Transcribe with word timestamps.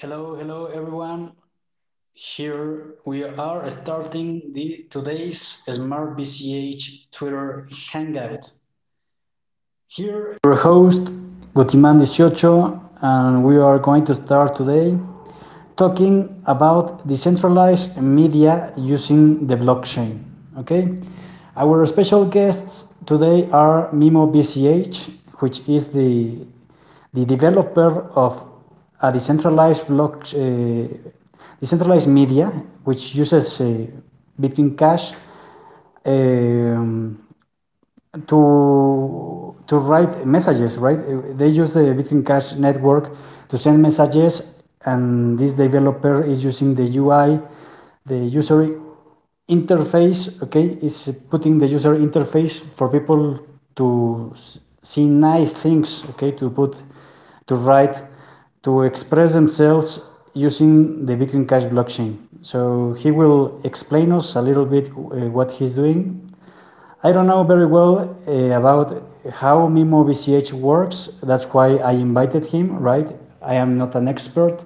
Hello, 0.00 0.34
hello 0.34 0.66
everyone. 0.66 1.32
Here 2.12 2.96
we 3.06 3.24
are 3.24 3.70
starting 3.70 4.52
the 4.52 4.84
today's 4.90 5.40
Smart 5.40 6.18
BCH 6.18 7.10
Twitter 7.12 7.66
Hangout. 7.90 8.52
Here, 9.86 10.36
your 10.44 10.56
host 10.56 11.00
Gutiman 11.54 12.02
18, 12.02 12.78
and 13.00 13.42
we 13.42 13.56
are 13.56 13.78
going 13.78 14.04
to 14.04 14.14
start 14.14 14.54
today 14.54 14.98
talking 15.78 16.42
about 16.44 17.08
decentralized 17.08 17.96
media 17.96 18.74
using 18.76 19.46
the 19.46 19.56
blockchain. 19.56 20.22
Okay, 20.58 20.92
our 21.56 21.86
special 21.86 22.26
guests 22.26 22.92
today 23.06 23.48
are 23.50 23.88
Mimo 23.92 24.30
BCH, 24.30 25.10
which 25.38 25.66
is 25.66 25.88
the 25.88 26.44
the 27.14 27.24
developer 27.24 28.10
of 28.12 28.55
a 29.00 29.12
decentralized 29.12 29.86
block, 29.86 30.26
uh, 30.34 30.88
decentralized 31.60 32.08
media, 32.08 32.48
which 32.84 33.14
uses 33.14 33.60
uh, 33.60 33.86
Bitcoin 34.40 34.76
Cash 34.76 35.12
um, 36.04 37.18
to 38.26 39.54
to 39.66 39.76
write 39.78 40.26
messages. 40.26 40.76
Right? 40.78 40.98
They 41.36 41.48
use 41.48 41.74
the 41.74 41.80
Bitcoin 41.94 42.24
Cash 42.24 42.54
network 42.54 43.12
to 43.48 43.58
send 43.58 43.82
messages, 43.82 44.42
and 44.84 45.38
this 45.38 45.54
developer 45.54 46.24
is 46.24 46.42
using 46.42 46.74
the 46.74 46.84
UI, 46.98 47.40
the 48.06 48.18
user 48.18 48.80
interface. 49.48 50.42
Okay, 50.42 50.78
is 50.80 51.10
putting 51.30 51.58
the 51.58 51.66
user 51.66 51.94
interface 51.96 52.60
for 52.76 52.88
people 52.88 53.38
to 53.76 54.34
see 54.82 55.04
nice 55.04 55.50
things. 55.50 56.02
Okay, 56.10 56.30
to 56.32 56.48
put 56.48 56.76
to 57.46 57.56
write 57.56 58.15
to 58.66 58.82
express 58.82 59.32
themselves 59.32 60.00
using 60.34 61.06
the 61.06 61.14
Bitcoin 61.14 61.48
Cash 61.48 61.62
blockchain. 61.74 62.18
So 62.42 62.94
he 62.94 63.12
will 63.12 63.60
explain 63.62 64.10
us 64.10 64.34
a 64.34 64.42
little 64.42 64.66
bit 64.66 64.88
uh, 64.88 65.30
what 65.30 65.52
he's 65.52 65.76
doing. 65.76 66.00
I 67.04 67.12
don't 67.12 67.28
know 67.28 67.44
very 67.44 67.66
well 67.66 68.18
uh, 68.26 68.58
about 68.58 68.88
how 69.32 69.68
Mimo 69.68 70.04
BCH 70.04 70.52
works. 70.52 71.10
That's 71.22 71.44
why 71.44 71.76
I 71.76 71.92
invited 71.92 72.44
him, 72.44 72.76
right? 72.80 73.08
I 73.40 73.54
am 73.54 73.78
not 73.78 73.94
an 73.94 74.08
expert 74.08 74.58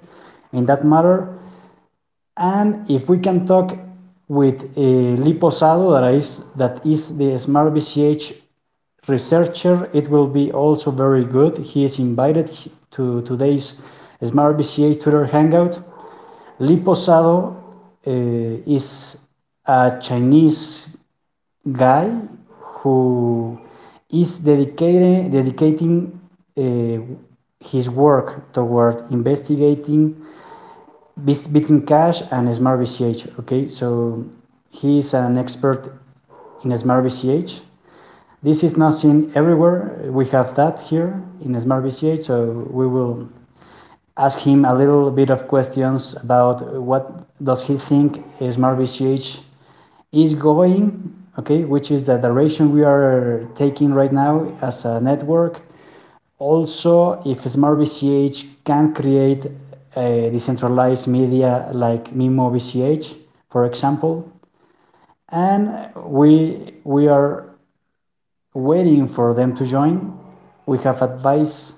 in 0.55 0.65
that 0.65 0.83
matter. 0.83 1.39
And 2.39 2.91
if 2.91 3.10
we 3.10 3.19
can 3.19 3.47
talk 3.47 3.77
with 4.28 4.62
uh, 4.78 4.81
Lee 4.81 5.34
Posado, 5.34 5.93
that 6.00 6.15
is, 6.15 6.43
that 6.56 6.87
is 6.87 7.19
the 7.19 7.39
Smart 7.39 7.75
BCH 7.75 8.40
researcher, 9.10 9.91
it 9.93 10.09
will 10.09 10.26
be 10.26 10.53
also 10.53 10.91
very 10.91 11.25
good. 11.25 11.59
He 11.59 11.84
is 11.84 11.98
invited 11.98 12.50
to 12.93 13.22
today's 13.22 13.75
Smart 14.22 14.56
BCH 14.56 15.03
Twitter 15.03 15.25
Hangout. 15.26 15.82
Lee 16.59 16.76
Posado 16.76 17.56
uh, 18.06 18.10
is 18.66 19.16
a 19.66 19.98
Chinese 20.00 20.97
guy 21.72 22.10
who 22.81 23.59
is 24.10 24.38
dedicating 24.38 26.21
uh, 26.56 26.98
his 27.60 27.88
work 27.88 28.53
toward 28.53 29.10
investigating 29.10 30.16
Bitcoin 31.19 31.87
Cash 31.87 32.22
and 32.31 32.54
Smart 32.54 32.81
BCH. 32.81 33.38
Okay, 33.41 33.69
so 33.69 34.25
he 34.71 34.98
is 34.98 35.15
an 35.15 35.38
expert 35.38 35.92
in 36.65 36.77
Smart 36.78 37.04
BCH. 37.04 37.60
This 38.43 38.62
is 38.62 38.75
not 38.75 38.95
seen 38.95 39.31
everywhere. 39.34 40.01
We 40.11 40.27
have 40.28 40.55
that 40.56 40.81
here 40.81 41.23
in 41.43 41.61
Smart 41.61 41.84
BCH, 41.84 42.25
so 42.25 42.67
we 42.71 42.87
will 42.87 43.28
ask 44.17 44.39
him 44.39 44.65
a 44.65 44.75
little 44.75 45.11
bit 45.11 45.28
of 45.28 45.47
questions 45.47 46.15
about 46.15 46.81
what 46.81 47.27
does 47.45 47.62
he 47.62 47.77
think 47.77 48.25
Smart 48.51 48.78
BCH 48.78 49.41
is 50.12 50.33
going, 50.33 51.15
okay, 51.39 51.65
which 51.65 51.91
is 51.91 52.05
the 52.05 52.17
direction 52.17 52.73
we 52.73 52.83
are 52.83 53.47
taking 53.56 53.93
right 53.93 54.12
now 54.12 54.57
as 54.62 54.87
a 54.87 55.03
network. 55.03 55.61
Also, 56.39 57.21
if 57.27 57.45
Smart 57.51 57.78
BCH 57.78 58.47
can 58.65 58.95
create 58.95 59.49
a 59.97 60.31
decentralized 60.31 61.07
media 61.07 61.69
like 61.75 62.15
Mimo 62.15 62.51
BCH, 62.51 63.19
for 63.51 63.67
example, 63.67 64.33
and 65.28 65.93
we 65.95 66.72
we 66.84 67.07
are 67.07 67.50
waiting 68.55 69.06
for 69.06 69.34
them 69.34 69.55
to 69.56 69.66
join. 69.66 70.19
We 70.66 70.78
have 70.78 71.03
advised 71.03 71.75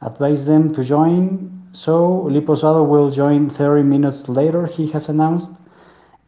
advised 0.00 0.46
them 0.46 0.74
to 0.74 0.84
join 0.84 1.54
so 1.74 2.22
Lee 2.30 2.40
Posado 2.40 2.86
will 2.86 3.10
join 3.10 3.50
30 3.50 3.82
minutes 3.82 4.28
later, 4.28 4.66
he 4.66 4.86
has 4.92 5.08
announced. 5.08 5.50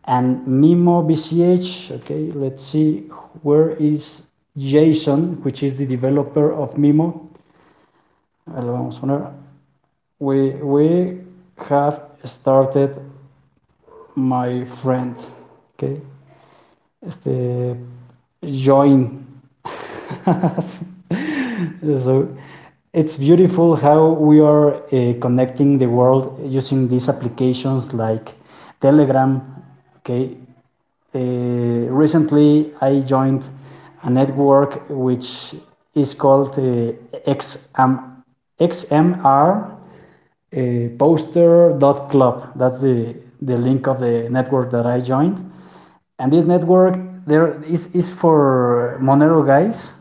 And 0.05 0.45
Mimo 0.45 1.07
BCH, 1.07 1.93
okay, 2.01 2.33
let's 2.33 2.65
see, 2.65 3.03
where 3.43 3.71
is 3.71 4.25
Jason, 4.57 5.41
which 5.45 5.63
is 5.63 5.77
the 5.77 5.87
developer 5.87 6.53
of 6.53 6.75
Mimo. 6.75 7.29
Uh, 8.53 9.31
we, 10.19 10.51
we 10.51 11.21
have 11.59 12.03
started 12.25 12.99
my 14.17 14.65
friend, 14.83 15.15
okay, 15.75 16.01
este, 17.07 17.77
join. 18.43 19.26
so 22.03 22.37
it's 22.93 23.17
beautiful 23.17 23.77
how 23.77 24.09
we 24.09 24.41
are 24.41 24.75
uh, 24.75 25.15
connecting 25.21 25.79
the 25.79 25.87
world 25.87 26.41
using 26.45 26.89
these 26.89 27.09
applications 27.09 27.95
like 27.95 28.33
Telegram. 28.81 29.41
Okay, 29.99 30.37
uh, 31.15 31.19
recently 31.19 32.75
I 32.81 33.01
joined 33.01 33.45
a 34.03 34.11
network 34.11 34.83
which 34.89 35.55
is 35.95 36.13
called 36.13 36.59
uh, 36.59 36.93
XM, 37.27 38.23
XMR 38.59 39.71
uh, 39.71 40.89
poster.club. 40.99 42.53
That's 42.57 42.81
the, 42.81 43.17
the 43.43 43.59
link 43.59 43.87
of 43.87 44.01
the 44.01 44.29
network 44.29 44.73
that 44.73 44.87
I 44.87 44.99
joined. 44.99 45.53
And 46.19 46.33
this 46.33 46.45
network 46.45 46.99
there 47.27 47.63
is, 47.63 47.87
is 47.95 48.11
for 48.11 48.99
Monero 49.01 49.47
guys, 49.47 49.93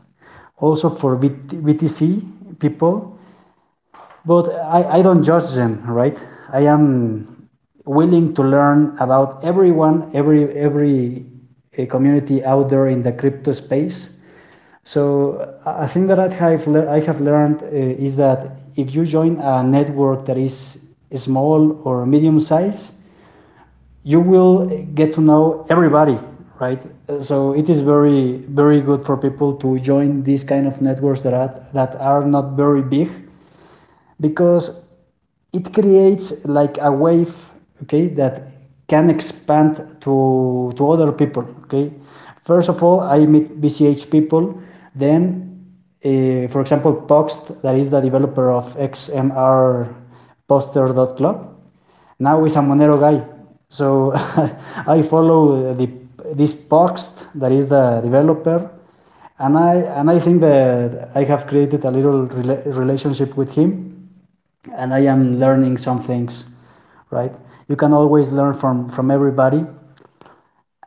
also 0.58 0.90
for 0.90 1.18
BTC 1.18 2.60
people, 2.60 3.18
but 4.26 4.50
I, 4.50 5.00
I 5.00 5.02
don't 5.02 5.24
judge 5.24 5.52
them, 5.54 5.84
right? 5.86 6.18
I 6.52 6.62
am 6.62 7.50
willing 7.86 8.34
to 8.36 8.42
learn 8.42 8.98
about 9.00 9.44
everyone, 9.44 10.12
every 10.14 10.56
every 10.58 11.26
community 11.90 12.44
out 12.44 12.70
there 12.70 12.88
in 12.88 13.04
the 13.04 13.12
crypto 13.12 13.54
space. 13.54 14.10
So 14.84 15.60
a 15.66 15.88
thing 15.88 16.08
that 16.08 16.20
I 16.20 16.30
have 16.30 16.68
I 16.76 17.00
have 17.02 17.22
learned 17.22 17.64
uh, 17.64 17.68
is 17.68 18.16
that 18.18 18.58
if 18.76 18.94
you 18.96 19.06
join 19.06 19.40
a 19.40 19.64
network 19.64 20.26
that 20.26 20.38
is 20.38 20.78
small 21.14 21.82
or 21.84 22.06
medium 22.06 22.40
size, 22.40 22.94
you 24.04 24.20
will 24.20 24.68
get 24.94 25.14
to 25.14 25.22
know 25.22 25.66
everybody, 25.70 26.20
right? 26.60 26.82
So 27.22 27.54
it 27.54 27.70
is 27.70 27.82
very 27.82 28.38
very 28.48 28.82
good 28.82 29.06
for 29.06 29.18
people 29.18 29.56
to 29.58 29.80
join 29.80 30.24
these 30.24 30.44
kind 30.44 30.68
of 30.68 30.82
networks 30.82 31.22
that 31.24 31.34
are, 31.34 31.66
that 31.74 31.96
are 31.96 32.26
not 32.26 32.56
very 32.56 32.82
big, 32.82 33.10
because 34.20 34.72
it 35.54 35.74
creates 35.74 36.34
like 36.46 36.78
a 36.80 36.92
wave, 36.92 37.34
okay, 37.84 38.08
that 38.08 38.52
can 38.88 39.10
expand 39.10 39.78
to 40.02 40.74
to 40.78 40.92
other 40.92 41.12
people, 41.12 41.48
okay. 41.64 41.92
First 42.46 42.70
of 42.70 42.84
all, 42.84 43.00
I 43.00 43.26
meet 43.26 43.60
BCH 43.60 44.12
people, 44.12 44.62
then, 44.94 45.66
uh, 46.06 46.48
for 46.54 46.62
example, 46.62 46.94
Poxt, 46.94 47.62
that 47.64 47.76
is 47.76 47.90
the 47.90 48.02
developer 48.02 48.52
of 48.52 48.78
XMR 48.78 49.92
poster.club, 50.48 51.58
now 52.20 52.46
is 52.46 52.56
a 52.56 52.60
Monero 52.60 53.00
guy. 53.00 53.26
So 53.70 54.14
I 54.88 55.02
follow 55.02 55.74
the 55.74 56.05
this 56.36 56.54
Poxt 56.54 57.28
that 57.36 57.52
is 57.52 57.68
the 57.70 58.02
developer, 58.04 58.70
and 59.40 59.58
I 59.58 59.76
and 60.00 60.10
I 60.10 60.20
think 60.20 60.42
that 60.42 61.12
I 61.16 61.24
have 61.24 61.48
created 61.48 61.86
a 61.86 61.92
little 61.92 62.28
rela 62.28 62.66
relationship 62.76 63.38
with 63.38 63.52
him, 63.52 64.10
and 64.74 64.94
I 64.94 65.00
am 65.06 65.40
learning 65.40 65.78
some 65.78 66.04
things, 66.04 66.46
right? 67.10 67.34
You 67.68 67.76
can 67.76 67.94
always 67.94 68.30
learn 68.32 68.54
from 68.54 68.90
from 68.90 69.12
everybody, 69.12 69.66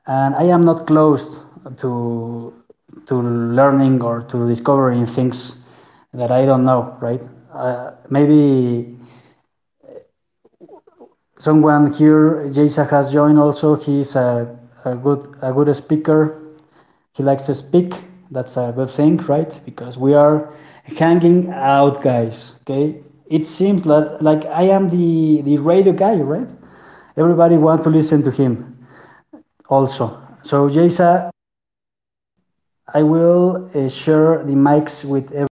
and 0.06 0.34
I 0.34 0.44
am 0.44 0.60
not 0.60 0.86
closed 0.86 1.32
to 1.78 2.52
to 3.06 3.14
learning 3.14 4.02
or 4.02 4.22
to 4.22 4.48
discovering 4.48 5.06
things 5.06 5.56
that 6.12 6.30
I 6.30 6.44
don't 6.46 6.64
know, 6.64 6.96
right? 7.00 7.22
Uh, 7.52 7.92
maybe 8.10 8.96
someone 11.38 11.92
here, 11.92 12.48
Jasa 12.48 12.88
has 12.90 13.12
joined 13.12 13.38
also. 13.38 13.76
He's 13.76 14.14
a 14.16 14.57
a 14.92 14.96
good 14.96 15.36
a 15.42 15.52
good 15.52 15.74
speaker. 15.74 16.40
He 17.12 17.22
likes 17.22 17.44
to 17.44 17.54
speak. 17.54 17.94
That's 18.30 18.56
a 18.56 18.72
good 18.74 18.90
thing, 18.90 19.16
right? 19.18 19.50
Because 19.64 19.98
we 19.98 20.14
are 20.14 20.52
hanging 20.84 21.50
out, 21.50 22.02
guys. 22.02 22.52
Okay, 22.62 23.02
it 23.26 23.46
seems 23.46 23.86
like, 23.86 24.20
like 24.20 24.44
I 24.46 24.64
am 24.64 24.88
the, 24.88 25.42
the 25.42 25.58
radio 25.58 25.92
guy, 25.92 26.16
right? 26.16 26.48
Everybody 27.16 27.56
wants 27.56 27.84
to 27.84 27.90
listen 27.90 28.22
to 28.22 28.30
him 28.30 28.78
also. 29.68 30.22
So 30.42 30.68
Jaysa, 30.68 31.30
I 32.94 33.02
will 33.02 33.70
uh, 33.74 33.88
share 33.88 34.44
the 34.44 34.54
mics 34.54 35.04
with 35.04 35.26
everyone. 35.32 35.47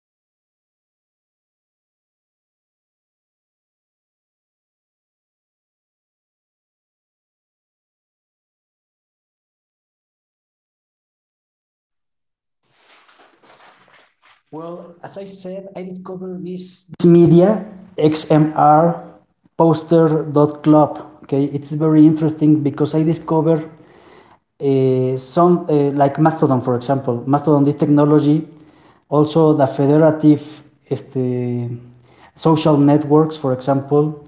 Well, 14.57 14.95
as 15.03 15.19
I 15.19 15.25
said, 15.25 15.69
I 15.77 15.83
discovered 15.83 16.43
this, 16.43 16.91
media, 17.05 17.63
XMR 17.99 19.05
poster.club. 19.59 20.93
Okay, 21.25 21.45
it's 21.45 21.73
very 21.73 22.07
interesting 22.07 22.63
because 22.63 22.95
I 22.95 23.03
discovered 23.03 23.69
uh, 24.59 25.19
some, 25.19 25.67
uh, 25.69 25.93
like 25.93 26.19
Mastodon, 26.19 26.63
for 26.63 26.75
example. 26.75 27.23
Mastodon, 27.27 27.65
this 27.65 27.75
technology, 27.75 28.49
also 29.11 29.53
the 29.53 29.67
federative 29.67 30.43
este, 30.89 31.69
social 32.35 32.79
networks, 32.79 33.37
for 33.37 33.53
example. 33.53 34.27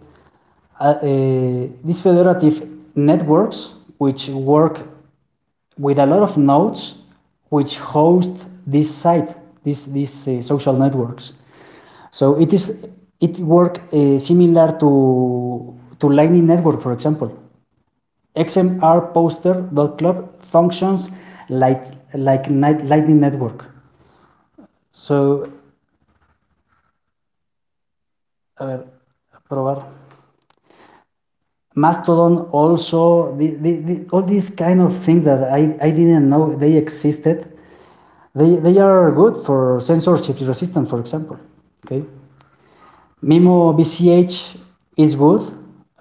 Uh, 0.79 1.73
these 1.83 2.03
federative 2.03 2.69
networks, 2.95 3.71
which 3.97 4.29
work 4.29 4.87
with 5.79 5.99
a 5.99 6.05
lot 6.05 6.21
of 6.23 6.37
nodes, 6.37 6.97
which 7.49 7.79
host 7.79 8.33
this 8.67 8.95
site 8.95 9.38
these 9.65 9.87
these 9.87 10.29
uh, 10.29 10.43
social 10.43 10.75
networks. 10.75 11.33
So 12.11 12.41
it 12.41 12.53
is 12.53 12.87
it 13.21 13.39
work 13.39 13.81
uh, 13.93 14.19
similar 14.19 14.79
to 14.81 15.79
to 16.01 16.09
Lightning 16.09 16.47
Network, 16.47 16.83
for 16.83 16.93
example. 16.93 17.37
XMR 18.37 19.13
poster.club 19.13 20.43
functions 20.45 21.11
like 21.49 21.85
like 22.15 22.47
Lightning 22.49 23.21
Network. 23.21 23.65
So 24.93 25.51
a 28.59 28.67
ver, 28.67 28.87
probar. 29.51 29.85
Mastodon 31.75 32.39
also, 32.51 33.37
the, 33.37 33.55
the, 33.55 33.77
the, 33.77 34.09
all 34.11 34.23
these 34.23 34.51
kind 34.51 34.81
of 34.81 34.97
things 35.05 35.25
that 35.25 35.53
I, 35.53 35.77
I 35.81 35.91
didn't 35.91 36.29
know 36.29 36.57
they 36.57 36.77
existed 36.77 37.57
they, 38.35 38.57
they 38.57 38.79
are 38.79 39.11
good 39.13 39.45
for 39.45 39.81
censorship 39.81 40.37
resistant, 40.41 40.89
for 40.89 41.01
example. 41.01 41.39
Okay. 41.85 42.05
Mimo 43.23 43.75
BCH 43.77 44.59
is 44.97 45.15
good, 45.15 45.43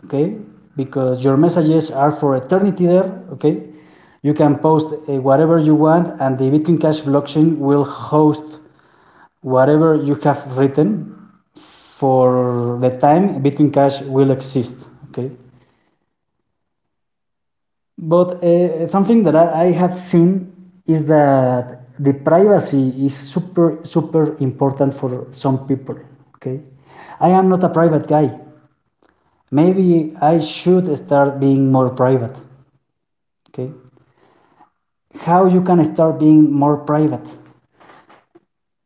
okay, 0.06 0.38
because 0.76 1.24
your 1.24 1.36
messages 1.36 1.90
are 1.90 2.12
for 2.12 2.36
eternity 2.36 2.86
there, 2.86 3.24
okay. 3.32 3.64
You 4.22 4.34
can 4.34 4.58
post 4.60 4.94
uh, 4.94 5.14
whatever 5.14 5.58
you 5.58 5.74
want, 5.74 6.20
and 6.22 6.38
the 6.38 6.46
Bitcoin 6.46 6.80
Cash 6.80 7.02
blockchain 7.02 7.58
will 7.58 7.84
host 7.84 8.60
whatever 9.42 9.96
you 9.96 10.16
have 10.16 10.58
written 10.58 11.16
for 11.98 12.78
the 12.82 12.90
time 13.00 13.42
Bitcoin 13.42 13.74
Cash 13.74 14.02
will 14.02 14.30
exist, 14.30 14.76
okay. 15.10 15.32
But 17.98 18.44
uh, 18.44 18.88
something 18.90 19.24
that 19.24 19.36
I, 19.36 19.66
I 19.66 19.72
have 19.72 19.98
seen 19.98 20.54
is 20.86 21.06
that 21.06 21.87
the 22.00 22.14
privacy 22.14 23.06
is 23.06 23.16
super 23.16 23.80
super 23.84 24.38
important 24.38 24.94
for 24.94 25.28
some 25.32 25.68
people 25.68 25.98
okay? 26.36 26.62
I 27.20 27.30
am 27.30 27.50
not 27.50 27.64
a 27.64 27.70
private 27.70 28.08
guy. 28.08 28.40
Maybe 29.50 30.16
i 30.22 30.40
should 30.40 30.96
start 30.98 31.40
being 31.40 31.72
more 31.72 31.90
private 31.90 32.36
okay? 33.50 33.72
How 35.16 35.46
you 35.46 35.62
can 35.62 35.84
start 35.94 36.20
being 36.20 36.52
more 36.52 36.78
private? 36.78 37.26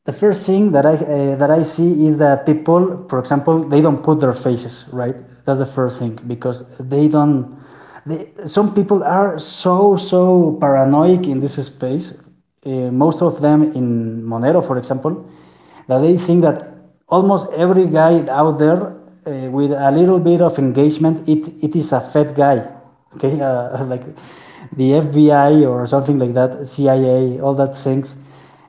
The 0.06 0.14
first 0.14 0.46
thing 0.46 0.72
that 0.72 0.86
i 0.86 0.94
uh, 0.96 1.36
that 1.36 1.52
i 1.52 1.64
see 1.64 2.06
is 2.06 2.18
that 2.18 2.46
people 2.46 3.06
for 3.10 3.20
example 3.20 3.64
they 3.68 3.82
don't 3.82 4.02
put 4.04 4.20
their 4.20 4.34
faces 4.34 4.86
right? 4.92 5.16
That's 5.46 5.60
the 5.60 5.66
first 5.66 6.00
thing 6.00 6.20
because 6.28 6.64
they 6.80 7.08
don't 7.08 7.58
they, 8.06 8.30
some 8.46 8.74
people 8.74 9.04
are 9.04 9.38
so 9.38 9.98
so 9.98 10.58
paranoid 10.62 11.26
in 11.26 11.40
this 11.40 11.56
space 11.66 12.14
most 12.66 13.22
of 13.22 13.42
them 13.42 13.64
in 13.74 14.24
Monero, 14.24 14.66
for 14.66 14.78
example, 14.78 15.30
that 15.88 16.00
they 16.00 16.18
think 16.18 16.42
that 16.44 16.72
almost 17.08 17.52
every 17.54 17.88
guy 17.88 18.26
out 18.30 18.58
there 18.60 18.96
uh, 19.26 19.50
with 19.52 19.72
a 19.72 19.92
little 19.92 20.20
bit 20.20 20.42
of 20.42 20.58
engagement, 20.58 21.28
it, 21.28 21.54
it 21.62 21.76
is 21.76 21.92
a 21.92 22.02
fed 22.02 22.36
guy, 22.36 22.68
okay, 23.16 23.40
uh, 23.42 23.84
like 23.94 24.04
the 24.78 24.92
FBI 24.92 25.68
or 25.68 25.86
something 25.86 26.18
like 26.18 26.34
that, 26.34 26.68
CIA, 26.68 27.40
all 27.40 27.54
that 27.56 27.78
things. 27.78 28.16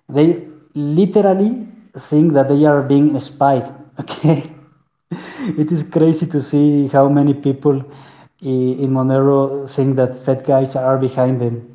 They 0.08 0.46
literally 0.74 1.68
think 1.98 2.32
that 2.32 2.48
they 2.48 2.64
are 2.64 2.82
being 2.82 3.18
spied, 3.20 3.72
okay. 4.00 4.50
it 5.58 5.70
is 5.70 5.82
crazy 5.82 6.26
to 6.26 6.40
see 6.40 6.88
how 6.88 7.08
many 7.08 7.34
people 7.34 7.84
in 8.40 8.90
Monero 8.90 9.70
think 9.70 9.96
that 9.96 10.24
fed 10.24 10.44
guys 10.44 10.74
are 10.74 10.98
behind 10.98 11.40
them. 11.40 11.71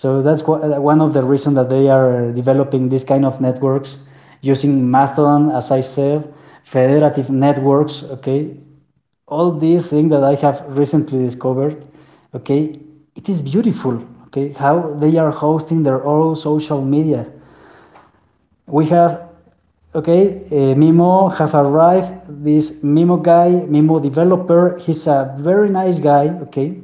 So 0.00 0.22
that's 0.22 0.42
one 0.44 1.02
of 1.02 1.12
the 1.12 1.22
reasons 1.22 1.56
that 1.56 1.68
they 1.68 1.90
are 1.90 2.32
developing 2.32 2.88
this 2.88 3.04
kind 3.04 3.22
of 3.22 3.38
networks 3.38 3.98
using 4.40 4.90
Mastodon, 4.90 5.50
as 5.50 5.70
I 5.70 5.82
said, 5.82 6.32
federative 6.64 7.28
networks, 7.28 8.02
okay? 8.04 8.56
All 9.26 9.52
these 9.52 9.88
things 9.88 10.08
that 10.08 10.24
I 10.24 10.36
have 10.36 10.64
recently 10.68 11.18
discovered, 11.18 11.86
okay? 12.34 12.80
It 13.14 13.28
is 13.28 13.42
beautiful, 13.42 14.02
okay? 14.28 14.54
How 14.54 14.94
they 14.94 15.18
are 15.18 15.30
hosting 15.30 15.82
their 15.82 16.02
own 16.02 16.34
social 16.34 16.82
media. 16.82 17.26
We 18.68 18.86
have, 18.86 19.28
okay, 19.94 20.46
uh, 20.46 20.74
Mimo 20.80 21.36
have 21.36 21.54
arrived, 21.54 22.42
this 22.42 22.70
Mimo 22.82 23.22
guy, 23.22 23.50
Mimo 23.68 24.02
developer, 24.02 24.78
he's 24.78 25.06
a 25.06 25.36
very 25.38 25.68
nice 25.68 25.98
guy, 25.98 26.28
okay? 26.44 26.80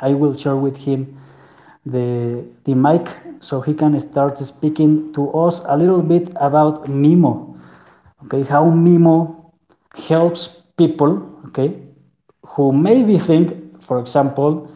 I 0.00 0.14
will 0.14 0.34
share 0.34 0.56
with 0.56 0.78
him 0.78 1.18
the, 1.84 2.44
the 2.64 2.74
mic 2.74 3.08
so 3.40 3.60
he 3.60 3.74
can 3.74 3.98
start 3.98 4.38
speaking 4.38 5.12
to 5.14 5.30
us 5.32 5.60
a 5.66 5.76
little 5.76 6.02
bit 6.02 6.28
about 6.36 6.84
Mimo, 6.86 7.58
okay, 8.24 8.44
how 8.44 8.64
Mimo 8.70 9.50
helps 9.94 10.62
people, 10.76 11.40
okay, 11.46 11.76
who 12.46 12.72
maybe 12.72 13.18
think, 13.18 13.82
for 13.82 13.98
example, 13.98 14.70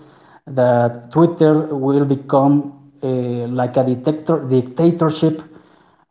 that 0.47 1.13
Twitter 1.13 1.75
will 1.75 2.05
become 2.05 2.93
uh, 3.03 3.07
like 3.07 3.77
a 3.77 3.85
detector, 3.85 4.45
dictatorship 4.47 5.43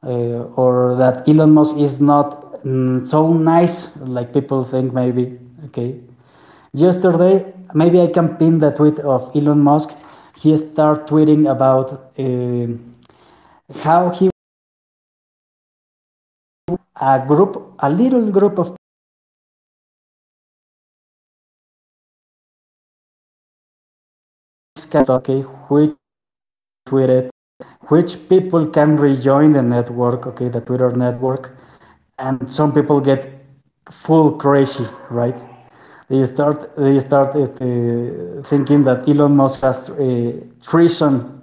uh, 0.04 0.08
or 0.56 0.96
that 0.96 1.28
Elon 1.28 1.52
Musk 1.52 1.76
is 1.78 2.00
not 2.00 2.64
mm, 2.64 3.06
so 3.08 3.34
nice 3.34 3.90
like 3.98 4.34
people 4.34 4.64
think 4.64 4.94
maybe, 4.94 5.38
okay. 5.66 6.00
Yesterday, 6.74 7.54
maybe 7.74 8.02
I 8.02 8.08
can 8.08 8.36
pin 8.38 8.60
the 8.60 8.72
tweet 8.72 9.00
of 9.00 9.36
Elon 9.36 9.60
Musk 9.60 9.90
he 10.36 10.56
started 10.58 11.08
tweeting 11.08 11.50
about 11.52 11.92
uh, 12.20 12.68
how 13.84 14.10
he 14.10 14.30
a 17.00 17.24
group, 17.28 17.74
a 17.80 17.90
little 17.90 18.32
group 18.32 18.58
of 18.60 18.76
okay, 25.10 25.42
which 25.70 25.94
tweeted, 26.88 27.30
which 27.90 28.30
people 28.30 28.68
can 28.68 28.98
rejoin 28.98 29.54
the 29.54 29.62
network, 29.62 30.28
okay, 30.28 30.50
the 30.50 30.62
Twitter 30.62 30.92
network, 30.92 31.58
and 32.20 32.52
some 32.52 32.74
people 32.74 33.00
get 33.02 33.30
full 33.92 34.34
crazy, 34.34 34.88
right? 35.10 35.38
They 36.10 36.26
start 36.26 36.76
they 36.76 37.00
start 37.00 37.36
uh, 37.36 38.44
thinking 38.44 38.84
that 38.84 39.08
Elon 39.08 39.36
Musk 39.36 39.62
has 39.62 39.90
uh, 39.90 40.34
treason 40.62 41.42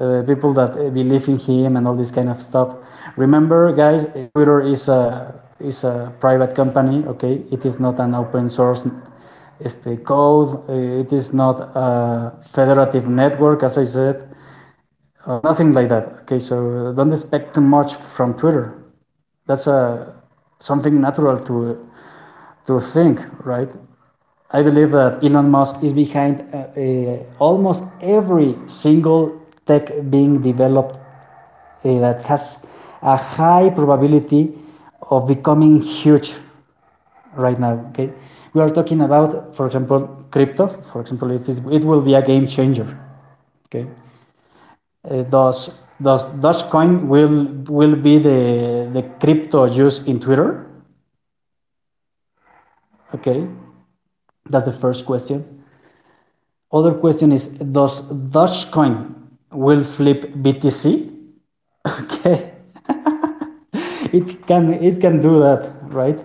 uh, 0.00 0.22
people 0.26 0.52
that 0.54 0.74
believe 0.94 1.28
in 1.28 1.38
him 1.38 1.76
and 1.76 1.86
all 1.86 1.96
this 1.96 2.10
kind 2.10 2.28
of 2.28 2.42
stuff. 2.42 2.76
Remember, 3.16 3.72
guys, 3.74 4.06
Twitter 4.34 4.60
is 4.60 4.88
a 4.88 5.34
is 5.58 5.84
a 5.84 6.12
private 6.20 6.54
company. 6.54 7.04
Okay, 7.06 7.42
it 7.50 7.64
is 7.64 7.80
not 7.80 7.98
an 7.98 8.14
open 8.14 8.48
source 8.48 8.86
este, 9.64 10.04
code. 10.04 10.68
it 10.68 11.12
is 11.12 11.32
not 11.32 11.60
a 11.74 12.32
federative 12.52 13.08
network, 13.08 13.62
as 13.62 13.78
I 13.78 13.84
said. 13.84 14.28
Uh, 15.24 15.40
nothing 15.42 15.72
like 15.72 15.88
that. 15.88 16.20
Okay, 16.22 16.38
so 16.38 16.92
don't 16.92 17.12
expect 17.12 17.54
too 17.54 17.60
much 17.60 17.94
from 18.14 18.34
Twitter. 18.34 18.74
That's 19.46 19.66
a 19.66 20.14
something 20.60 21.00
natural 21.00 21.40
to 21.40 21.88
to 22.66 22.80
think, 22.80 23.20
right? 23.44 23.70
I 24.50 24.62
believe 24.62 24.92
that 24.92 25.22
Elon 25.24 25.50
Musk 25.50 25.82
is 25.82 25.92
behind 25.92 26.42
uh, 26.52 26.58
uh, 26.80 27.18
almost 27.38 27.84
every 28.00 28.56
single 28.68 29.42
tech 29.66 29.90
being 30.10 30.40
developed 30.40 30.96
uh, 30.96 31.98
that 32.00 32.24
has 32.24 32.58
a 33.02 33.16
high 33.16 33.70
probability 33.70 34.52
of 35.10 35.26
becoming 35.26 35.80
huge. 35.80 36.34
right 37.36 37.58
now. 37.58 37.74
Okay, 37.90 38.12
we 38.54 38.60
are 38.60 38.70
talking 38.70 39.00
about, 39.02 39.54
for 39.54 39.66
example, 39.66 40.24
crypto. 40.30 40.66
For 40.92 41.00
example, 41.00 41.30
it, 41.30 41.48
is, 41.48 41.58
it 41.70 41.84
will 41.84 42.00
be 42.02 42.14
a 42.14 42.22
game 42.22 42.46
changer. 42.46 42.86
Okay, 43.68 43.86
uh, 45.08 45.22
does 45.24 45.78
does 46.02 46.26
Dogecoin 46.34 47.06
will 47.06 47.46
will 47.68 47.96
be 47.96 48.18
the 48.18 48.90
the 48.92 49.02
crypto 49.20 49.64
used 49.64 50.06
in 50.08 50.20
Twitter? 50.20 50.66
Okay, 53.14 53.46
that's 54.48 54.66
the 54.66 54.72
first 54.72 55.04
question. 55.06 55.64
Other 56.72 56.94
question 56.94 57.32
is, 57.32 57.46
does 57.48 58.02
Dogecoin 58.02 59.14
will 59.52 59.84
flip 59.84 60.32
BTC? 60.34 61.12
Okay, 62.02 62.52
it 64.12 64.44
can 64.46 64.74
it 64.74 65.00
can 65.00 65.20
do 65.20 65.38
that, 65.38 65.72
right? 65.84 66.18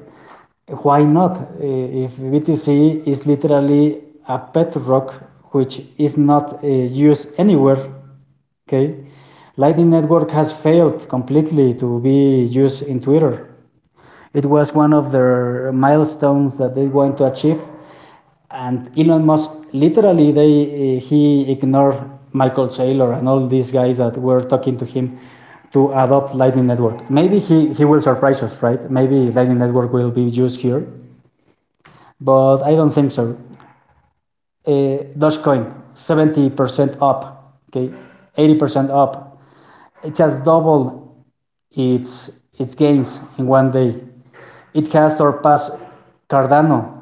Why 0.68 1.04
not? 1.04 1.38
If 1.60 2.12
BTC 2.18 3.06
is 3.08 3.28
literally 3.28 4.01
a 4.28 4.40
pet 4.40 4.74
rock 4.75 5.13
which 5.51 5.82
is 5.98 6.18
not 6.18 6.63
uh, 6.63 6.68
used 6.68 7.30
anywhere, 7.38 7.94
okay? 8.68 9.06
Lightning 9.58 9.90
Network 9.90 10.32
has 10.32 10.54
failed 10.54 11.10
completely 11.10 11.74
to 11.75 12.00
be 12.00 12.44
used 12.44 12.82
in 12.84 13.01
Twitter. 13.01 13.54
It 14.34 14.46
was 14.46 14.74
one 14.74 14.94
of 14.94 15.12
their 15.12 15.72
milestones 15.74 16.58
that 16.58 16.74
they 16.74 16.88
want 16.88 17.18
to 17.18 17.25
achieve, 17.25 17.62
and 18.53 18.89
Elon 18.98 19.25
Musk 19.25 19.50
literally 19.74 20.31
they 20.31 20.98
uh, 20.98 21.00
he 21.00 21.51
ignored 21.51 21.98
Michael 22.34 22.67
Saylor 22.67 23.17
and 23.17 23.27
all 23.27 23.48
these 23.48 23.72
guys 23.72 23.98
that 23.98 24.17
were 24.17 24.41
talking 24.43 24.77
to 24.77 24.86
him 24.86 25.20
to 25.74 25.91
adopt 25.91 26.36
Lightning 26.36 26.67
Network. 26.67 27.10
Maybe 27.10 27.39
he, 27.39 27.74
he 27.74 27.86
will 27.86 28.01
surprise 28.01 28.41
us, 28.41 28.62
right? 28.62 28.89
Maybe 28.91 29.31
Lightning 29.31 29.60
Network 29.60 29.93
will 29.93 30.12
be 30.12 30.24
used 30.24 30.60
here, 30.60 30.86
but 32.20 32.62
I 32.63 32.72
don't 32.72 32.91
think 32.91 33.12
so. 33.12 33.38
Uh, 34.65 35.03
Dogecoin, 35.17 35.74
70% 35.96 36.98
up, 37.01 37.58
okay, 37.70 37.93
80% 38.38 38.89
up. 38.89 39.41
It 40.03 40.17
has 40.17 40.41
doubled 40.41 41.24
its, 41.72 42.31
its 42.60 42.75
gains 42.75 43.20
in 43.38 43.48
one 43.48 43.72
day. 43.72 44.00
It 44.74 44.91
has 44.93 45.17
surpassed 45.17 45.72
Cardano, 46.29 47.00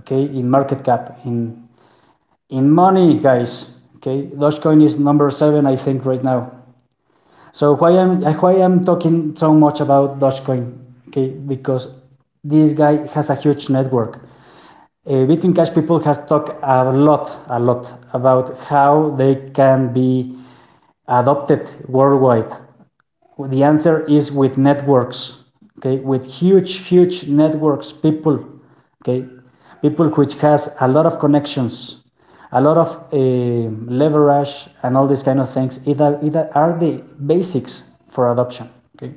okay, 0.00 0.22
in 0.22 0.50
market 0.50 0.84
cap, 0.84 1.20
in, 1.24 1.68
in 2.48 2.70
money, 2.70 3.18
guys, 3.18 3.72
okay. 3.96 4.26
Dogecoin 4.26 4.82
is 4.82 4.98
number 4.98 5.30
seven, 5.30 5.66
I 5.66 5.76
think, 5.76 6.04
right 6.04 6.22
now. 6.22 6.52
So 7.52 7.74
why 7.74 7.90
I'm 7.98 8.22
why 8.40 8.52
I'm 8.62 8.84
talking 8.84 9.34
so 9.36 9.52
much 9.52 9.80
about 9.80 10.18
Dogecoin? 10.18 10.78
Okay, 11.08 11.28
because 11.30 11.88
this 12.44 12.72
guy 12.72 13.06
has 13.08 13.30
a 13.30 13.34
huge 13.34 13.68
network. 13.68 14.20
Uh, 15.06 15.26
Bitcoin 15.26 15.54
Cash 15.56 15.74
people 15.74 15.98
has 16.00 16.24
talked 16.26 16.50
a 16.62 16.92
lot, 16.92 17.36
a 17.48 17.58
lot 17.58 17.98
about 18.12 18.56
how 18.58 19.10
they 19.16 19.50
can 19.54 19.92
be 19.92 20.36
adopted 21.08 21.66
worldwide. 21.88 22.52
The 23.48 23.64
answer 23.64 24.06
is 24.06 24.30
with 24.30 24.56
networks. 24.58 25.38
Okay, 25.78 25.96
with 25.98 26.26
huge, 26.26 26.86
huge 26.86 27.26
networks, 27.26 27.90
people. 27.90 28.44
Okay, 29.02 29.26
people 29.82 30.08
which 30.10 30.34
has 30.34 30.68
a 30.80 30.88
lot 30.88 31.06
of 31.06 31.18
connections 31.18 32.00
a 32.52 32.60
lot 32.60 32.76
of 32.76 32.88
uh, 33.12 33.16
leverage 33.90 34.68
and 34.82 34.96
all 34.96 35.06
these 35.06 35.22
kind 35.22 35.40
of 35.40 35.52
things 35.52 35.80
either 35.86 36.18
either 36.22 36.50
are 36.54 36.78
the 36.78 37.02
basics 37.26 37.82
for 38.08 38.32
adoption 38.32 38.68
okay? 38.96 39.14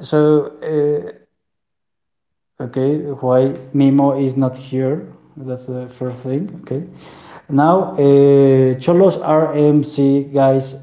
So 0.00 0.52
uh, 0.62 1.12
okay 2.64 2.98
why 3.20 3.54
mimo 3.74 4.22
is 4.22 4.36
not 4.36 4.56
here? 4.56 5.12
That's 5.36 5.66
the 5.66 5.88
first 5.98 6.20
thing 6.20 6.60
okay? 6.62 6.86
Now 7.48 7.94
uh, 7.94 8.78
xolos 8.78 9.18
rmz 9.18 10.32
guys 10.32 10.76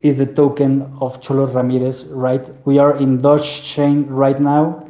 is 0.00 0.16
the 0.18 0.26
token 0.26 0.82
of 1.00 1.20
xolos 1.20 1.54
ramirez 1.54 2.06
right? 2.06 2.44
We 2.66 2.78
are 2.78 2.96
in 2.96 3.20
doge 3.20 3.62
chain 3.62 4.06
right 4.06 4.40
now 4.40 4.87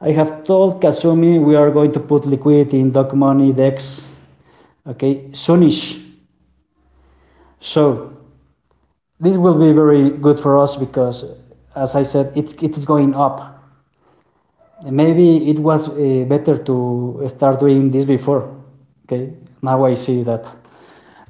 I 0.00 0.12
have 0.12 0.44
told 0.44 0.80
Kasumi 0.80 1.42
we 1.42 1.54
are 1.56 1.70
going 1.70 1.92
to 1.92 2.00
put 2.00 2.24
liquidity 2.24 2.80
in 2.80 2.90
Doc 2.90 3.14
Money 3.14 3.52
DEX 3.52 4.06
okay 4.86 5.28
soonish 5.32 6.00
so 7.60 8.16
this 9.20 9.36
will 9.36 9.58
be 9.58 9.72
very 9.72 10.10
good 10.10 10.40
for 10.40 10.56
us 10.56 10.76
because 10.76 11.24
as 11.76 11.94
i 11.94 12.02
said 12.02 12.32
it's 12.34 12.54
it 12.54 12.76
is 12.76 12.84
going 12.84 13.14
up. 13.14 13.58
Maybe 14.82 15.50
it 15.50 15.58
was 15.58 15.88
uh, 15.88 16.24
better 16.26 16.56
to 16.56 17.28
start 17.28 17.60
doing 17.60 17.90
this 17.90 18.06
before 18.06 18.48
okay? 19.04 19.34
Now 19.60 19.84
i 19.84 19.92
see 19.92 20.22
that. 20.22 20.46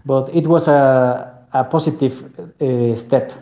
But 0.06 0.32
it 0.32 0.46
was 0.46 0.68
a, 0.68 1.44
a 1.52 1.64
positive 1.64 2.14
uh, 2.62 2.96
step 2.96 3.32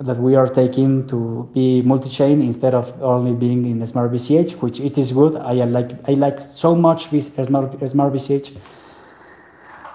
that 0.00 0.18
we 0.18 0.34
are 0.34 0.46
taking 0.46 1.06
to 1.08 1.48
be 1.54 1.82
multi-chain 1.82 2.42
instead 2.42 2.74
of 2.74 2.92
only 3.02 3.32
being 3.32 3.66
in 3.66 3.84
smart 3.86 4.12
bch 4.12 4.52
which 4.62 4.78
it 4.80 4.98
is 4.98 5.12
good 5.12 5.36
i 5.36 5.52
like 5.52 5.92
i 6.08 6.12
like 6.12 6.40
so 6.40 6.74
much 6.74 7.10
this 7.10 7.26
smart, 7.28 7.90
smart 7.90 8.12
bch 8.12 8.56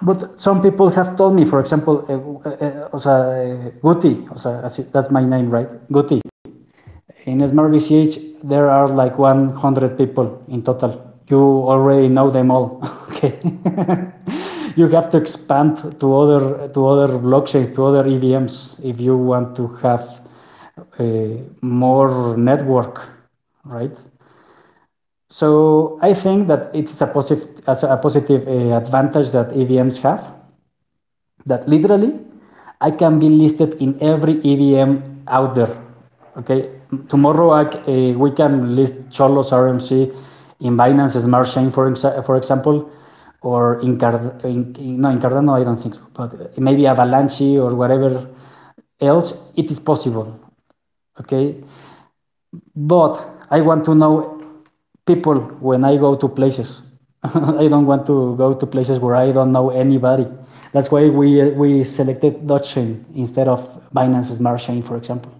but 0.02 0.40
some 0.40 0.60
people 0.60 0.90
have 0.90 1.16
told 1.16 1.36
me, 1.36 1.44
for 1.44 1.60
example, 1.60 2.04
uh, 2.08 2.48
uh, 2.50 3.70
Guti, 3.80 4.26
o 4.26 4.82
that's 4.90 5.10
my 5.12 5.24
name, 5.24 5.48
right? 5.48 5.68
Guti. 5.92 6.20
In 7.24 7.46
Smart 7.46 7.70
BCH, 7.70 8.40
there 8.42 8.68
are 8.68 8.88
like 8.88 9.16
100 9.16 9.96
people 9.96 10.42
in 10.48 10.64
total. 10.64 11.14
You 11.28 11.38
already 11.38 12.08
know 12.08 12.30
them 12.30 12.50
all, 12.50 12.80
okay? 13.10 13.38
you 14.76 14.88
have 14.88 15.10
to 15.10 15.18
expand 15.18 16.00
to 16.00 16.16
other 16.16 16.68
to 16.68 16.86
other 16.86 17.18
blockchains, 17.18 17.74
to 17.74 17.84
other 17.84 18.04
EVMs, 18.04 18.84
if 18.84 19.00
you 19.00 19.16
want 19.16 19.56
to 19.56 19.68
have 19.82 20.22
a 20.98 21.40
more 21.60 22.36
network, 22.36 23.02
right? 23.64 23.96
So 25.28 25.98
I 26.02 26.12
think 26.14 26.48
that 26.48 26.70
it's 26.74 27.00
a 27.00 27.06
positive, 27.06 27.62
a 27.66 27.96
positive 27.96 28.46
uh, 28.46 28.76
advantage 28.76 29.30
that 29.30 29.50
EVMs 29.50 29.98
have. 30.02 30.30
That 31.46 31.68
literally, 31.68 32.20
I 32.80 32.90
can 32.90 33.18
be 33.18 33.28
listed 33.28 33.74
in 33.80 34.00
every 34.02 34.38
EVM 34.44 35.24
out 35.26 35.54
there. 35.54 35.74
Okay, 36.36 36.70
tomorrow 37.08 37.50
I, 37.50 37.62
uh, 37.64 38.12
we 38.18 38.30
can 38.30 38.76
list 38.76 38.94
Xolos 39.10 39.50
RMZ 39.50 40.14
in 40.60 40.76
Binance 40.76 41.20
Smart 41.20 41.48
Chain, 41.48 41.72
for 41.72 41.94
for 42.22 42.36
example, 42.36 42.90
or 43.42 43.80
in, 43.80 43.98
Card 43.98 44.44
in, 44.44 44.74
in, 44.76 45.00
no 45.00 45.10
in 45.10 45.18
Cardano. 45.18 45.60
I 45.60 45.64
don't 45.64 45.76
think 45.76 45.94
so, 45.94 46.00
but 46.14 46.58
maybe 46.58 46.86
Avalanche 46.86 47.40
or 47.58 47.74
whatever 47.74 48.28
else. 49.00 49.34
It 49.56 49.70
is 49.70 49.80
possible. 49.80 50.38
Okay, 51.20 51.62
but 52.74 53.20
I 53.50 53.60
want 53.60 53.84
to 53.86 53.94
know 53.94 54.42
people 55.06 55.40
when 55.60 55.84
I 55.84 55.96
go 55.96 56.16
to 56.16 56.28
places. 56.28 56.80
I 57.22 57.68
don't 57.68 57.86
want 57.86 58.06
to 58.06 58.36
go 58.36 58.54
to 58.54 58.66
places 58.66 58.98
where 58.98 59.16
I 59.16 59.32
don't 59.32 59.52
know 59.52 59.70
anybody. 59.70 60.26
That's 60.72 60.90
why 60.90 61.08
we 61.08 61.50
we 61.50 61.84
selected 61.84 62.48
Chain 62.64 63.04
instead 63.14 63.46
of 63.48 63.60
Binance 63.94 64.34
Smart 64.36 64.60
Chain, 64.60 64.82
for 64.82 64.96
example. 64.96 65.32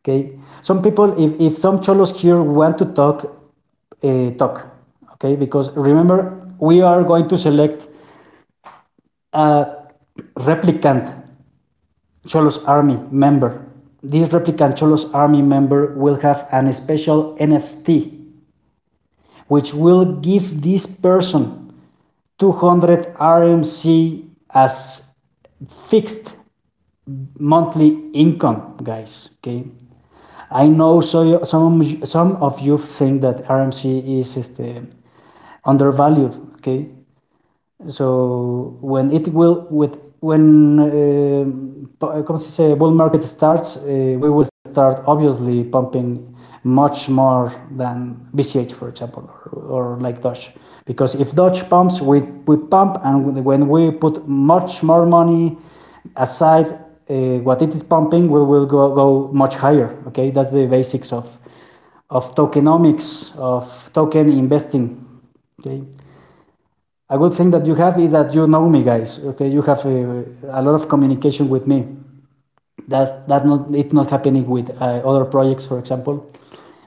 Okay, 0.00 0.38
some 0.62 0.82
people, 0.82 1.12
if, 1.22 1.40
if 1.40 1.58
some 1.58 1.78
xolos 1.78 2.14
here 2.14 2.40
want 2.42 2.78
to 2.78 2.86
talk, 2.86 3.24
uh, 4.02 4.30
talk. 4.32 4.66
Okay, 5.14 5.36
because 5.36 5.70
remember 5.76 6.47
we 6.60 6.80
are 6.80 7.02
going 7.04 7.28
to 7.28 7.38
select 7.38 7.86
a 9.32 9.66
replicant 10.36 11.14
xolos 12.26 12.66
army 12.66 12.98
member 13.10 13.68
this 14.02 14.28
replicant 14.28 14.78
Xolos 14.78 15.12
army 15.12 15.42
member 15.42 15.92
will 15.94 16.14
have 16.20 16.46
an 16.52 16.72
special 16.72 17.36
NFT 17.38 18.14
which 19.48 19.74
will 19.74 20.04
give 20.20 20.62
this 20.62 20.86
person 20.86 21.72
200 22.38 23.14
RMZ 23.14 24.28
as 24.50 25.02
fixed 25.88 26.34
monthly 27.38 27.98
income, 28.12 28.76
guys. 28.82 29.30
Okay. 29.38 29.64
I 30.50 30.66
know 30.66 31.00
so 31.00 31.42
some 31.44 32.06
some 32.06 32.36
of 32.36 32.60
you 32.60 32.78
think 32.78 33.22
that 33.22 33.44
RMZ 33.46 34.20
is 34.20 34.36
este, 34.36 34.86
undervalued. 35.68 36.34
Okay. 36.56 36.88
So 37.88 38.76
when 38.80 39.12
it 39.12 39.28
will 39.28 39.66
with 39.70 39.94
when 40.20 40.80
uh, 40.80 42.36
se 42.36 42.68
dice, 42.68 42.78
bull 42.78 42.90
market 42.90 43.22
starts, 43.22 43.76
uh, 43.76 43.82
we 44.22 44.28
will 44.30 44.48
start 44.66 45.02
obviously 45.06 45.62
pumping 45.64 46.34
much 46.64 47.08
more 47.08 47.52
than 47.76 48.28
BCH, 48.34 48.72
for 48.72 48.88
example, 48.88 49.30
or, 49.52 49.62
or 49.62 50.00
like 50.00 50.20
Doge. 50.22 50.50
Because 50.86 51.14
if 51.14 51.34
Doge 51.34 51.68
pumps, 51.68 52.00
we, 52.00 52.20
we 52.20 52.56
pump, 52.56 52.98
and 53.04 53.44
when 53.44 53.68
we 53.68 53.90
put 53.90 54.26
much 54.26 54.82
more 54.82 55.06
money 55.06 55.56
aside, 56.16 56.66
uh, 57.08 57.38
what 57.46 57.62
it 57.62 57.74
is 57.74 57.82
pumping, 57.82 58.28
we 58.28 58.42
will 58.42 58.66
go, 58.66 58.94
go 58.94 59.30
much 59.32 59.54
higher. 59.54 59.96
Okay, 60.08 60.30
that's 60.30 60.50
the 60.50 60.66
basics 60.66 61.12
of 61.12 61.26
of 62.10 62.34
tokenomics, 62.34 63.36
of 63.36 63.68
token 63.92 64.30
investing. 64.30 65.07
Okay. 65.60 65.82
A 67.10 67.18
good 67.18 67.32
thing 67.34 67.50
that 67.52 67.64
you 67.66 67.74
have 67.74 67.98
is 67.98 68.12
that 68.12 68.34
you 68.34 68.46
know 68.46 68.68
me, 68.68 68.82
guys. 68.82 69.18
Okay, 69.18 69.48
you 69.48 69.62
have 69.62 69.84
a, 69.86 70.24
a 70.50 70.62
lot 70.62 70.74
of 70.74 70.88
communication 70.88 71.48
with 71.48 71.66
me. 71.66 71.86
That's 72.86 73.10
that 73.28 73.44
not 73.46 73.74
it 73.74 73.92
not 73.92 74.10
happening 74.10 74.46
with 74.46 74.70
uh, 74.70 75.02
other 75.04 75.24
projects, 75.24 75.66
for 75.66 75.78
example, 75.78 76.30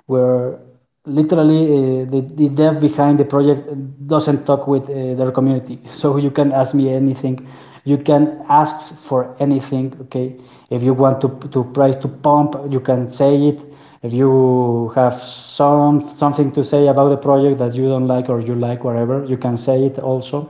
where 0.05 0.59
literally 1.05 1.63
uh, 1.65 2.05
the, 2.05 2.21
the 2.35 2.49
dev 2.49 2.79
behind 2.79 3.19
the 3.19 3.25
project 3.25 3.67
doesn't 4.07 4.45
talk 4.45 4.67
with 4.67 4.83
uh, 4.89 5.15
their 5.15 5.31
community. 5.31 5.79
So 5.93 6.17
you 6.17 6.31
can 6.31 6.51
ask 6.51 6.73
me 6.73 6.89
anything. 6.89 7.47
You 7.83 7.97
can 7.97 8.45
ask 8.47 8.95
for 9.03 9.35
anything. 9.39 9.97
Okay, 10.01 10.39
if 10.69 10.83
you 10.83 10.93
want 10.93 11.19
to 11.21 11.29
to 11.49 11.63
price 11.73 11.95
to 12.03 12.07
pump, 12.07 12.55
you 12.69 12.79
can 12.79 13.09
say 13.09 13.49
it 13.49 13.70
if 14.03 14.11
you 14.11 14.91
have 14.95 15.21
some 15.21 16.13
something 16.15 16.51
to 16.51 16.63
say 16.63 16.87
about 16.87 17.09
the 17.09 17.17
project 17.17 17.59
that 17.59 17.75
you 17.75 17.87
don't 17.87 18.07
like 18.07 18.29
or 18.29 18.39
you 18.41 18.55
like 18.55 18.83
whatever 18.83 19.23
you 19.25 19.37
can 19.37 19.57
say 19.57 19.85
it 19.85 19.99
also. 19.99 20.49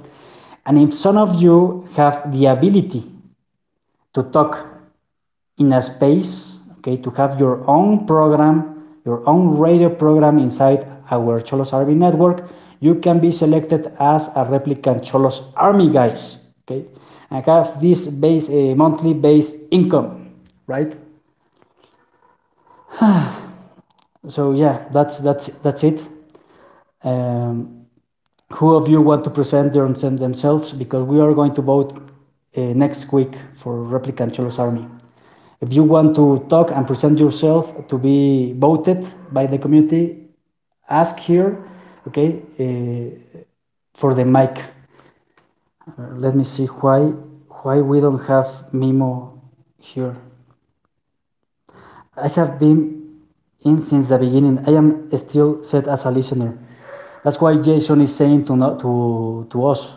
And 0.66 0.78
if 0.78 0.94
some 0.94 1.18
of 1.18 1.42
you 1.42 1.88
have 1.96 2.32
the 2.32 2.46
ability 2.46 3.12
to 4.14 4.24
talk 4.24 4.68
in 5.58 5.74
a 5.74 5.82
space 5.82 6.60
okay 6.80 6.98
to 6.98 7.10
have 7.12 7.40
your 7.40 7.68
own 7.68 8.06
program 8.06 8.84
your 9.06 9.28
own 9.28 9.58
radio 9.58 9.90
program 9.90 10.40
inside 10.40 10.88
our 11.10 11.42
xolos 11.42 11.74
army 11.74 11.94
network 11.94 12.50
you 12.80 12.96
can 12.96 13.20
be 13.20 13.32
selected 13.32 13.92
as 14.00 14.28
a 14.30 14.46
replicant 14.54 15.04
xolos 15.06 15.44
army 15.56 15.90
guys 15.90 16.38
okay? 16.64 16.86
And 17.30 17.46
have 17.46 17.80
this 17.80 18.08
base 18.08 18.50
a 18.50 18.74
monthly 18.74 19.14
base 19.14 19.54
income 19.72 20.36
right 20.68 20.96
ah. 23.02 23.41
So 24.30 24.52
yeah, 24.52 24.88
that's 24.92 25.18
that's 25.20 25.48
that's 25.64 25.84
it. 25.84 26.06
Um, 27.04 27.88
who 28.54 28.76
of 28.76 28.88
you 28.88 29.02
want 29.02 29.24
to 29.24 29.30
present 29.30 29.74
their, 29.74 29.88
themselves? 29.88 30.72
Because 30.72 31.08
we 31.08 31.20
are 31.20 31.34
going 31.34 31.56
to 31.56 31.62
vote 31.62 31.98
uh, 32.56 32.62
next 32.62 33.12
week 33.12 33.34
for 33.56 33.78
Replicant 33.78 34.36
Xolos 34.36 34.60
Army. 34.60 34.88
If 35.62 35.74
you 35.74 35.84
want 35.84 36.16
to 36.16 36.46
talk 36.50 36.72
and 36.72 36.86
present 36.86 37.18
yourself 37.18 37.88
to 37.88 37.98
be 37.98 38.54
voted 38.54 39.06
by 39.32 39.48
the 39.48 39.58
community, 39.58 40.28
ask 40.90 41.18
here, 41.18 41.58
okay, 42.08 42.42
uh, 42.60 43.40
for 43.96 44.14
the 44.14 44.26
mic. 44.26 44.64
Uh, 45.88 46.14
let 46.16 46.36
me 46.36 46.44
see 46.44 46.66
why 46.66 47.00
why 47.64 47.82
we 47.82 48.00
don't 48.00 48.24
have 48.26 48.48
Mimo 48.72 49.40
here. 49.80 50.16
I 52.16 52.28
have 52.28 52.60
been 52.60 53.01
in 53.64 53.82
since 53.82 54.08
the 54.08 54.18
beginning. 54.18 54.60
I 54.68 54.72
am 54.72 55.10
still 55.18 55.64
set 55.64 55.88
as 55.88 56.06
a 56.06 56.12
listener. 56.12 56.58
That's 57.24 57.40
why 57.40 57.58
Jason 57.58 58.02
is 58.02 58.16
saying 58.16 58.46
to 58.46 58.56
not, 58.56 58.80
to 58.82 59.48
to 59.52 59.66
us, 59.68 59.88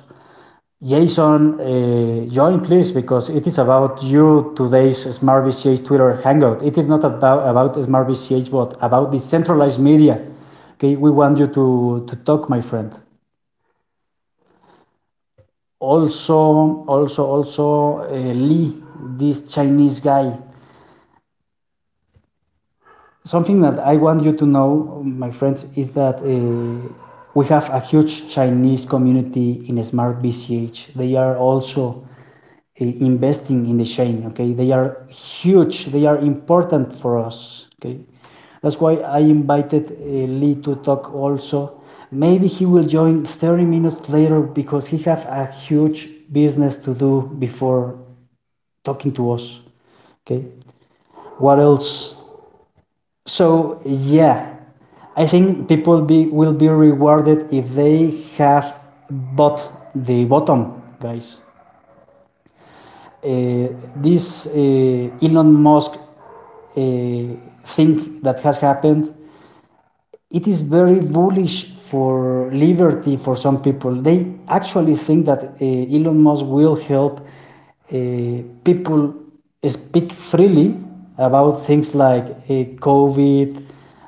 Jason, 0.83 1.61
uh, 1.61 2.27
join 2.31 2.61
please 2.61 2.92
because 2.92 3.31
it 3.31 3.46
is 3.46 3.59
about 3.59 4.03
you 4.03 4.53
today's 4.57 5.03
Smart 5.16 5.44
Twitter 5.85 6.20
Hangout. 6.22 6.62
It 6.62 6.77
is 6.77 6.87
not 6.87 7.05
about 7.05 7.48
about 7.48 7.83
Smart 7.83 8.09
but 8.50 8.77
about 8.83 9.11
decentralized 9.12 9.81
media. 9.81 10.20
Okay, 10.74 10.96
we 10.96 11.11
want 11.11 11.38
you 11.38 11.46
to 11.48 12.05
to 12.09 12.16
talk, 12.24 12.48
my 12.50 12.61
friend. 12.61 12.92
Also, 15.81 16.85
also, 16.88 17.24
also, 17.27 17.98
uh, 18.09 18.33
Lee, 18.33 18.83
this 19.18 19.46
Chinese 19.48 20.00
guy 20.00 20.38
something 23.25 23.61
that 23.63 23.79
I 23.79 23.97
want 23.97 24.23
you 24.23 24.33
to 24.37 24.47
know, 24.47 25.03
my 25.05 25.31
friends, 25.31 25.67
is 25.77 25.91
that 25.93 26.17
uh, 26.21 26.93
we 27.35 27.47
have 27.47 27.69
a 27.71 27.81
huge 27.81 28.29
Chinese 28.31 28.85
community 28.85 29.65
in 29.69 29.83
Smart 29.85 30.23
BCH. 30.23 30.93
They 30.95 31.17
are 31.17 31.37
also 31.37 32.07
uh, 32.81 32.85
investing 32.85 33.69
in 33.69 33.79
the 33.79 33.85
chain. 33.85 34.27
Okay, 34.29 34.53
they 34.53 34.71
are 34.73 35.07
huge. 35.09 35.87
They 35.87 36.07
are 36.07 36.19
important 36.19 36.93
for 37.01 37.19
us. 37.19 37.67
Okay, 37.81 38.01
that's 38.63 38.81
why 38.81 38.97
I 38.97 39.19
invited 39.21 39.93
uh, 39.93 40.05
Lee 40.41 40.57
to 40.63 40.77
talk 40.77 41.13
also. 41.15 41.81
Maybe 42.11 42.47
he 42.47 42.65
will 42.67 42.87
join 42.87 43.25
30 43.25 43.65
minutes 43.65 44.09
later 44.09 44.41
because 44.41 44.87
he 44.87 44.99
has 44.99 45.25
a 45.25 45.47
huge 45.47 46.09
business 46.33 46.77
to 46.79 46.95
do 46.95 47.23
before 47.39 47.99
talking 48.85 49.13
to 49.15 49.33
us. 49.33 49.61
Okay, 50.27 50.45
what 51.39 51.59
else? 51.59 52.17
So 53.27 53.81
yeah, 53.87 54.55
I 55.17 55.27
think 55.27 55.67
people 55.69 56.03
be, 56.03 56.27
will 56.27 56.53
be 56.53 56.69
rewarded 56.69 57.53
if 57.53 57.71
they 57.71 58.23
have 58.37 58.77
bought 59.11 59.63
the 59.95 60.25
bottom, 60.27 60.83
guys. 61.01 61.39
Uh, 63.25 63.69
this 63.97 64.47
uh, 64.47 64.51
Elon 65.23 65.55
Musk 65.55 65.93
uh, 65.93 66.01
thing 67.65 68.21
that 68.21 68.41
has 68.41 68.59
happened, 68.59 69.15
it 70.31 70.47
is 70.47 70.61
very 70.61 71.01
bullish 71.01 71.71
for 71.89 72.51
liberty 72.53 73.17
for 73.17 73.37
some 73.37 73.63
people. 73.63 73.95
They 74.03 74.35
actually 74.49 74.97
think 74.97 75.25
that 75.27 75.43
uh, 75.45 75.65
Elon 75.65 76.21
Musk 76.21 76.45
will 76.45 76.77
help 76.77 77.21
uh, 77.21 78.43
people 78.65 79.15
speak 79.67 80.13
freely 80.13 80.79
about 81.18 81.64
things 81.66 81.94
like 81.94 82.24
uh, 82.24 82.64
COVID, 82.83 83.64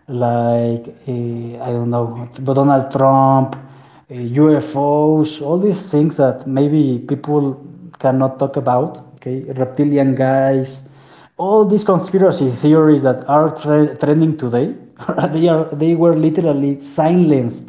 like 0.09 0.87
uh, 1.09 1.65
I 1.65 1.71
don't 1.73 1.91
know, 1.91 2.29
Donald 2.43 2.91
Trump, 2.91 3.57
uh, 3.57 4.15
UFOs, 4.15 5.41
all 5.43 5.59
these 5.59 5.91
things 5.91 6.17
that 6.17 6.47
maybe 6.47 7.05
people 7.07 7.65
cannot 7.99 8.39
talk 8.39 8.57
about. 8.57 9.15
Okay, 9.17 9.41
reptilian 9.53 10.15
guys, 10.15 10.81
all 11.37 11.65
these 11.65 11.85
conspiracy 11.85 12.51
theories 12.51 13.03
that 13.03 13.29
are 13.29 13.51
tre 13.57 13.97
trending 13.97 14.37
today, 14.37 14.75
they 15.33 15.49
are 15.49 15.65
they 15.75 15.95
were 15.95 16.15
literally 16.15 16.83
silenced. 16.83 17.65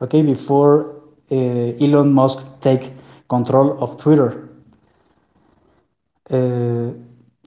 Okay, 0.00 0.22
before 0.22 0.94
Elon 1.30 2.12
Musk 2.12 2.46
take 2.60 2.92
control 3.28 3.82
of 3.82 3.98
Twitter. 3.98 4.48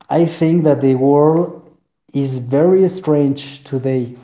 I 0.10 0.26
think 0.26 0.64
that 0.64 0.82
the 0.82 0.96
world 0.96 1.62
is 2.14 2.38
very 2.38 2.88
strange 2.88 3.64
today, 3.64 4.16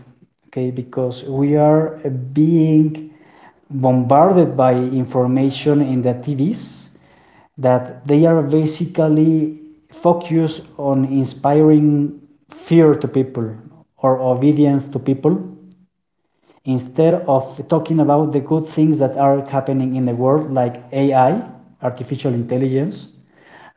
okay, 0.47 0.71
because 0.71 1.23
we 1.23 1.55
are 1.55 1.97
being 2.33 3.13
bombarded 3.69 4.57
by 4.57 4.73
information 4.73 5.81
in 5.81 6.01
the 6.01 6.13
TVs 6.13 6.89
that 7.57 8.05
they 8.07 8.25
are 8.25 8.41
basically 8.41 9.61
focused 9.91 10.61
on 10.77 11.05
inspiring 11.05 12.19
fear 12.49 12.95
to 12.95 13.07
people 13.07 13.55
or 13.97 14.19
obedience 14.19 14.87
to 14.89 14.99
people 14.99 15.35
instead 16.65 17.13
of 17.27 17.61
talking 17.69 17.99
about 17.99 18.31
the 18.33 18.39
good 18.39 18.67
things 18.67 18.97
that 18.99 19.15
are 19.17 19.45
happening 19.45 19.95
in 19.95 20.05
the 20.05 20.13
world 20.15 20.51
like 20.51 20.83
AI, 20.91 21.43
artificial 21.81 22.33
intelligence, 22.33 23.07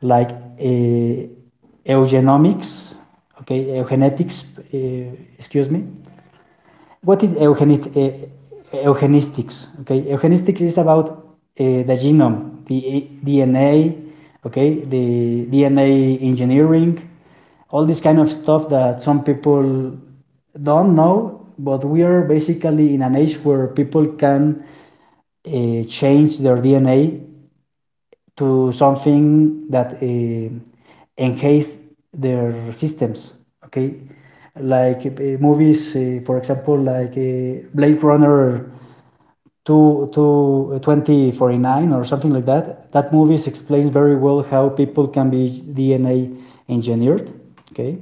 like 0.01 0.31
a 0.59 1.25
uh, 1.25 1.38
eugenomics, 1.85 2.95
okay, 3.41 3.65
eugenetics, 3.79 4.43
uh, 4.73 5.15
excuse 5.37 5.69
me. 5.69 5.85
What 7.01 7.23
is 7.23 7.33
eugenit, 7.33 7.87
uh, 7.95 8.77
eugenistics? 8.77 9.67
Okay, 9.81 10.01
eugenistics 10.01 10.61
is 10.61 10.77
about 10.77 11.09
uh, 11.09 11.83
the 11.83 11.97
genome, 11.99 12.65
the 12.67 13.07
DNA, 13.23 14.11
okay, 14.45 14.83
the 14.83 15.45
DNA 15.45 16.21
engineering, 16.21 17.09
all 17.69 17.85
this 17.85 17.99
kind 17.99 18.19
of 18.19 18.31
stuff 18.33 18.69
that 18.69 19.01
some 19.01 19.23
people 19.23 19.97
don't 20.61 20.95
know, 20.95 21.47
but 21.57 21.83
we 21.85 22.03
are 22.03 22.23
basically 22.23 22.93
in 22.93 23.01
an 23.01 23.15
age 23.15 23.37
where 23.43 23.67
people 23.67 24.07
can 24.07 24.63
uh, 25.45 25.83
change 25.87 26.39
their 26.39 26.57
DNA 26.57 27.25
to 28.37 28.71
something 28.73 29.69
that 29.69 30.01
uh, 30.01 30.49
enhance 31.19 31.69
their 32.13 32.73
systems. 32.73 33.35
Okay, 33.65 33.95
like 34.59 35.05
uh, 35.05 35.37
movies, 35.39 35.95
uh, 35.95 36.21
for 36.25 36.37
example, 36.37 36.77
like 36.77 37.17
uh, 37.17 37.67
Blade 37.73 38.01
Runner. 38.03 38.71
Two, 39.65 40.09
two, 40.13 40.79
2049 40.81 41.93
or 41.93 42.03
something 42.03 42.31
like 42.33 42.45
that. 42.45 42.91
That 42.91 43.13
movie 43.13 43.35
explains 43.35 43.89
very 43.89 44.15
well 44.15 44.41
how 44.41 44.69
people 44.69 45.07
can 45.07 45.29
be 45.29 45.61
DNA 45.61 46.35
engineered. 46.69 47.31
Okay, 47.71 47.99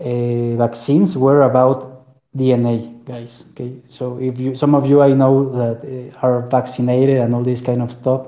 uh, 0.00 0.56
vaccines 0.56 1.16
were 1.16 1.42
about 1.42 2.04
DNA, 2.36 3.04
guys. 3.04 3.44
Okay, 3.52 3.72
so 3.88 4.18
if 4.18 4.38
you, 4.38 4.56
some 4.56 4.74
of 4.74 4.86
you 4.88 5.02
I 5.02 5.12
know 5.12 5.50
that 5.52 6.12
are 6.22 6.48
vaccinated 6.48 7.18
and 7.18 7.34
all 7.34 7.42
this 7.42 7.60
kind 7.60 7.82
of 7.82 7.92
stuff, 7.92 8.26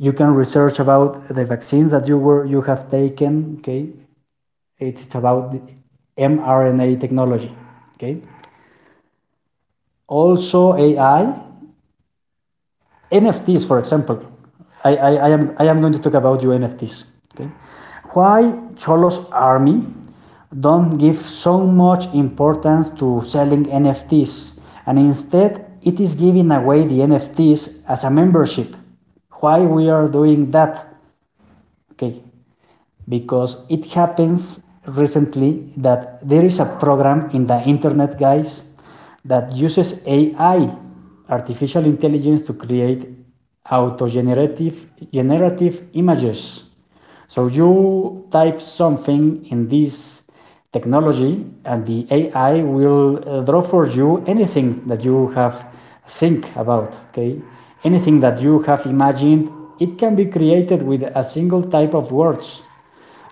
you 0.00 0.14
can 0.14 0.32
research 0.32 0.78
about 0.78 1.28
the 1.28 1.44
vaccines 1.44 1.90
that 1.90 2.08
you 2.08 2.16
were 2.16 2.46
you 2.46 2.62
have 2.62 2.90
taken. 2.90 3.56
Okay, 3.58 3.92
it's 4.78 5.14
about 5.14 5.54
mRNA 6.16 6.98
technology. 6.98 7.54
Okay. 7.94 8.22
Also 10.08 10.74
AI, 10.74 11.36
NFTs, 13.12 13.68
for 13.68 13.78
example. 13.78 14.24
I, 14.82 14.96
I, 14.96 15.10
I, 15.12 15.28
am, 15.28 15.54
I 15.58 15.66
am 15.66 15.80
going 15.82 15.92
to 15.92 15.98
talk 15.98 16.14
about 16.14 16.42
you 16.42 16.48
NFTs. 16.48 17.04
Okay. 17.34 17.50
Why 18.14 18.56
Xolos 18.80 19.30
Army 19.30 19.84
don't 20.58 20.96
give 20.96 21.28
so 21.28 21.60
much 21.66 22.06
importance 22.14 22.88
to 22.98 23.22
selling 23.26 23.66
NFTs 23.66 24.58
and 24.86 24.98
instead 24.98 25.70
it 25.82 26.00
is 26.00 26.14
giving 26.14 26.50
away 26.50 26.86
the 26.86 27.00
NFTs 27.00 27.84
as 27.86 28.02
a 28.02 28.10
membership. 28.10 28.79
Why 29.40 29.60
we 29.60 29.88
are 29.88 30.08
doing 30.08 30.50
that? 30.52 30.86
Okay, 31.92 32.22
because 33.08 33.56
it 33.68 33.86
happens 33.86 34.60
recently 34.86 35.72
that 35.76 36.26
there 36.26 36.44
is 36.44 36.58
a 36.58 36.66
program 36.80 37.30
in 37.30 37.46
the 37.46 37.60
internet, 37.62 38.18
guys, 38.18 38.62
that 39.24 39.52
uses 39.52 40.00
AI, 40.06 40.74
artificial 41.28 41.84
intelligence, 41.84 42.42
to 42.44 42.52
create 42.52 43.08
auto-generative 43.70 44.86
generative 45.12 45.88
images. 45.92 46.64
So 47.28 47.46
you 47.46 48.26
type 48.32 48.60
something 48.60 49.46
in 49.46 49.68
this 49.68 50.22
technology 50.72 51.46
and 51.64 51.86
the 51.86 52.06
AI 52.10 52.62
will 52.62 53.22
uh, 53.26 53.42
draw 53.42 53.62
for 53.62 53.86
you 53.86 54.24
anything 54.26 54.86
that 54.88 55.04
you 55.04 55.28
have 55.28 55.66
think 56.08 56.54
about, 56.56 56.94
okay? 57.10 57.40
Anything 57.84 58.20
that 58.20 58.40
you 58.40 58.60
have 58.60 58.84
imagined, 58.86 59.50
it 59.80 59.98
can 59.98 60.14
be 60.14 60.26
created 60.26 60.82
with 60.82 61.02
a 61.02 61.24
single 61.24 61.62
type 61.62 61.94
of 61.94 62.12
words. 62.12 62.62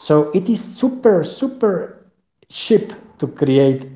So 0.00 0.30
it 0.32 0.48
is 0.48 0.62
super, 0.62 1.22
super 1.24 2.06
cheap 2.48 2.92
to 3.18 3.26
create 3.26 3.86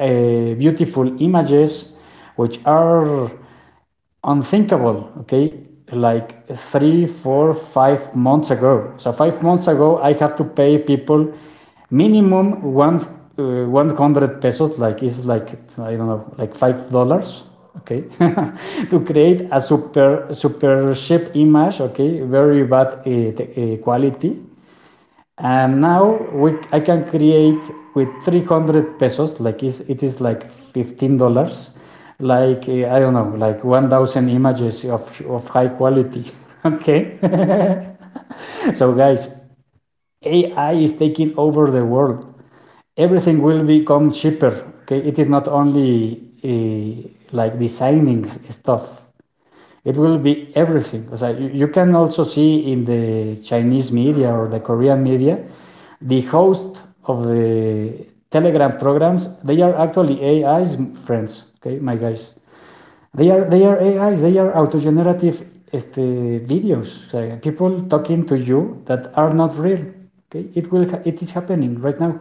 uh, 0.00 0.54
beautiful 0.54 1.20
images 1.20 1.92
which 2.36 2.60
are 2.64 3.30
unthinkable, 4.24 5.10
okay? 5.20 5.52
Like 5.92 6.48
three, 6.70 7.06
four, 7.06 7.54
five 7.54 8.14
months 8.16 8.50
ago. 8.50 8.94
So 8.96 9.12
five 9.12 9.42
months 9.42 9.66
ago, 9.68 9.98
I 10.02 10.14
have 10.14 10.36
to 10.36 10.44
pay 10.44 10.78
people 10.78 11.32
minimum 11.90 12.62
one 12.62 13.00
uh, 13.38 13.66
100 13.66 14.40
pesos, 14.40 14.78
like 14.78 15.02
it's 15.02 15.24
like 15.24 15.50
I 15.78 15.96
don't 15.96 16.06
know, 16.06 16.34
like 16.38 16.54
five 16.54 16.90
dollars, 16.90 17.44
okay, 17.84 18.02
to 18.90 19.00
create 19.04 19.48
a 19.52 19.60
super 19.60 20.28
super 20.32 20.94
cheap 20.94 21.30
image, 21.34 21.80
okay, 21.80 22.20
very 22.22 22.64
bad 22.64 22.88
uh, 23.06 23.76
quality, 23.82 24.40
and 25.38 25.80
now 25.80 26.16
we 26.32 26.52
I 26.72 26.80
can 26.80 27.04
create 27.10 27.60
with 27.94 28.08
300 28.24 28.98
pesos, 28.98 29.40
like 29.40 29.62
is 29.62 29.80
it 29.88 30.02
is 30.02 30.20
like 30.20 30.50
15 30.72 31.16
dollars, 31.16 31.70
like 32.18 32.68
uh, 32.68 32.88
I 32.94 33.00
don't 33.00 33.14
know, 33.14 33.34
like 33.36 33.64
1,000 33.64 34.28
images 34.28 34.84
of 34.84 35.02
of 35.26 35.48
high 35.48 35.68
quality, 35.68 36.30
okay. 36.64 37.18
so 38.74 38.94
guys 38.94 39.28
AI 40.24 40.72
is 40.72 40.92
taking 40.94 41.34
over 41.36 41.70
the 41.70 41.84
world. 41.84 42.26
Everything 42.96 43.42
will 43.42 43.64
become 43.64 44.12
cheaper. 44.12 44.54
Okay, 44.84 44.98
it 44.98 45.18
is 45.18 45.28
not 45.28 45.48
only 45.48 46.20
uh, 46.44 47.08
like 47.34 47.58
designing 47.58 48.30
stuff. 48.50 49.02
It 49.84 49.96
will 49.96 50.18
be 50.18 50.50
everything. 50.54 51.14
So 51.16 51.28
you, 51.28 51.68
can 51.68 51.94
also 51.94 52.24
see 52.24 52.72
in 52.72 52.84
the 52.86 53.36
Chinese 53.42 53.92
media 53.92 54.32
or 54.32 54.48
the 54.48 54.60
Korean 54.60 55.02
media, 55.02 55.44
the 56.00 56.22
host 56.22 56.80
of 57.04 57.26
the 57.26 58.06
Telegram 58.30 58.78
programs, 58.78 59.36
they 59.42 59.60
are 59.60 59.74
actually 59.76 60.44
AIs, 60.44 60.76
friends. 61.04 61.44
Okay, 61.56 61.78
my 61.78 61.96
guys, 61.96 62.32
they 63.12 63.30
are 63.30 63.44
they 63.48 63.64
are 63.64 63.78
AIs. 63.78 64.20
They 64.20 64.38
are 64.38 64.56
auto-generative 64.56 65.46
este, 65.72 66.44
videos. 66.46 66.88
People 67.42 67.82
talking 67.88 68.26
to 68.26 68.36
you 68.38 68.82
that 68.86 69.12
are 69.16 69.32
not 69.32 69.56
real. 69.58 69.84
Okay, 70.28 70.48
it 70.54 70.72
will 70.72 70.82
it 71.04 71.22
is 71.22 71.30
happening 71.30 71.78
right 71.78 72.00
now. 72.00 72.20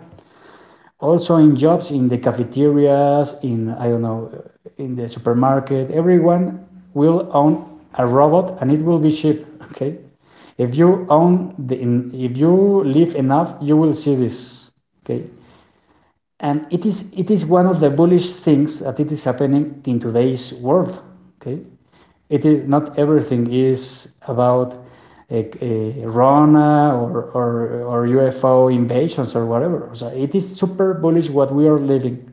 Also 0.99 1.37
in 1.37 1.55
jobs 1.55 1.91
in 1.91 2.09
the 2.09 2.17
cafeterias, 2.17 3.35
in 3.41 3.69
I 3.69 3.89
don't 3.89 4.01
know, 4.01 4.31
in 4.77 4.95
the 4.95 5.07
supermarket, 5.07 5.91
everyone 5.91 6.67
will 6.93 7.29
own 7.33 7.81
a 7.95 8.05
robot 8.05 8.61
and 8.61 8.71
it 8.71 8.81
will 8.81 8.99
be 8.99 9.11
cheap. 9.11 9.45
Okay, 9.73 9.97
if 10.57 10.75
you 10.75 11.07
own 11.09 11.55
the 11.57 11.75
if 12.13 12.37
you 12.37 12.83
live 12.83 13.15
enough, 13.15 13.55
you 13.61 13.75
will 13.75 13.95
see 13.95 14.15
this. 14.15 14.69
Okay, 15.03 15.25
and 16.39 16.67
it 16.69 16.85
is 16.85 17.11
it 17.13 17.31
is 17.31 17.45
one 17.45 17.65
of 17.65 17.79
the 17.79 17.89
bullish 17.89 18.35
things 18.35 18.79
that 18.79 18.99
it 18.99 19.11
is 19.11 19.21
happening 19.21 19.81
in 19.85 19.99
today's 19.99 20.53
world. 20.53 21.01
Okay, 21.41 21.65
it 22.29 22.45
is 22.45 22.67
not 22.67 22.99
everything 22.99 23.51
is 23.51 24.09
about 24.27 24.83
a, 25.29 25.49
a 25.63 26.07
Rona 26.07 26.95
or, 26.95 27.31
or, 27.31 27.81
or 27.83 28.07
UFO 28.07 28.73
invasions 28.73 29.35
or 29.35 29.45
whatever. 29.45 29.89
So 29.93 30.07
it 30.07 30.35
is 30.35 30.55
super 30.55 30.93
bullish 30.93 31.29
what 31.29 31.53
we 31.53 31.67
are 31.67 31.79
living. 31.79 32.32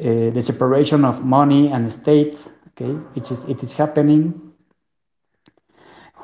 Uh, 0.00 0.30
the 0.30 0.40
separation 0.40 1.04
of 1.04 1.24
money 1.24 1.72
and 1.72 1.92
state, 1.92 2.38
okay, 2.68 2.92
which 3.14 3.30
is 3.32 3.44
it 3.44 3.62
is 3.62 3.72
happening. 3.72 4.52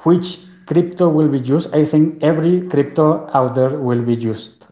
Which 0.04 0.38
crypto 0.66 1.08
will 1.08 1.28
be 1.28 1.38
used? 1.38 1.74
I 1.74 1.84
think 1.84 2.22
every 2.22 2.68
crypto 2.68 3.28
out 3.34 3.54
there 3.54 3.78
will 3.78 4.02
be 4.02 4.14
used. 4.14 4.66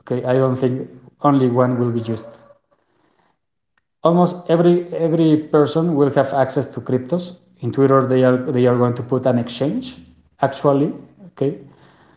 Okay, 0.00 0.24
I 0.24 0.34
don't 0.34 0.56
think 0.56 0.88
only 1.22 1.48
one 1.48 1.78
will 1.78 1.90
be 1.90 2.00
used. 2.00 2.28
Almost 4.04 4.36
every 4.48 4.86
every 4.94 5.48
person 5.48 5.96
will 5.96 6.12
have 6.14 6.32
access 6.32 6.66
to 6.68 6.80
cryptos. 6.80 7.38
In 7.60 7.72
Twitter, 7.72 8.06
they 8.06 8.22
are 8.22 8.38
they 8.52 8.66
are 8.66 8.76
going 8.76 8.94
to 8.94 9.02
put 9.02 9.26
an 9.26 9.38
exchange 9.38 9.96
actually 10.40 10.92
okay 11.26 11.58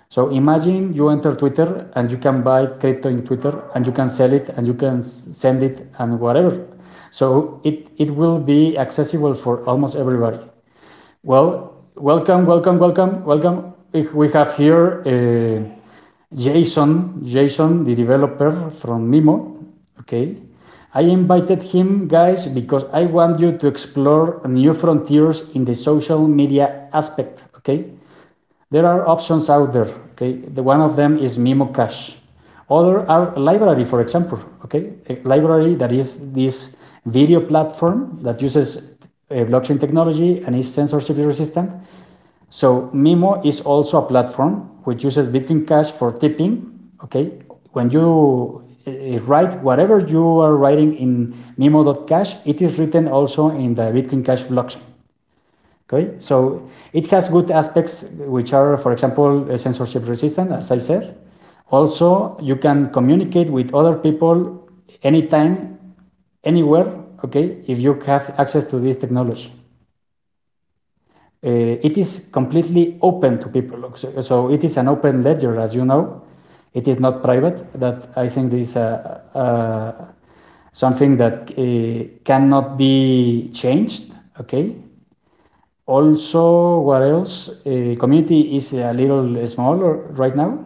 so 0.10 0.30
imagine 0.30 0.94
you 0.94 1.10
enter 1.10 1.36
twitter 1.36 1.90
and 1.96 2.12
you 2.12 2.18
can 2.18 2.42
buy 2.42 2.66
crypto 2.66 3.10
in 3.10 3.26
twitter 3.26 3.64
and 3.76 3.86
you 3.86 3.92
can 3.92 4.10
sell 4.10 4.32
it 4.32 4.50
and 4.50 4.66
you 4.66 4.74
can 4.74 5.04
send 5.04 5.64
it 5.64 5.88
and 6.00 6.20
whatever. 6.20 6.66
So 7.12 7.62
it 7.64 7.88
it 7.98 8.12
will 8.12 8.40
be 8.40 8.78
accessible 8.78 9.36
for 9.36 9.64
almost 9.66 9.96
everybody. 9.96 10.40
Well 11.24 11.84
welcome 11.96 12.46
welcome 12.46 12.80
welcome 12.80 13.24
welcome. 13.26 13.74
We 13.94 14.30
have 14.32 14.56
here 14.56 15.02
uh, 15.06 15.64
jason 16.36 17.26
jason 17.26 17.84
the 17.84 17.96
developer 17.96 18.72
from 18.82 19.12
mimo. 19.12 19.64
Okay. 20.00 20.38
I 20.94 21.02
invited 21.02 21.62
him, 21.62 22.08
guys, 22.08 22.48
because 22.48 22.86
I 22.92 23.06
want 23.06 23.40
you 23.40 23.58
to 23.60 23.68
explore 23.68 24.42
new 24.48 24.74
frontiers 24.74 25.44
in 25.54 25.64
the 25.64 25.76
social 25.76 26.28
media 26.28 26.90
aspect, 26.92 27.44
okay? 27.58 27.92
There 28.70 28.86
are 28.86 29.08
options 29.08 29.50
out 29.50 29.72
there. 29.72 29.88
Okay, 30.12 30.38
the 30.38 30.62
one 30.62 30.82
of 30.82 30.96
them 30.96 31.18
is 31.18 31.38
Mimo 31.38 31.74
Cash. 31.74 32.18
Other 32.70 33.10
are 33.10 33.34
library, 33.38 33.86
for 33.86 34.02
example. 34.02 34.40
Okay, 34.66 34.94
a 35.08 35.16
LBRY 35.16 35.78
that 35.80 35.94
is 35.94 36.34
this 36.34 36.76
video 37.06 37.40
platform 37.40 38.20
that 38.24 38.42
uses 38.42 38.98
blockchain 39.30 39.80
technology 39.80 40.42
and 40.44 40.56
is 40.56 40.74
censorship 40.74 41.18
resistant. 41.18 41.72
So 42.50 42.90
Mimo 42.94 43.46
is 43.46 43.62
also 43.62 44.04
a 44.04 44.08
platform 44.08 44.84
which 44.84 45.04
uses 45.04 45.28
Bitcoin 45.28 45.68
Cash 45.68 45.92
for 45.92 46.12
tipping. 46.12 46.92
Okay, 47.04 47.40
when 47.72 47.90
you 47.90 48.64
uh, 48.88 49.20
write 49.24 49.62
whatever 49.62 50.00
you 50.00 50.40
are 50.40 50.56
writing 50.56 50.98
in 50.98 51.34
Mimo.cash, 51.58 52.36
it 52.46 52.62
is 52.62 52.78
written 52.78 53.08
also 53.08 53.50
in 53.50 53.76
the 53.76 53.84
Bitcoin 53.84 54.26
Cash 54.26 54.44
blockchain. 54.44 54.87
Okay, 55.90 56.20
so 56.20 56.70
it 56.92 57.08
has 57.08 57.30
good 57.30 57.50
aspects, 57.50 58.04
which 58.18 58.52
are, 58.52 58.78
for 58.78 58.92
example, 58.92 59.58
censorship 59.58 60.06
resistant, 60.06 60.52
as 60.52 60.70
I 60.70 60.80
said. 60.80 61.18
Also, 61.72 62.38
you 62.42 62.58
can 62.58 62.92
communicate 62.92 63.50
with 63.50 63.74
other 63.74 63.96
people 63.98 64.68
anytime, 65.04 65.80
anywhere, 66.44 66.94
okay, 67.24 67.64
if 67.68 67.80
you 67.80 67.94
have 68.02 68.36
access 68.38 68.66
to 68.66 68.80
this 68.80 68.98
technology. 68.98 69.54
Uh, 71.46 71.80
it 71.82 71.98
is 71.98 72.28
completely 72.34 72.98
open 73.02 73.40
to 73.40 73.48
people. 73.48 73.90
So, 73.96 74.20
so, 74.20 74.52
it 74.52 74.66
is 74.66 74.76
an 74.76 74.90
open 74.90 75.24
ledger, 75.24 75.58
as 75.58 75.74
you 75.74 75.86
know. 75.86 76.22
It 76.74 76.88
is 76.90 77.00
not 77.00 77.24
private. 77.24 77.72
That 77.80 78.10
I 78.18 78.28
think 78.28 78.52
is 78.52 78.76
a, 78.76 79.22
a 79.34 80.14
something 80.74 81.16
that 81.18 81.52
uh, 81.58 82.24
cannot 82.26 82.78
be 82.78 83.50
changed. 83.54 84.12
Okay, 84.42 84.76
also, 85.88 86.80
what 86.82 87.02
else? 87.02 87.50
Uh, 87.66 87.96
community 88.00 88.56
is 88.56 88.74
a 88.74 88.94
little 88.94 89.48
smaller 89.48 89.98
right 90.14 90.36
now. 90.36 90.66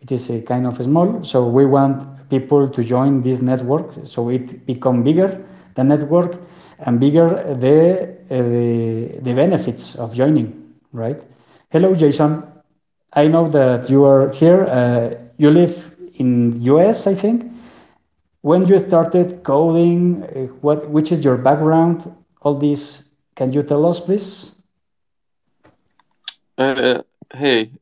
It 0.00 0.12
is 0.12 0.30
a 0.30 0.42
kind 0.42 0.66
of 0.66 0.82
small, 0.82 1.24
so 1.24 1.48
we 1.48 1.66
want 1.66 2.28
people 2.30 2.68
to 2.68 2.84
join 2.84 3.22
this 3.22 3.40
network, 3.40 3.92
so 4.04 4.28
it 4.30 4.66
become 4.66 5.02
bigger 5.02 5.44
the 5.76 5.84
network 5.84 6.36
and 6.80 7.00
bigger 7.00 7.28
the 7.60 8.14
uh, 8.30 8.42
the, 8.42 9.20
the 9.22 9.34
benefits 9.34 9.96
of 9.96 10.14
joining. 10.14 10.74
Right? 10.92 11.20
Hello, 11.70 11.94
Jason. 11.94 12.42
I 13.12 13.28
know 13.28 13.48
that 13.48 13.88
you 13.90 14.04
are 14.04 14.30
here. 14.32 14.64
Uh, 14.66 15.14
you 15.38 15.50
live 15.50 15.96
in 16.16 16.60
US, 16.62 17.06
I 17.06 17.14
think. 17.14 17.50
when 18.42 18.66
you 18.68 18.78
started 18.78 19.42
coding, 19.44 20.22
uh, 20.24 20.46
what 20.60 20.88
which 20.90 21.12
is 21.12 21.24
your 21.24 21.36
background? 21.36 22.14
All 22.42 22.54
these, 22.58 23.03
can 23.34 23.52
you 23.52 23.62
tell 23.62 23.84
us, 23.86 24.00
please? 24.00 24.52
Uh, 26.56 27.02
hey, 27.32 27.72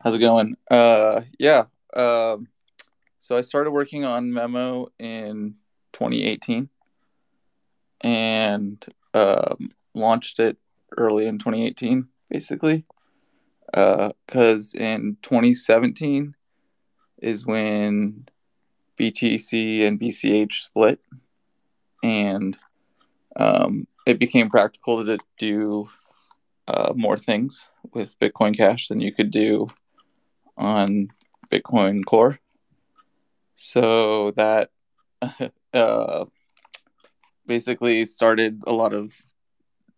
how's 0.00 0.14
it 0.14 0.18
going? 0.18 0.56
Uh, 0.70 1.22
yeah. 1.38 1.64
Um, 1.94 2.48
so 3.20 3.36
I 3.36 3.42
started 3.42 3.70
working 3.70 4.04
on 4.04 4.32
Memo 4.32 4.88
in 4.98 5.56
2018 5.92 6.68
and 8.00 8.84
um, 9.12 9.70
launched 9.94 10.40
it 10.40 10.56
early 10.96 11.26
in 11.26 11.38
2018, 11.38 12.06
basically. 12.30 12.84
Because 13.66 14.74
uh, 14.74 14.78
in 14.78 15.16
2017 15.22 16.34
is 17.18 17.44
when 17.44 18.28
BTC 18.98 19.86
and 19.86 19.98
BCH 19.98 20.52
split, 20.52 21.00
and 22.02 22.56
um, 23.36 23.86
it 24.06 24.18
became 24.18 24.50
practical 24.50 25.04
to 25.04 25.18
do 25.38 25.88
uh, 26.68 26.92
more 26.94 27.16
things 27.16 27.68
with 27.92 28.18
Bitcoin 28.18 28.56
Cash 28.56 28.88
than 28.88 29.00
you 29.00 29.12
could 29.12 29.30
do 29.30 29.68
on 30.56 31.08
Bitcoin 31.50 32.04
Core. 32.04 32.38
So 33.54 34.32
that 34.32 34.70
uh, 35.72 36.24
basically 37.46 38.04
started 38.04 38.62
a 38.66 38.72
lot 38.72 38.92
of 38.92 39.14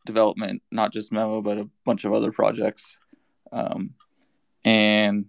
development, 0.05 0.63
not 0.71 0.93
just 0.93 1.13
Memo, 1.13 1.43
but 1.43 1.59
a 1.59 1.69
bunch 1.85 2.05
of 2.05 2.13
other 2.13 2.33
projects. 2.33 2.99
Um, 3.53 3.95
and 4.65 5.27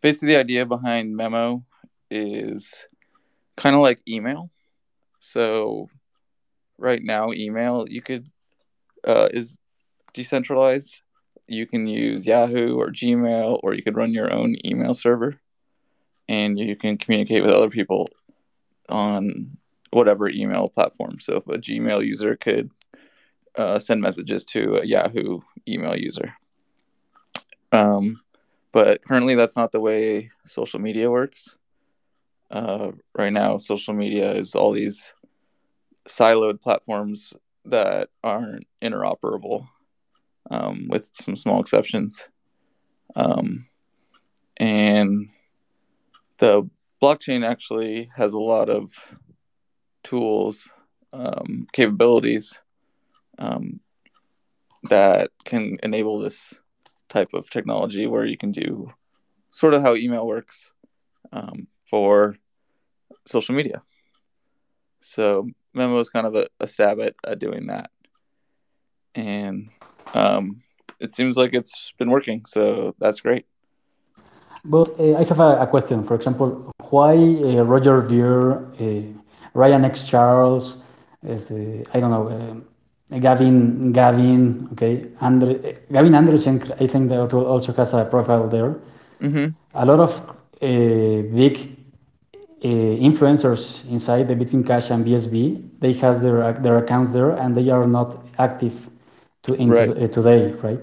basically, 0.00 0.34
the 0.34 0.40
idea 0.40 0.66
behind 0.66 1.16
Memo 1.16 1.64
is 2.10 2.86
kind 3.56 3.76
of 3.76 3.82
like 3.82 4.00
email. 4.08 4.50
So, 5.20 5.88
right 6.80 7.02
now, 7.02 7.30
email 7.32 7.86
you 7.88 8.02
could 8.02 8.28
uh, 9.06 9.28
is 9.32 9.58
decentralized. 10.12 11.02
You 11.46 11.66
can 11.66 11.86
use 11.86 12.26
Yahoo 12.26 12.76
or 12.76 12.88
Gmail, 12.88 13.60
or 13.62 13.74
you 13.74 13.82
could 13.82 13.96
run 13.96 14.12
your 14.12 14.32
own 14.32 14.56
email 14.64 14.94
server, 14.94 15.40
and 16.28 16.58
you 16.58 16.76
can 16.76 16.96
communicate 16.96 17.42
with 17.42 17.50
other 17.50 17.70
people 17.70 18.08
on 18.88 19.56
whatever 19.90 20.28
email 20.28 20.68
platform. 20.68 21.18
So, 21.20 21.36
if 21.36 21.46
a 21.48 21.58
Gmail 21.58 22.04
user 22.04 22.36
could 22.36 22.70
uh, 23.56 23.78
send 23.78 24.00
messages 24.00 24.44
to 24.44 24.76
a 24.76 24.86
Yahoo 24.86 25.40
email 25.68 25.96
user. 25.96 26.34
Um, 27.72 28.20
but 28.72 29.02
currently, 29.04 29.34
that's 29.34 29.56
not 29.56 29.72
the 29.72 29.80
way 29.80 30.30
social 30.46 30.80
media 30.80 31.10
works. 31.10 31.56
Uh, 32.50 32.92
right 33.16 33.32
now, 33.32 33.56
social 33.56 33.94
media 33.94 34.32
is 34.32 34.54
all 34.54 34.72
these 34.72 35.12
siloed 36.10 36.60
platforms 36.60 37.34
that 37.64 38.08
aren't 38.22 38.66
interoperable, 38.82 39.68
um, 40.50 40.88
with 40.88 41.10
some 41.12 41.36
small 41.36 41.60
exceptions. 41.60 42.28
Um, 43.14 43.66
and 44.56 45.28
the 46.38 46.68
blockchain 47.02 47.48
actually 47.48 48.10
has 48.14 48.32
a 48.32 48.40
lot 48.40 48.68
of 48.68 48.92
tools, 50.02 50.70
um, 51.12 51.66
capabilities 51.72 52.60
um, 53.38 53.80
that 54.84 55.30
can 55.44 55.78
enable 55.82 56.18
this 56.18 56.54
type 57.08 57.30
of 57.34 57.50
technology 57.50 58.06
where 58.06 58.24
you 58.24 58.36
can 58.36 58.52
do 58.52 58.92
sort 59.50 59.74
of 59.74 59.82
how 59.82 59.94
email 59.94 60.26
works 60.26 60.72
um, 61.32 61.66
for 61.88 62.36
social 63.26 63.54
media. 63.54 63.82
So 65.00 65.48
Memo 65.74 65.98
is 65.98 66.08
kind 66.08 66.26
of 66.26 66.34
a, 66.34 66.48
a 66.58 66.66
stab 66.66 67.00
at, 67.00 67.14
at, 67.26 67.38
doing 67.38 67.66
that, 67.66 67.90
and 69.14 69.70
um, 70.14 70.62
it 70.98 71.14
seems 71.14 71.36
like 71.36 71.54
it's 71.54 71.92
been 71.98 72.10
working. 72.10 72.44
So 72.44 72.94
that's 72.98 73.20
great. 73.20 73.46
But 74.64 74.98
uh, 75.00 75.16
I 75.16 75.24
have 75.24 75.40
a, 75.40 75.60
a, 75.60 75.66
question. 75.66 76.04
For 76.04 76.14
example, 76.14 76.70
why 76.90 77.14
uh, 77.14 77.62
Roger 77.62 78.02
Ver, 78.02 78.64
uh, 78.78 79.18
Ryan 79.54 79.84
X 79.84 80.02
Charles, 80.04 80.76
is 81.22 81.46
the, 81.46 81.86
I 81.94 82.00
don't 82.00 82.10
know, 82.10 82.62
Gavin, 83.18 83.92
Gavin, 83.92 84.68
okay, 84.72 85.06
Andre, 85.20 85.78
Gavin 85.90 86.12
Andresen, 86.12 86.60
I 86.80 86.86
think 86.86 87.08
that 87.08 87.32
also 87.32 87.72
has 87.72 87.92
a 87.92 88.04
profile 88.04 88.48
there. 88.48 88.76
Mm-hmm. 89.20 89.48
A 89.74 89.86
lot 89.86 90.00
of 90.00 90.20
uh, 90.62 91.22
big 91.34 91.79
Uh, 92.62 92.68
influencers 93.00 93.88
inside 93.88 94.28
the 94.28 94.34
Bitcoin 94.34 94.66
Cash 94.66 94.90
and 94.90 95.06
BSV, 95.06 95.80
they 95.80 95.94
have 95.94 96.20
their 96.20 96.52
their 96.60 96.76
accounts 96.76 97.10
there 97.10 97.30
and 97.30 97.56
they 97.56 97.70
are 97.70 97.86
not 97.86 98.22
active 98.38 98.90
to 99.44 99.54
in 99.54 99.70
right. 99.70 99.86
to, 99.86 100.04
uh, 100.04 100.08
today, 100.08 100.52
right? 100.62 100.80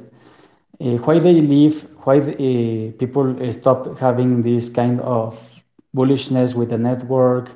Uh, 0.81 0.97
why 1.05 1.19
they 1.19 1.33
leave? 1.33 1.87
Why 2.03 2.19
the, 2.19 2.33
uh, 2.33 2.97
people 2.97 3.25
uh, 3.43 3.51
stop 3.51 3.99
having 3.99 4.41
this 4.41 4.69
kind 4.69 4.99
of 5.01 5.37
bullishness 5.95 6.55
with 6.55 6.69
the 6.69 6.77
network? 6.77 7.49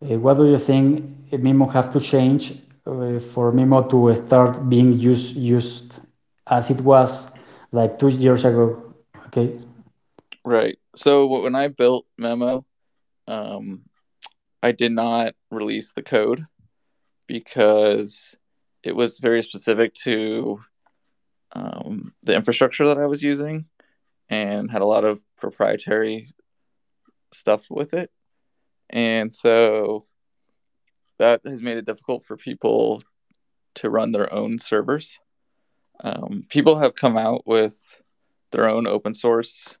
what 0.00 0.38
do 0.38 0.46
you 0.46 0.58
think 0.58 1.04
Memo 1.30 1.66
have 1.66 1.92
to 1.92 2.00
change 2.00 2.54
for 2.84 3.52
Memo 3.52 3.82
to 3.90 4.14
start 4.14 4.68
being 4.70 4.98
used 4.98 5.36
used 5.36 5.92
as 6.46 6.70
it 6.70 6.80
was 6.80 7.26
like 7.72 7.98
two 7.98 8.08
years 8.08 8.44
ago? 8.44 8.94
Okay. 9.26 9.58
Right. 10.44 10.78
So 10.96 11.26
when 11.26 11.54
I 11.54 11.68
built 11.68 12.06
Memo, 12.16 12.64
um, 13.30 13.82
I 14.62 14.72
did 14.72 14.92
not 14.92 15.34
release 15.50 15.92
the 15.92 16.02
code 16.02 16.46
because 17.26 18.34
it 18.82 18.94
was 18.94 19.18
very 19.18 19.42
specific 19.42 19.94
to 19.94 20.60
um, 21.52 22.14
the 22.22 22.34
infrastructure 22.34 22.86
that 22.88 22.98
I 22.98 23.06
was 23.06 23.22
using 23.22 23.66
and 24.28 24.70
had 24.70 24.82
a 24.82 24.86
lot 24.86 25.04
of 25.04 25.22
proprietary 25.36 26.26
stuff 27.32 27.66
with 27.70 27.94
it. 27.94 28.10
And 28.88 29.32
so 29.32 30.06
that 31.18 31.42
has 31.44 31.62
made 31.62 31.76
it 31.76 31.86
difficult 31.86 32.24
for 32.24 32.36
people 32.36 33.02
to 33.76 33.90
run 33.90 34.10
their 34.12 34.32
own 34.32 34.58
servers. 34.58 35.18
Um, 36.02 36.46
people 36.48 36.78
have 36.78 36.94
come 36.94 37.16
out 37.16 37.46
with 37.46 38.00
their 38.50 38.68
own 38.68 38.86
open 38.86 39.14
source 39.14 39.76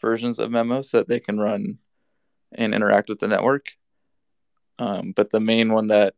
versions 0.00 0.38
of 0.38 0.50
Memo 0.50 0.82
so 0.82 0.98
that 0.98 1.08
they 1.08 1.20
can 1.20 1.40
run 1.40 1.78
and 2.54 2.74
interact 2.74 3.08
with 3.08 3.18
the 3.18 3.28
network. 3.28 3.66
Um, 4.78 5.12
but 5.14 5.30
the 5.30 5.40
main 5.40 5.72
one 5.72 5.88
that 5.88 6.14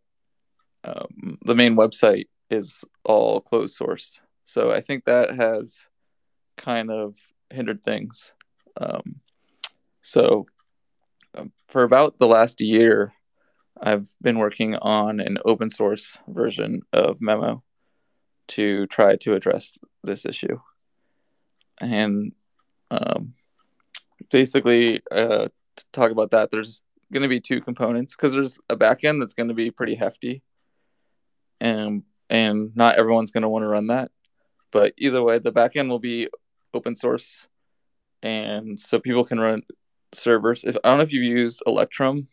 um, 0.85 1.39
the 1.45 1.55
main 1.55 1.77
website 1.77 2.27
is 2.51 2.85
all 3.05 3.41
closed 3.41 3.75
source. 3.75 4.21
So 4.45 4.73
I 4.73 4.81
think 4.81 5.05
that 5.05 5.35
has 5.35 5.87
kind 6.57 6.91
of 6.91 7.17
hindered 7.51 7.83
things. 7.83 8.33
Um, 8.81 9.21
so 10.03 10.47
um, 11.37 11.53
for 11.69 11.83
about 11.83 12.19
the 12.19 12.27
last 12.27 12.61
year, 12.61 13.13
I've 13.81 14.07
been 14.23 14.39
working 14.39 14.77
on 14.77 15.21
an 15.21 15.39
open 15.45 15.71
source 15.71 16.19
version 16.29 16.83
of 16.93 17.21
Memo 17.21 17.63
to 18.49 18.87
try 18.87 19.17
to 19.17 19.35
address 19.35 19.79
this 20.03 20.27
issue. 20.27 20.61
And 21.81 22.33
um, 22.91 23.35
basically, 24.31 25.03
uh, 25.11 25.49
to 25.77 25.85
talk 25.93 26.11
about 26.11 26.31
that, 26.33 26.51
there's 26.51 26.83
going 27.13 27.23
to 27.23 27.29
be 27.29 27.41
two 27.41 27.61
components 27.61 28.15
because 28.17 28.33
there's 28.33 28.59
a 28.69 28.77
backend 28.77 29.21
that's 29.21 29.35
going 29.35 29.49
to 29.49 29.55
be 29.55 29.71
pretty 29.71 29.95
hefty, 29.95 30.43
and 31.61 32.03
and 32.31 32.75
not 32.77 32.97
everyone's 32.97 33.31
going 33.31 33.43
to 33.43 33.49
want 33.49 33.63
to 33.63 33.69
run 33.69 33.89
that. 33.89 34.11
But 34.71 34.95
either 34.99 35.23
way, 35.23 35.39
the 35.39 35.53
backend 35.53 35.89
will 35.89 36.01
be 36.01 36.29
open 36.73 36.97
source, 36.97 37.47
and 38.23 38.79
so 38.79 38.99
people 38.99 39.25
can 39.25 39.41
run 39.41 39.63
servers. 40.13 40.65
If 40.65 40.77
I 40.83 40.89
don't 40.89 40.99
know 40.99 41.05
if 41.05 41.13
you've 41.13 41.25
used 41.25 41.63
Electrum 41.67 42.29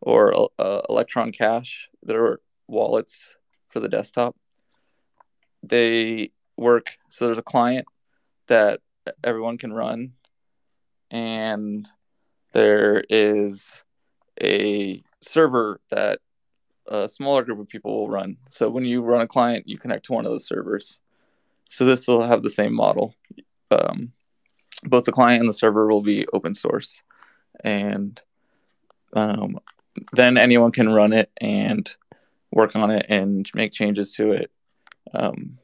or 0.00 0.48
uh, 0.58 0.80
Electron 0.88 1.32
Cash, 1.32 1.88
they're 2.02 2.38
wallets 2.68 3.36
for 3.68 3.80
the 3.80 3.88
desktop. 3.88 4.36
They 5.62 6.32
work 6.56 6.96
so 7.08 7.26
there's 7.26 7.38
a 7.38 7.42
client 7.42 7.86
that 8.48 8.80
everyone 9.22 9.58
can 9.58 9.72
run, 9.72 10.14
and 11.10 11.88
there 12.56 13.04
is 13.10 13.82
a 14.42 15.02
server 15.20 15.78
that 15.90 16.20
a 16.88 17.06
smaller 17.06 17.42
group 17.42 17.60
of 17.60 17.68
people 17.68 17.92
will 17.94 18.08
run. 18.08 18.38
So 18.48 18.70
when 18.70 18.86
you 18.86 19.02
run 19.02 19.20
a 19.20 19.26
client, 19.26 19.68
you 19.68 19.76
connect 19.76 20.06
to 20.06 20.14
one 20.14 20.24
of 20.24 20.30
those 20.30 20.46
servers. 20.46 20.98
So 21.68 21.84
this 21.84 22.08
will 22.08 22.22
have 22.22 22.42
the 22.42 22.48
same 22.48 22.72
model. 22.72 23.14
Um, 23.70 24.12
both 24.84 25.04
the 25.04 25.12
client 25.12 25.40
and 25.40 25.48
the 25.50 25.52
server 25.52 25.86
will 25.86 26.00
be 26.00 26.26
open 26.32 26.54
source, 26.54 27.02
and 27.62 28.18
um, 29.12 29.58
then 30.12 30.38
anyone 30.38 30.72
can 30.72 30.88
run 30.88 31.12
it 31.12 31.30
and 31.38 31.94
work 32.52 32.74
on 32.74 32.90
it 32.90 33.04
and 33.10 33.50
make 33.54 33.72
changes 33.72 34.14
to 34.14 34.32
it. 34.32 34.50
Um, 35.12 35.58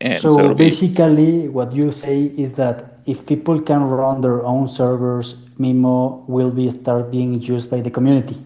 and 0.00 0.22
so, 0.22 0.28
so 0.28 0.54
basically, 0.54 1.42
be... 1.42 1.48
what 1.48 1.72
you 1.72 1.90
say 1.90 2.24
is 2.36 2.52
that 2.52 3.00
if 3.06 3.26
people 3.26 3.60
can 3.60 3.82
run 3.82 4.20
their 4.20 4.44
own 4.44 4.68
servers, 4.68 5.36
Memo 5.60 6.24
will 6.26 6.50
be 6.50 6.70
start 6.70 7.10
being 7.10 7.40
used 7.40 7.68
by 7.70 7.80
the 7.80 7.90
community. 7.90 8.38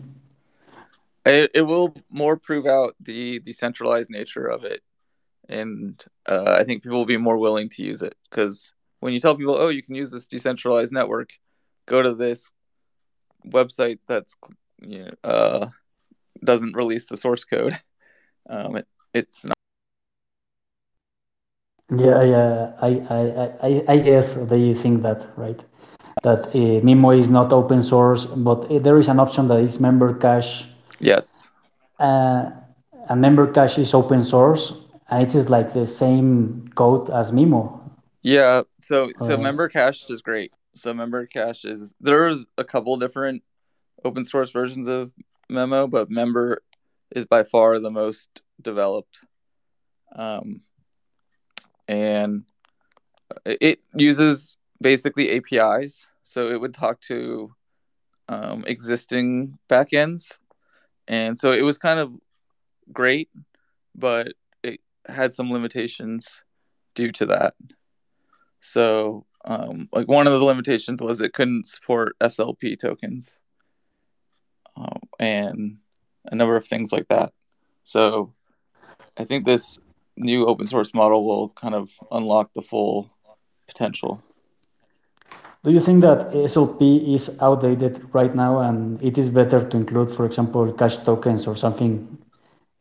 it, 1.24 1.50
it 1.54 1.62
will 1.62 1.94
more 2.10 2.36
prove 2.36 2.66
out 2.66 2.94
the 3.00 3.38
decentralized 3.40 4.10
nature 4.10 4.46
of 4.46 4.64
it. 4.64 4.82
And 5.48 6.02
uh, 6.26 6.56
i 6.60 6.64
think 6.64 6.82
people 6.82 6.98
will 6.98 7.12
be 7.16 7.18
more 7.28 7.36
willing 7.36 7.68
to 7.70 7.82
use 7.82 8.02
it. 8.02 8.14
Because 8.24 8.72
when 9.00 9.12
you 9.12 9.20
tell 9.20 9.36
people 9.36 9.54
oh 9.54 9.68
you 9.68 9.82
can 9.82 9.94
use 9.94 10.10
this 10.10 10.26
decentralized 10.26 10.92
network 10.92 11.30
go 11.86 12.02
to 12.02 12.14
this 12.14 12.50
website 13.46 13.98
that's 14.06 14.34
you 14.80 15.04
know, 15.04 15.10
uh, 15.22 15.66
doesn't 16.42 16.76
release 16.76 17.06
the 17.08 17.16
source 17.16 17.44
code. 17.44 17.74
Um, 18.46 18.76
it, 18.76 18.86
it's 19.14 19.46
not 19.46 19.56
yeah 21.96 22.22
yeah 22.22 22.72
I, 22.82 22.90
I 23.18 23.20
i 23.68 23.84
i 23.88 23.96
guess 23.98 24.34
they 24.34 24.74
think 24.74 25.02
that 25.02 25.20
right 25.38 25.60
that 26.24 26.48
uh, 26.48 26.80
Mimo 26.82 27.16
is 27.16 27.30
not 27.30 27.52
open 27.52 27.82
source, 27.82 28.24
but 28.24 28.70
uh, 28.70 28.78
there 28.78 28.98
is 28.98 29.08
an 29.08 29.20
option 29.20 29.46
that 29.48 29.60
is 29.60 29.78
Member.cash. 29.78 30.64
Yes. 30.98 31.50
Uh, 32.00 32.50
and 33.08 33.20
Member.cash 33.20 33.78
is 33.78 33.92
open 33.94 34.24
source, 34.24 34.72
and 35.10 35.22
it 35.22 35.34
is 35.34 35.48
like 35.48 35.74
the 35.74 35.86
same 35.86 36.70
code 36.74 37.10
as 37.10 37.30
Mimo. 37.30 37.78
Yeah. 38.22 38.62
So 38.80 39.10
so 39.18 39.36
Member.cash 39.36 40.10
is 40.10 40.22
great. 40.22 40.52
So 40.74 40.94
Member.cash 40.94 41.66
is 41.66 41.94
there's 42.00 42.46
a 42.56 42.64
couple 42.64 42.96
different 42.96 43.42
open 44.02 44.24
source 44.24 44.50
versions 44.50 44.88
of 44.88 45.12
Memo, 45.50 45.86
but 45.86 46.10
Member 46.10 46.62
is 47.10 47.26
by 47.26 47.42
far 47.42 47.78
the 47.78 47.90
most 47.90 48.40
developed. 48.60 49.18
Um, 50.16 50.62
and 51.86 52.44
it 53.44 53.80
uses 53.94 54.56
basically 54.80 55.36
APIs. 55.36 56.08
So 56.24 56.48
it 56.48 56.60
would 56.60 56.74
talk 56.74 57.00
to 57.02 57.54
um, 58.28 58.64
existing 58.66 59.58
backends. 59.68 60.38
And 61.06 61.38
so 61.38 61.52
it 61.52 61.62
was 61.62 61.78
kind 61.78 62.00
of 62.00 62.12
great, 62.92 63.28
but 63.94 64.32
it 64.62 64.80
had 65.06 65.32
some 65.32 65.52
limitations 65.52 66.42
due 66.94 67.12
to 67.12 67.26
that. 67.26 67.54
So, 68.60 69.26
um, 69.44 69.90
like 69.92 70.08
one 70.08 70.26
of 70.26 70.32
the 70.32 70.44
limitations 70.44 71.02
was 71.02 71.20
it 71.20 71.34
couldn't 71.34 71.66
support 71.66 72.16
SLP 72.18 72.78
tokens 72.78 73.40
uh, 74.76 74.98
and 75.18 75.76
a 76.24 76.34
number 76.34 76.56
of 76.56 76.66
things 76.66 76.90
like 76.90 77.08
that. 77.08 77.32
So, 77.82 78.32
I 79.18 79.24
think 79.24 79.44
this 79.44 79.78
new 80.16 80.46
open 80.46 80.66
source 80.66 80.94
model 80.94 81.26
will 81.26 81.50
kind 81.50 81.74
of 81.74 81.92
unlock 82.10 82.54
the 82.54 82.62
full 82.62 83.10
potential. 83.68 84.22
Do 85.64 85.70
you 85.70 85.80
think 85.80 86.02
that 86.02 86.30
SLP 86.32 87.14
is 87.14 87.30
outdated 87.40 88.06
right 88.12 88.34
now 88.34 88.58
and 88.58 89.02
it 89.02 89.16
is 89.16 89.30
better 89.30 89.66
to 89.66 89.76
include, 89.78 90.14
for 90.14 90.26
example, 90.26 90.70
cash 90.74 90.98
tokens 90.98 91.46
or 91.46 91.56
something 91.56 92.18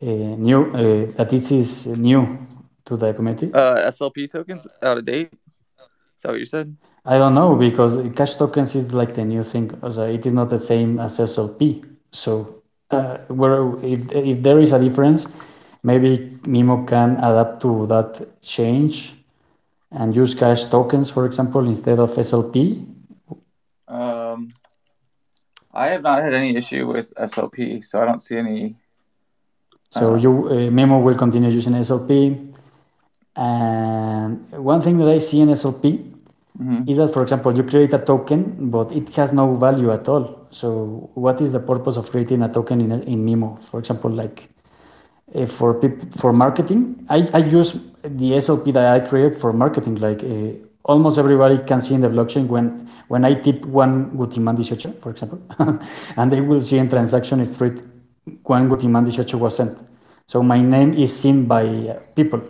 uh, 0.02 0.06
new, 0.06 0.66
uh, 0.74 1.16
that 1.16 1.30
this 1.30 1.50
is 1.50 1.88
new 1.88 2.38
to 2.84 2.98
the 2.98 3.14
community? 3.14 3.54
Uh, 3.54 3.90
SLP 3.90 4.30
tokens 4.30 4.68
out 4.82 4.98
of 4.98 5.06
date? 5.06 5.32
Is 5.32 6.24
that 6.24 6.32
what 6.32 6.40
you 6.40 6.46
said? 6.46 6.76
I 7.06 7.18
don't 7.18 7.34
know 7.34 7.56
because 7.56 7.96
cash 8.18 8.36
tokens 8.36 8.76
is 8.76 8.92
like 8.92 9.16
the 9.16 9.24
new 9.24 9.46
thing. 9.46 9.72
So 9.90 10.04
it 10.04 10.26
is 10.26 10.34
not 10.34 10.50
the 10.50 10.60
same 10.60 11.00
as 11.00 11.18
SLP. 11.18 11.86
So 12.12 12.64
uh, 12.92 13.20
where 13.30 13.78
if, 13.82 14.12
if 14.12 14.44
there 14.44 14.60
is 14.60 14.74
a 14.74 14.80
difference, 14.80 15.26
maybe 15.84 16.38
Mimo 16.44 16.86
can 16.86 17.16
adapt 17.20 17.62
to 17.62 17.88
that 17.88 18.42
change 18.42 19.23
and 19.94 20.16
use 20.16 20.34
cash 20.34 20.66
tokens, 20.66 21.10
for 21.10 21.26
example, 21.26 21.68
instead 21.68 22.00
of 22.00 22.12
SLP? 22.12 22.86
Um, 23.88 24.54
I 25.72 25.88
have 25.88 26.02
not 26.02 26.22
had 26.22 26.34
any 26.34 26.56
issue 26.56 26.88
with 26.88 27.14
SLP, 27.16 27.84
so 27.84 28.02
I 28.02 28.06
don't 28.06 28.20
see 28.20 28.38
any. 28.38 28.78
So 29.92 30.14
uh, 30.14 30.18
you 30.18 30.32
uh, 30.48 30.54
Mimo 30.72 31.02
will 31.02 31.16
continue 31.16 31.50
using 31.50 31.74
SLP, 31.74 32.54
and 33.36 34.52
one 34.52 34.82
thing 34.82 34.98
that 34.98 35.10
I 35.10 35.20
see 35.20 35.42
in 35.42 35.50
SLP 35.50 36.12
mm-hmm. 36.60 36.90
is 36.90 36.98
that, 36.98 37.14
for 37.14 37.22
example, 37.22 37.56
you 37.56 37.64
create 37.64 37.94
a 37.94 38.00
token, 38.00 38.72
but 38.72 38.92
it 38.92 39.10
has 39.10 39.32
no 39.32 39.56
value 39.56 39.92
at 39.92 40.08
all. 40.08 40.48
So 40.50 41.12
what 41.14 41.42
is 41.42 41.52
the 41.52 41.60
purpose 41.60 41.98
of 41.98 42.10
creating 42.10 42.42
a 42.42 42.50
token 42.50 42.82
in 42.82 42.92
in 43.04 43.24
Mimo? 43.26 43.64
For 43.66 43.80
example, 43.80 44.10
like 44.10 44.53
uh, 45.36 45.46
for 45.46 45.74
people 45.74 46.08
for 46.18 46.34
marketing, 46.34 47.06
I, 47.10 47.30
I 47.34 47.38
use 47.40 47.74
the 48.04 48.32
SLP 48.44 48.74
that 48.74 49.02
I 49.02 49.08
create 49.08 49.40
for 49.40 49.54
marketing. 49.54 49.96
Like 49.96 50.24
uh, 50.24 50.60
almost 50.84 51.18
everybody 51.18 51.58
can 51.66 51.82
see 51.82 51.94
in 51.94 52.02
the 52.02 52.10
blockchain 52.10 52.48
when 52.48 52.90
when 53.08 53.26
I 53.26 53.34
tip 53.34 53.66
one 53.66 54.12
Gutiman 54.12 54.60
18, 54.60 54.94
for 55.02 55.12
example, 55.12 55.42
and 56.18 56.32
they 56.32 56.42
will 56.42 56.62
see 56.62 56.78
in 56.78 56.90
transaction 56.90 57.44
street 57.46 57.82
one 58.44 58.70
Gutiman 58.70 59.08
18 59.12 59.40
was 59.40 59.58
sent. 59.58 59.78
So 60.28 60.42
my 60.42 60.62
name 60.62 60.94
is 60.94 61.16
seen 61.16 61.46
by 61.46 61.66
uh, 61.66 62.00
people. 62.16 62.42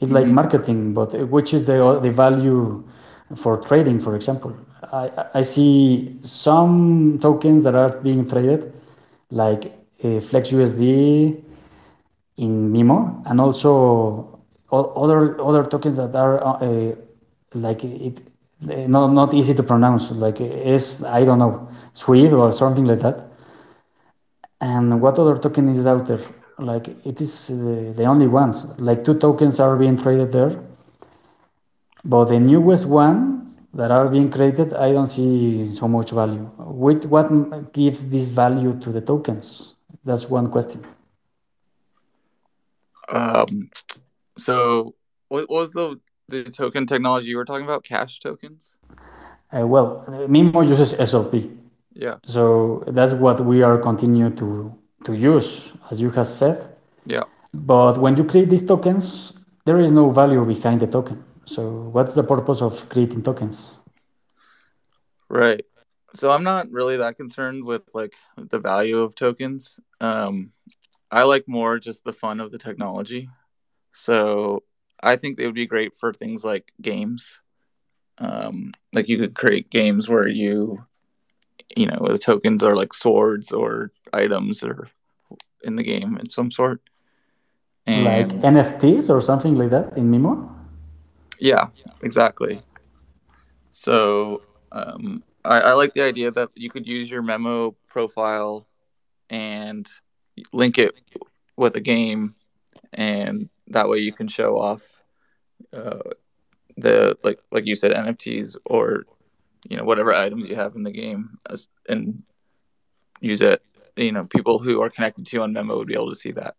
It's 0.00 0.06
mm-hmm. 0.06 0.14
like 0.14 0.26
marketing, 0.26 0.94
but 0.94 1.14
uh, 1.14 1.26
which 1.26 1.54
is 1.54 1.64
the 1.64 2.00
the 2.00 2.10
value 2.10 2.84
for 3.36 3.58
trading, 3.58 4.00
for 4.00 4.16
example. 4.16 4.56
I, 4.92 5.10
I 5.34 5.42
see 5.42 6.18
some 6.22 7.18
tokens 7.20 7.64
that 7.64 7.74
are 7.74 7.98
being 7.98 8.28
traded, 8.28 8.72
like 9.30 9.72
uh, 10.02 10.20
Flex 10.20 10.48
USD 10.48 11.44
in 12.40 12.72
Mimo, 12.72 13.22
and 13.26 13.40
also 13.40 14.40
other 14.72 15.40
other 15.40 15.64
tokens 15.64 15.96
that 15.96 16.16
are 16.16 16.42
uh, 16.42 16.52
uh 16.66 16.94
like 17.54 17.84
it 17.84 18.18
eh, 18.70 18.86
not 18.86 19.12
not 19.12 19.34
easy 19.34 19.54
to 19.54 19.62
pronounce 19.62 20.10
like 20.10 20.40
eh, 20.40 20.74
is 20.74 21.04
I 21.04 21.24
don't 21.24 21.38
know 21.38 21.68
Swede 21.92 22.32
or 22.32 22.52
something 22.52 22.84
like 22.84 23.00
that. 23.00 23.26
And 24.60 25.00
what 25.00 25.18
other 25.18 25.36
token 25.38 25.68
is 25.68 25.86
out 25.86 26.06
there? 26.06 26.24
Like 26.58 26.88
it 27.04 27.20
is 27.20 27.48
the, 27.48 27.94
the 27.96 28.04
only 28.04 28.26
ones. 28.26 28.66
Like 28.78 29.04
two 29.04 29.18
tokens 29.18 29.58
are 29.60 29.76
being 29.76 29.96
traded 29.96 30.32
there, 30.32 30.62
but 32.04 32.26
the 32.26 32.38
newest 32.38 32.86
one 32.86 33.50
that 33.74 33.90
are 33.90 34.08
being 34.08 34.30
created, 34.30 34.74
I 34.74 34.92
don't 34.92 35.06
see 35.06 35.72
so 35.72 35.88
much 35.88 36.10
value. 36.10 36.50
With 36.58 37.04
what 37.04 37.72
gives 37.72 38.04
this 38.04 38.28
value 38.28 38.78
to 38.80 38.92
the 38.92 39.00
tokens? 39.00 39.74
That's 40.04 40.28
one 40.28 40.50
question. 40.50 40.84
Um, 43.10 43.70
so, 44.38 44.94
what 45.28 45.48
was 45.50 45.72
the 45.72 46.00
the 46.28 46.44
token 46.44 46.86
technology 46.86 47.28
you 47.28 47.36
were 47.36 47.44
talking 47.44 47.64
about? 47.64 47.84
Cash 47.84 48.20
tokens. 48.20 48.76
Uh, 49.52 49.66
well, 49.66 50.04
Mimo 50.28 50.66
uses 50.66 50.94
SLP. 50.94 51.56
Yeah. 51.92 52.16
So 52.24 52.84
that's 52.88 53.12
what 53.12 53.44
we 53.44 53.62
are 53.62 53.78
continue 53.78 54.30
to 54.30 54.72
to 55.04 55.14
use, 55.14 55.72
as 55.90 56.00
you 56.00 56.10
have 56.10 56.26
said. 56.26 56.76
Yeah. 57.04 57.24
But 57.52 57.98
when 57.98 58.16
you 58.16 58.24
create 58.24 58.48
these 58.48 58.64
tokens, 58.64 59.32
there 59.64 59.80
is 59.80 59.90
no 59.90 60.10
value 60.10 60.44
behind 60.44 60.80
the 60.80 60.86
token. 60.86 61.24
So 61.46 61.90
what's 61.92 62.14
the 62.14 62.22
purpose 62.22 62.62
of 62.62 62.88
creating 62.88 63.22
tokens? 63.22 63.78
Right. 65.28 65.64
So 66.14 66.30
I'm 66.30 66.44
not 66.44 66.70
really 66.70 66.96
that 66.98 67.16
concerned 67.16 67.64
with 67.64 67.82
like 67.94 68.14
the 68.36 68.58
value 68.58 69.00
of 69.00 69.14
tokens. 69.14 69.80
Um, 70.00 70.52
I 71.10 71.24
like 71.24 71.48
more 71.48 71.78
just 71.78 72.04
the 72.04 72.12
fun 72.12 72.40
of 72.40 72.52
the 72.52 72.58
technology. 72.58 73.28
So 73.92 74.62
I 75.02 75.16
think 75.16 75.36
they 75.36 75.46
would 75.46 75.54
be 75.54 75.66
great 75.66 75.94
for 75.94 76.12
things 76.12 76.44
like 76.44 76.72
games. 76.80 77.40
Um, 78.18 78.72
like 78.92 79.08
you 79.08 79.18
could 79.18 79.34
create 79.34 79.70
games 79.70 80.08
where 80.08 80.28
you, 80.28 80.84
you 81.76 81.86
know, 81.86 82.06
the 82.06 82.18
tokens 82.18 82.62
are 82.62 82.76
like 82.76 82.92
swords 82.92 83.52
or 83.52 83.90
items 84.12 84.62
or 84.62 84.88
in 85.64 85.76
the 85.76 85.82
game 85.82 86.18
in 86.18 86.28
some 86.28 86.50
sort. 86.50 86.80
And, 87.86 88.04
like 88.04 88.28
NFTs 88.42 89.10
or 89.10 89.20
something 89.20 89.56
like 89.56 89.70
that 89.70 89.96
in 89.96 90.10
Mimo. 90.10 90.48
Yeah, 91.38 91.68
exactly. 92.02 92.62
So 93.70 94.42
um, 94.70 95.24
I, 95.44 95.60
I 95.60 95.72
like 95.72 95.94
the 95.94 96.02
idea 96.02 96.30
that 96.32 96.50
you 96.54 96.70
could 96.70 96.86
use 96.86 97.10
your 97.10 97.22
memo 97.22 97.74
profile 97.88 98.68
and 99.30 99.88
link 100.52 100.78
it 100.78 100.94
with 101.56 101.76
a 101.76 101.80
game 101.80 102.34
and 102.92 103.48
that 103.68 103.88
way 103.88 103.98
you 103.98 104.12
can 104.12 104.28
show 104.28 104.58
off 104.58 104.82
uh, 105.72 105.98
the 106.76 107.16
like 107.22 107.38
like 107.52 107.66
you 107.66 107.76
said 107.76 107.92
nfts 107.92 108.56
or 108.64 109.04
you 109.68 109.76
know 109.76 109.84
whatever 109.84 110.14
items 110.14 110.48
you 110.48 110.56
have 110.56 110.74
in 110.74 110.82
the 110.82 110.90
game 110.90 111.38
as, 111.48 111.68
and 111.88 112.22
use 113.20 113.42
it. 113.42 113.62
You 113.96 114.12
know 114.12 114.24
people 114.24 114.58
who 114.58 114.80
are 114.80 114.90
connected 114.90 115.26
to 115.26 115.36
you 115.36 115.42
on 115.42 115.52
memo 115.52 115.76
would 115.76 115.88
be 115.88 115.94
able 115.94 116.10
to 116.10 116.16
see 116.16 116.32
that. 116.32 116.54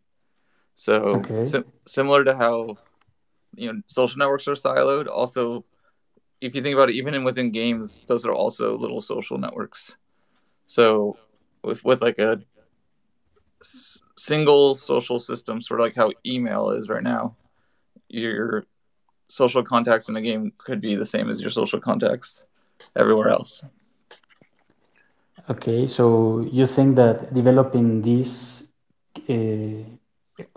So 0.75 0.95
okay. 0.95 1.43
sim- 1.43 1.71
similar 1.87 2.23
to 2.23 2.35
how 2.35 2.77
you 3.55 3.71
know 3.71 3.81
social 3.85 4.17
networks 4.17 4.47
are 4.47 4.53
siloed 4.53 5.07
also 5.07 5.65
if 6.39 6.55
you 6.55 6.61
think 6.61 6.73
about 6.73 6.89
it 6.89 6.95
even 6.95 7.13
in 7.13 7.23
within 7.23 7.51
games 7.51 7.99
those 8.07 8.25
are 8.25 8.33
also 8.33 8.77
little 8.77 9.01
social 9.01 9.37
networks. 9.37 9.95
So 10.65 11.17
with 11.63 11.83
with 11.83 12.01
like 12.01 12.19
a 12.19 12.41
single 14.17 14.75
social 14.75 15.19
system, 15.19 15.61
sort 15.61 15.79
of 15.79 15.85
like 15.85 15.95
how 15.95 16.11
email 16.25 16.69
is 16.71 16.89
right 16.89 17.03
now. 17.03 17.35
Your 18.09 18.65
social 19.27 19.63
contacts 19.63 20.09
in 20.09 20.15
a 20.15 20.21
game 20.21 20.51
could 20.57 20.81
be 20.81 20.95
the 20.95 21.05
same 21.05 21.29
as 21.29 21.39
your 21.41 21.49
social 21.49 21.79
contacts 21.79 22.43
everywhere 22.95 23.29
else. 23.29 23.63
Okay, 25.49 25.87
so 25.87 26.41
you 26.51 26.67
think 26.67 26.95
that 26.97 27.33
developing 27.33 28.01
this 28.01 28.67
uh, 29.27 29.83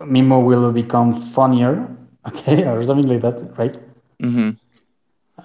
Mimo 0.01 0.45
will 0.45 0.73
become 0.73 1.31
funnier, 1.33 1.89
okay, 2.27 2.65
or 2.65 2.83
something 2.85 3.09
like 3.09 3.23
that, 3.23 3.57
right? 3.59 3.77
Mm-hmm. 4.21 4.51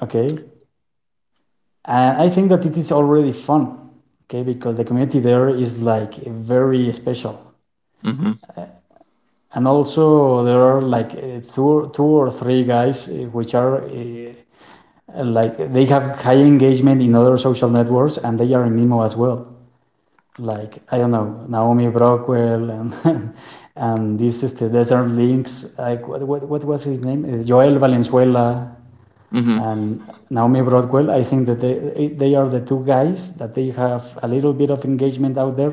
Okay. 0.04 0.28
And 1.86 2.18
I 2.22 2.30
think 2.30 2.50
that 2.50 2.66
it 2.66 2.78
is 2.78 2.92
already 2.92 3.32
fun, 3.32 3.90
okay, 4.26 4.44
because 4.44 4.78
the 4.78 4.86
community 4.86 5.20
there 5.20 5.50
is 5.50 5.78
like 5.78 6.16
very 6.26 6.92
special. 6.94 7.49
Mm-hmm. 8.04 8.32
And 9.54 9.68
also 9.68 10.44
there 10.46 10.62
are 10.62 10.82
like 10.82 11.12
uh, 11.12 11.42
two, 11.54 11.92
two 11.96 12.04
or 12.04 12.32
three 12.32 12.64
guys 12.64 13.08
uh, 13.08 13.14
which 13.34 13.56
are 13.56 13.84
uh, 13.84 14.34
like 15.24 15.58
they 15.74 15.86
have 15.86 16.18
high 16.18 16.38
engagement 16.38 17.02
in 17.02 17.16
other 17.16 17.38
social 17.38 17.70
networks 17.70 18.18
and 18.18 18.40
they 18.40 18.54
are 18.54 18.66
in 18.66 18.76
Mimo 18.76 19.04
as 19.06 19.16
well. 19.16 19.48
Like 20.38 20.82
I 20.92 21.00
don't 21.00 21.12
know 21.12 21.46
Naomi 21.50 21.88
Brockwell 21.88 22.70
and 22.70 23.34
and 23.76 24.20
this 24.20 24.44
is 24.44 24.54
the 24.54 24.70
Desert 24.70 25.08
Lynx. 25.08 25.66
Like 25.78 26.08
what 26.08 26.22
what, 26.22 26.44
what 26.44 26.64
was 26.64 26.84
his 26.84 27.00
name? 27.00 27.26
Uh, 27.26 27.44
Joel 27.44 27.80
Valenzuela 27.80 28.76
Mm-hmm. 29.32 29.60
and 29.60 30.02
Naomi 30.32 30.62
Brockwell. 30.62 31.12
I 31.12 31.24
think 31.24 31.46
that 31.46 31.62
they 31.62 32.08
they 32.18 32.34
are 32.34 32.50
the 32.50 32.62
two 32.62 32.84
guys 32.84 33.36
that 33.36 33.54
they 33.54 33.70
have 33.70 34.18
a 34.24 34.28
little 34.28 34.54
bit 34.54 34.72
of 34.72 34.84
engagement 34.86 35.38
out 35.38 35.56
there, 35.56 35.70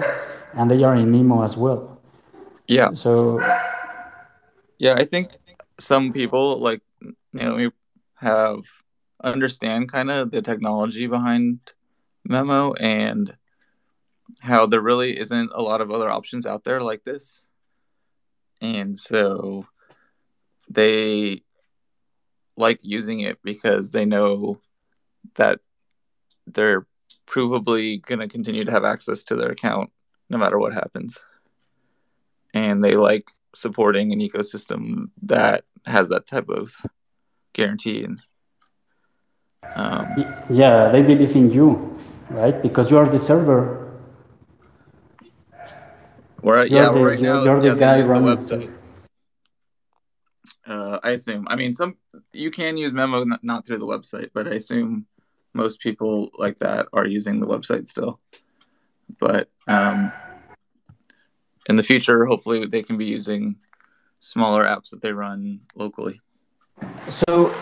and 0.52 0.70
they 0.70 0.82
are 0.84 0.94
in 0.94 1.10
Mimo 1.10 1.42
as 1.42 1.56
well. 1.56 1.95
Yeah. 2.68 2.92
So 2.92 3.40
Yeah, 4.78 4.94
I 4.94 5.04
think 5.04 5.30
some 5.78 6.12
people 6.12 6.58
like 6.58 6.82
Naomi 7.32 7.70
have 8.16 8.64
understand 9.22 9.90
kind 9.90 10.10
of 10.10 10.30
the 10.30 10.42
technology 10.42 11.06
behind 11.06 11.60
Memo 12.24 12.72
and 12.74 13.36
how 14.40 14.66
there 14.66 14.80
really 14.80 15.18
isn't 15.18 15.50
a 15.54 15.62
lot 15.62 15.80
of 15.80 15.90
other 15.90 16.10
options 16.10 16.46
out 16.46 16.64
there 16.64 16.80
like 16.80 17.04
this. 17.04 17.42
And 18.60 18.96
so 18.96 19.66
they 20.68 21.42
like 22.56 22.80
using 22.82 23.20
it 23.20 23.38
because 23.42 23.92
they 23.92 24.04
know 24.04 24.60
that 25.36 25.60
they're 26.46 26.86
provably 27.26 28.00
going 28.02 28.20
to 28.20 28.28
continue 28.28 28.64
to 28.64 28.70
have 28.70 28.84
access 28.84 29.24
to 29.24 29.36
their 29.36 29.50
account 29.50 29.90
no 30.28 30.38
matter 30.38 30.58
what 30.58 30.72
happens. 30.72 31.18
And 32.56 32.82
they 32.82 32.96
like 32.96 33.30
supporting 33.54 34.12
an 34.12 34.20
ecosystem 34.20 35.10
that 35.22 35.64
has 35.84 36.08
that 36.08 36.26
type 36.26 36.48
of 36.48 36.74
guarantee 37.52 38.04
and 38.04 38.18
um, 39.74 40.06
yeah, 40.48 40.88
they 40.88 41.02
believe 41.02 41.36
in 41.36 41.52
you, 41.52 41.98
right? 42.30 42.62
Because 42.62 42.90
you 42.90 42.96
are 42.96 43.06
the 43.06 43.18
server. 43.18 43.86
we're 46.46 46.64
You're 46.66 46.68
yeah 46.68 46.92
the 46.92 47.00
right 47.00 47.18
you're, 47.18 47.34
now 47.34 47.44
you're 47.44 47.60
the 47.60 47.66
yeah 47.68 47.74
they 47.74 47.80
guy 47.80 48.00
running 48.02 48.26
the 48.26 48.36
website 48.36 48.70
uh, 50.66 50.98
i 51.02 51.10
assume 51.10 51.46
i 51.48 51.56
mean 51.56 51.72
some 51.72 51.96
you 52.32 52.50
can 52.50 52.76
use 52.76 52.92
memo 52.92 53.24
not, 53.24 53.42
not 53.42 53.66
through 53.66 53.78
the 53.78 53.86
website 53.86 54.30
but 54.32 54.46
i 54.46 54.52
assume 54.52 55.06
most 55.54 55.80
people 55.80 56.30
like 56.38 56.58
that 56.58 56.86
are 56.92 57.06
using 57.06 57.40
the 57.40 57.46
website 57.46 57.86
still 57.86 58.20
but 59.18 59.48
um, 59.66 60.12
in 61.68 61.76
the 61.76 61.82
future 61.82 62.26
hopefully 62.26 62.66
they 62.66 62.82
can 62.82 62.96
be 62.96 63.06
using 63.06 63.56
smaller 64.20 64.64
apps 64.64 64.90
that 64.90 65.02
they 65.02 65.12
run 65.12 65.60
locally 65.74 66.20
So, 67.08 67.52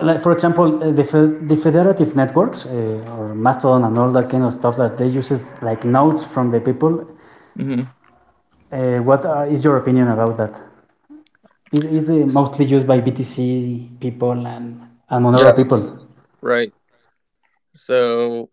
like 0.00 0.22
for 0.22 0.32
example, 0.32 0.82
uh, 0.82 0.90
the 0.92 1.04
fe- 1.04 1.38
the 1.50 1.56
federative 1.56 2.16
networks 2.16 2.66
uh, 2.66 3.14
or 3.16 3.34
Mastodon 3.34 3.84
and 3.84 3.98
all 3.98 4.10
that 4.12 4.30
kind 4.30 4.44
of 4.44 4.52
stuff 4.54 4.76
that 4.76 4.98
they 4.98 5.06
uses 5.06 5.40
like 5.62 5.84
notes 5.84 6.24
from 6.24 6.50
the 6.50 6.60
people. 6.60 6.92
mm-hmm. 7.58 7.82
Uh, 8.72 8.98
what 9.02 9.24
are, 9.24 9.46
is 9.46 9.62
your 9.64 9.76
opinion 9.76 10.08
about 10.08 10.36
that? 10.36 10.52
Is, 11.72 11.84
is 11.84 12.08
it 12.08 12.26
mostly 12.32 12.64
used 12.64 12.86
by 12.86 13.00
BTC 13.00 14.00
people 14.00 14.46
and, 14.46 14.80
and 15.08 15.24
Monero 15.24 15.44
Yeah. 15.46 15.52
people? 15.52 16.06
right 16.42 16.72
so 17.74 18.50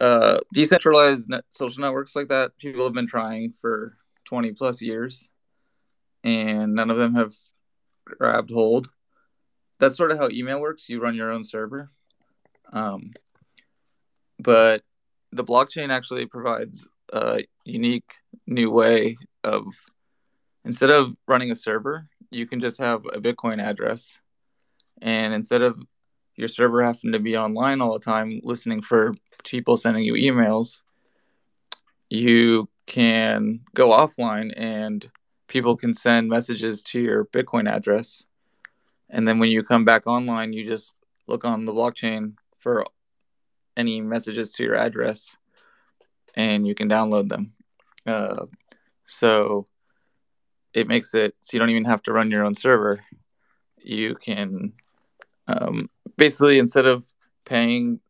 uh, 0.00 0.38
decentralized 0.52 1.28
net- 1.28 1.44
social 1.50 1.82
networks 1.82 2.16
like 2.16 2.28
that 2.28 2.56
people 2.58 2.84
have 2.84 2.92
been 2.92 3.06
trying 3.06 3.52
for 3.60 3.96
20 4.24 4.52
plus 4.52 4.82
years 4.82 5.28
and 6.24 6.74
none 6.74 6.90
of 6.90 6.96
them 6.96 7.14
have 7.14 7.34
grabbed 8.04 8.50
hold. 8.50 8.90
That's 9.78 9.96
sort 9.96 10.10
of 10.10 10.18
how 10.18 10.28
email 10.30 10.60
works. 10.60 10.88
You 10.88 11.00
run 11.00 11.14
your 11.14 11.30
own 11.30 11.42
server. 11.42 11.90
Um, 12.72 13.12
but 14.38 14.82
the 15.32 15.44
blockchain 15.44 15.90
actually 15.90 16.26
provides 16.26 16.88
a 17.12 17.44
unique 17.64 18.10
new 18.46 18.70
way 18.70 19.16
of 19.44 19.64
instead 20.64 20.90
of 20.90 21.14
running 21.26 21.50
a 21.50 21.56
server 21.56 22.08
you 22.32 22.46
can 22.46 22.60
just 22.60 22.78
have 22.78 23.04
a 23.06 23.20
bitcoin 23.20 23.62
address. 23.62 24.18
And 25.00 25.34
instead 25.34 25.62
of 25.62 25.80
your 26.42 26.48
server 26.48 26.82
having 26.82 27.12
to 27.12 27.18
be 27.18 27.36
online 27.36 27.80
all 27.80 27.94
the 27.94 28.04
time 28.04 28.40
listening 28.42 28.82
for 28.82 29.14
people 29.44 29.76
sending 29.76 30.04
you 30.04 30.14
emails 30.14 30.82
you 32.12 32.68
can 32.86 33.60
go 33.74 33.88
offline 33.88 34.52
and 34.54 35.10
people 35.46 35.76
can 35.76 35.94
send 35.94 36.28
messages 36.28 36.82
to 36.82 37.00
your 37.00 37.24
bitcoin 37.26 37.66
address. 37.70 38.24
And 39.08 39.26
then 39.26 39.38
when 39.38 39.50
you 39.50 39.62
come 39.62 39.86
back 39.86 40.06
online 40.06 40.52
you 40.52 40.66
just 40.66 40.94
look 41.26 41.46
on 41.46 41.64
the 41.64 41.72
blockchain 41.72 42.34
for 42.58 42.84
any 43.78 44.02
messages 44.02 44.52
to 44.52 44.62
your 44.62 44.76
address 44.76 45.38
and 46.34 46.66
you 46.66 46.74
can 46.74 46.88
download 46.88 47.30
them. 47.30 47.54
Uh, 48.06 48.44
so 49.04 49.66
it 50.74 50.88
makes 50.88 51.14
it 51.14 51.34
so 51.40 51.54
you 51.54 51.60
don't 51.60 51.70
even 51.70 51.84
have 51.84 52.02
to 52.02 52.12
run 52.12 52.30
your 52.30 52.44
own 52.44 52.54
server. 52.54 53.00
You 53.78 54.16
can 54.16 54.74
um, 55.46 55.88
basically 56.16 56.58
instead 56.58 56.86
of 56.86 57.04
paying 57.44 58.00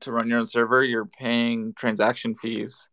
to 0.00 0.12
run 0.12 0.28
your 0.28 0.38
own 0.38 0.46
server 0.46 0.82
you're 0.82 1.06
paying 1.06 1.72
transaction 1.76 2.34
fees 2.34 2.88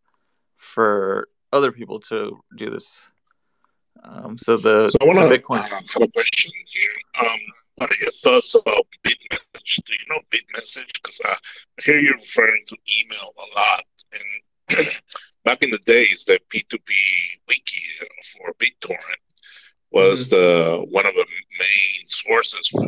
for 0.58 1.28
other 1.52 1.72
people 1.72 2.00
to 2.00 2.40
do 2.56 2.70
this 2.70 3.06
um, 4.04 4.38
so 4.38 4.58
the, 4.58 4.90
So 4.90 4.98
I 5.02 5.06
want 5.06 5.20
the 5.20 5.38
to 5.38 5.42
bitcoin 5.42 5.62
have 5.94 6.02
a 6.02 6.08
question 6.08 6.52
here. 6.68 6.92
Um, 7.20 7.40
what 7.76 7.92
are 7.92 7.98
your 8.00 8.10
thoughts 8.10 8.56
about 8.56 8.88
BitMessage? 9.06 9.76
Do 9.86 9.94
you 9.94 10.06
know 10.10 10.20
BitMessage? 10.32 10.92
Because 10.94 11.22
I 11.26 11.36
hear 11.84 12.00
you 12.00 12.14
referring 12.14 12.64
to 12.68 12.78
email 13.00 13.32
a 13.38 13.60
lot. 13.60 13.84
And 14.14 14.88
back 15.46 15.62
in 15.62 15.72
the 15.72 15.80
days, 15.86 16.26
the 16.26 16.40
P2P 16.50 16.92
wiki 17.48 17.82
for 18.34 18.54
BitTorrent 18.54 19.22
was 19.92 20.30
the 20.30 20.86
one 20.90 21.06
of 21.06 21.14
the 21.14 21.26
main 21.60 22.08
sources 22.08 22.70
for 22.70 22.88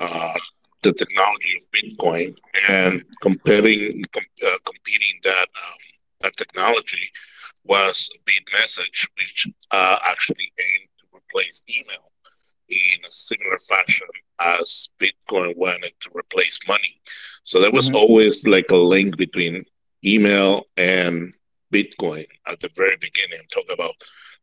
uh, 0.00 0.34
the 0.82 0.92
technology 0.92 1.54
of 1.56 1.64
Bitcoin 1.72 2.32
and 2.68 3.02
comparing 3.20 4.04
com- 4.12 4.24
uh, 4.46 4.56
competing 4.64 5.20
that 5.24 5.46
um, 5.56 5.78
that 6.22 6.36
technology 6.36 7.08
was 7.64 8.10
BitMessage, 8.26 9.08
which 9.18 9.46
uh, 9.72 9.98
actually 10.08 10.52
aimed 10.60 10.88
to 11.00 11.16
replace 11.16 11.62
email 11.68 12.12
in 12.68 12.98
a 13.04 13.08
similar 13.10 13.58
fashion 13.58 14.06
as 14.40 14.88
Bitcoin 15.00 15.52
wanted 15.56 15.92
to 16.00 16.10
replace 16.14 16.60
money. 16.68 16.94
So 17.42 17.60
there 17.60 17.70
was 17.72 17.90
Mhm. 17.90 17.94
always 17.94 18.46
like 18.46 18.70
a 18.70 18.76
link 18.76 19.16
between 19.16 19.64
email 20.04 20.66
and 20.76 21.32
Bitcoin 21.72 22.26
at 22.46 22.60
the 22.60 22.68
very 22.76 22.96
beginning. 22.96 23.38
I'm 23.40 23.48
talking 23.50 23.74
about 23.74 23.94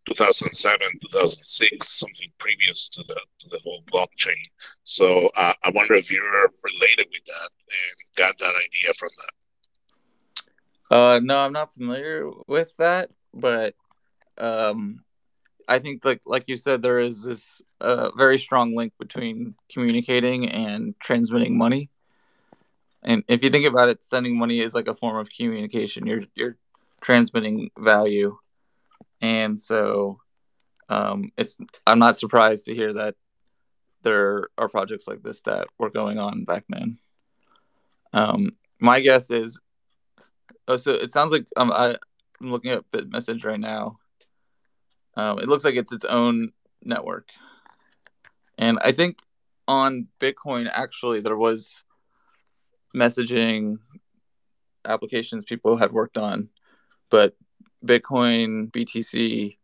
2007, 0.05 0.79
2006, 1.11 1.87
something 1.87 2.29
previous 2.37 2.89
to 2.89 3.03
the 3.03 3.19
to 3.39 3.49
the 3.49 3.59
whole 3.63 3.81
blockchain. 3.91 4.33
So 4.83 5.29
uh, 5.35 5.53
I 5.63 5.71
wonder 5.73 5.93
if 5.95 6.11
you're 6.11 6.21
related 6.63 7.07
with 7.11 7.25
that 7.25 7.49
and 7.69 8.15
got 8.15 8.37
that 8.39 8.53
idea 8.65 8.93
from 8.93 9.09
that. 9.17 10.95
Uh, 10.95 11.19
no, 11.19 11.39
I'm 11.39 11.53
not 11.53 11.73
familiar 11.73 12.29
with 12.47 12.75
that, 12.77 13.09
but 13.33 13.73
um, 14.37 15.03
I 15.67 15.79
think 15.79 16.05
like 16.05 16.21
like 16.25 16.47
you 16.47 16.55
said, 16.55 16.81
there 16.81 16.99
is 16.99 17.23
this 17.23 17.61
uh, 17.81 18.11
very 18.15 18.37
strong 18.37 18.75
link 18.75 18.93
between 18.99 19.55
communicating 19.71 20.49
and 20.49 20.95
transmitting 20.99 21.57
money. 21.57 21.89
And 23.03 23.23
if 23.27 23.43
you 23.43 23.49
think 23.49 23.65
about 23.65 23.89
it, 23.89 24.03
sending 24.03 24.37
money 24.37 24.59
is 24.59 24.73
like 24.73 24.87
a 24.87 24.95
form 24.95 25.17
of 25.17 25.29
communication. 25.29 26.05
You're 26.05 26.23
you're 26.35 26.57
transmitting 27.01 27.69
value, 27.77 28.37
and 29.25 29.59
so 29.59 30.19
um, 30.89 31.31
it's. 31.37 31.57
I'm 31.87 31.99
not 31.99 32.17
surprised 32.17 32.65
to 32.65 32.75
hear 32.75 32.93
that 32.93 33.15
there 34.03 34.49
are 34.57 34.69
projects 34.69 35.07
like 35.07 35.23
this 35.23 35.41
that 35.41 35.67
were 35.79 35.89
going 35.89 36.19
on 36.19 36.43
back 36.43 36.65
then. 36.69 36.97
Um, 38.13 38.51
my 38.79 38.99
guess 38.99 39.31
is 39.31 39.59
Oh, 40.67 40.77
so 40.77 40.93
it 40.93 41.11
sounds 41.11 41.31
like 41.31 41.45
um, 41.57 41.71
I, 41.71 41.95
I'm 42.41 42.51
looking 42.51 42.71
at 42.71 42.89
BitMessage 42.91 43.45
right 43.45 43.59
now. 43.59 43.99
Um, 45.15 45.39
it 45.39 45.47
looks 45.47 45.63
like 45.63 45.75
it's 45.75 45.91
its 45.91 46.05
own 46.05 46.51
network, 46.83 47.29
and 48.57 48.79
I 48.83 48.91
think 48.91 49.19
on 49.67 50.07
Bitcoin 50.19 50.69
actually 50.71 51.21
there 51.21 51.37
was 51.37 51.83
messaging 52.95 53.77
applications 54.83 55.43
people 55.43 55.77
had 55.77 55.91
worked 55.91 56.17
on, 56.17 56.49
but 57.09 57.35
Bitcoin 57.85 58.71
BTC 58.71 59.57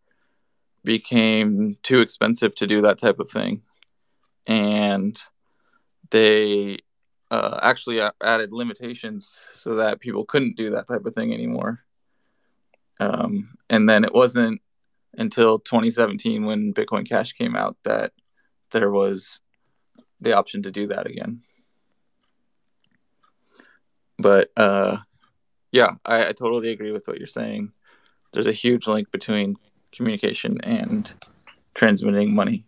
became 0.84 1.78
too 1.84 2.02
expensive 2.02 2.56
to 2.56 2.68
do 2.68 2.82
that 2.82 2.98
type 2.98 3.20
of 3.20 3.30
thing. 3.30 3.62
And 4.48 5.20
they 6.10 6.80
uh, 7.30 7.60
actually 7.62 8.02
added 8.22 8.52
limitations 8.52 9.44
so 9.56 9.76
that 9.76 10.00
people 10.00 10.26
couldn't 10.26 10.58
do 10.58 10.72
that 10.72 10.88
type 10.88 11.06
of 11.06 11.14
thing 11.14 11.34
anymore. 11.34 11.84
Um, 13.00 13.56
and 13.70 13.88
then 13.88 14.04
it 14.04 14.14
wasn't 14.14 14.62
until 15.18 15.60
2017 15.60 16.46
when 16.46 16.74
Bitcoin 16.74 17.08
Cash 17.08 17.34
came 17.34 17.56
out 17.56 17.78
that 17.84 18.12
there 18.72 18.92
was 18.92 19.42
the 20.20 20.34
option 20.34 20.64
to 20.64 20.72
do 20.72 20.88
that 20.88 21.08
again. 21.08 21.42
But 24.18 24.52
uh, 24.56 24.98
yeah, 25.72 25.96
I, 26.06 26.28
I 26.28 26.32
totally 26.34 26.70
agree 26.70 26.92
with 26.92 27.08
what 27.08 27.18
you're 27.18 27.28
saying. 27.28 27.72
There's 28.32 28.48
a 28.48 28.52
huge 28.52 28.88
link 28.88 29.12
between 29.12 29.58
communication 29.92 30.60
and 30.64 31.12
transmitting 31.74 32.34
money. 32.34 32.64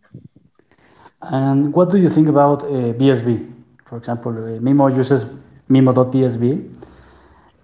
And 1.22 1.74
what 1.74 1.90
do 1.90 1.98
you 1.98 2.10
think 2.10 2.28
about 2.28 2.64
uh, 2.64 2.94
BSV? 3.00 3.52
For 3.86 3.98
example, 3.98 4.32
uh, 4.32 4.60
Mimo 4.60 4.96
uses 4.96 5.26
Mimo.bsv, 5.70 6.86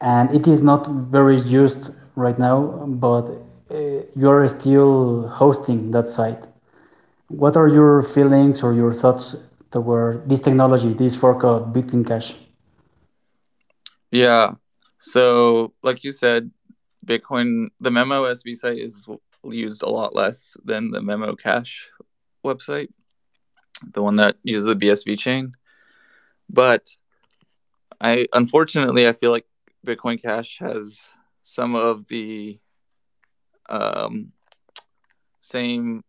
and 0.02 0.34
it 0.34 0.48
is 0.48 0.62
not 0.62 0.88
very 0.88 1.40
used 1.40 1.92
right 2.16 2.40
now, 2.40 2.86
but 2.88 3.26
uh, 3.70 4.04
you're 4.16 4.48
still 4.48 5.28
hosting 5.28 5.92
that 5.92 6.08
site. 6.08 6.42
What 7.28 7.58
are 7.58 7.68
your 7.68 8.02
feelings 8.02 8.64
or 8.64 8.74
your 8.74 8.94
thoughts 8.94 9.36
toward 9.72 10.28
this 10.28 10.40
technology, 10.40 10.94
this 10.94 11.16
fork 11.16 11.44
of 11.44 11.74
Bitcoin 11.74 12.08
Cash? 12.08 12.36
Yeah. 14.12 14.54
So, 15.00 15.74
like 15.84 16.04
you 16.04 16.12
said, 16.12 16.50
Bitcoin, 17.10 17.70
the 17.80 17.90
Memo 17.90 18.26
SV 18.26 18.56
site 18.56 18.78
is 18.78 19.08
used 19.44 19.82
a 19.82 19.90
lot 19.90 20.16
less 20.16 20.56
than 20.64 20.92
the 20.92 21.02
Memo 21.02 21.36
Cash 21.36 21.90
website, 22.46 22.90
the 23.94 24.04
one 24.04 24.18
that 24.18 24.36
uses 24.44 24.66
the 24.66 24.76
BSV 24.76 25.18
chain. 25.18 25.54
But 26.50 26.90
I 28.00 28.28
unfortunately 28.34 29.08
I 29.08 29.14
feel 29.14 29.32
like 29.32 29.46
Bitcoin 29.86 30.22
Cash 30.22 30.60
has 30.60 31.02
some 31.42 31.76
of 31.76 32.08
the 32.08 32.60
um, 33.70 34.32
same. 35.42 36.04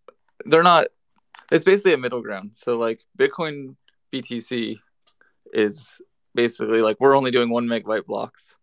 They're 0.45 0.63
not. 0.63 0.87
It's 1.51 1.65
basically 1.65 1.95
a 1.95 1.99
middle 1.99 2.23
ground. 2.23 2.55
So 2.55 2.77
like 2.77 3.05
Bitcoin 3.19 3.77
BTC 4.13 4.79
is 5.53 6.01
basically 6.35 6.81
like 6.81 6.99
we're 7.01 7.17
only 7.17 7.31
doing 7.31 7.49
one 7.49 7.67
megabyte 7.67 8.07
blocks, 8.07 8.57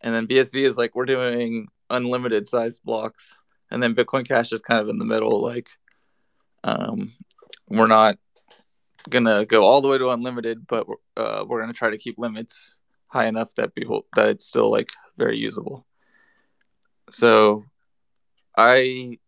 and 0.00 0.14
then 0.14 0.26
BSV 0.26 0.66
is 0.66 0.76
like 0.76 0.94
we're 0.94 1.04
doing 1.04 1.68
unlimited 1.90 2.46
sized 2.46 2.82
blocks, 2.84 3.40
and 3.70 3.82
then 3.82 3.94
Bitcoin 3.94 4.26
Cash 4.26 4.52
is 4.52 4.60
kind 4.60 4.80
of 4.80 4.88
in 4.88 4.98
the 4.98 5.04
middle. 5.04 5.42
Like, 5.42 5.68
um, 6.64 7.12
we're 7.68 7.86
not 7.86 8.18
gonna 9.08 9.44
go 9.46 9.62
all 9.62 9.80
the 9.80 9.88
way 9.88 9.98
to 9.98 10.10
unlimited, 10.10 10.66
but 10.66 10.86
uh, 11.16 11.44
we're 11.46 11.60
gonna 11.60 11.72
try 11.72 11.90
to 11.90 11.98
keep 11.98 12.18
limits 12.18 12.78
high 13.08 13.26
enough 13.26 13.54
that 13.54 13.74
people 13.74 14.06
that 14.14 14.28
it's 14.28 14.46
still 14.46 14.70
like 14.70 14.90
very 15.16 15.38
usable. 15.38 15.86
So, 17.10 17.64
I 18.56 19.18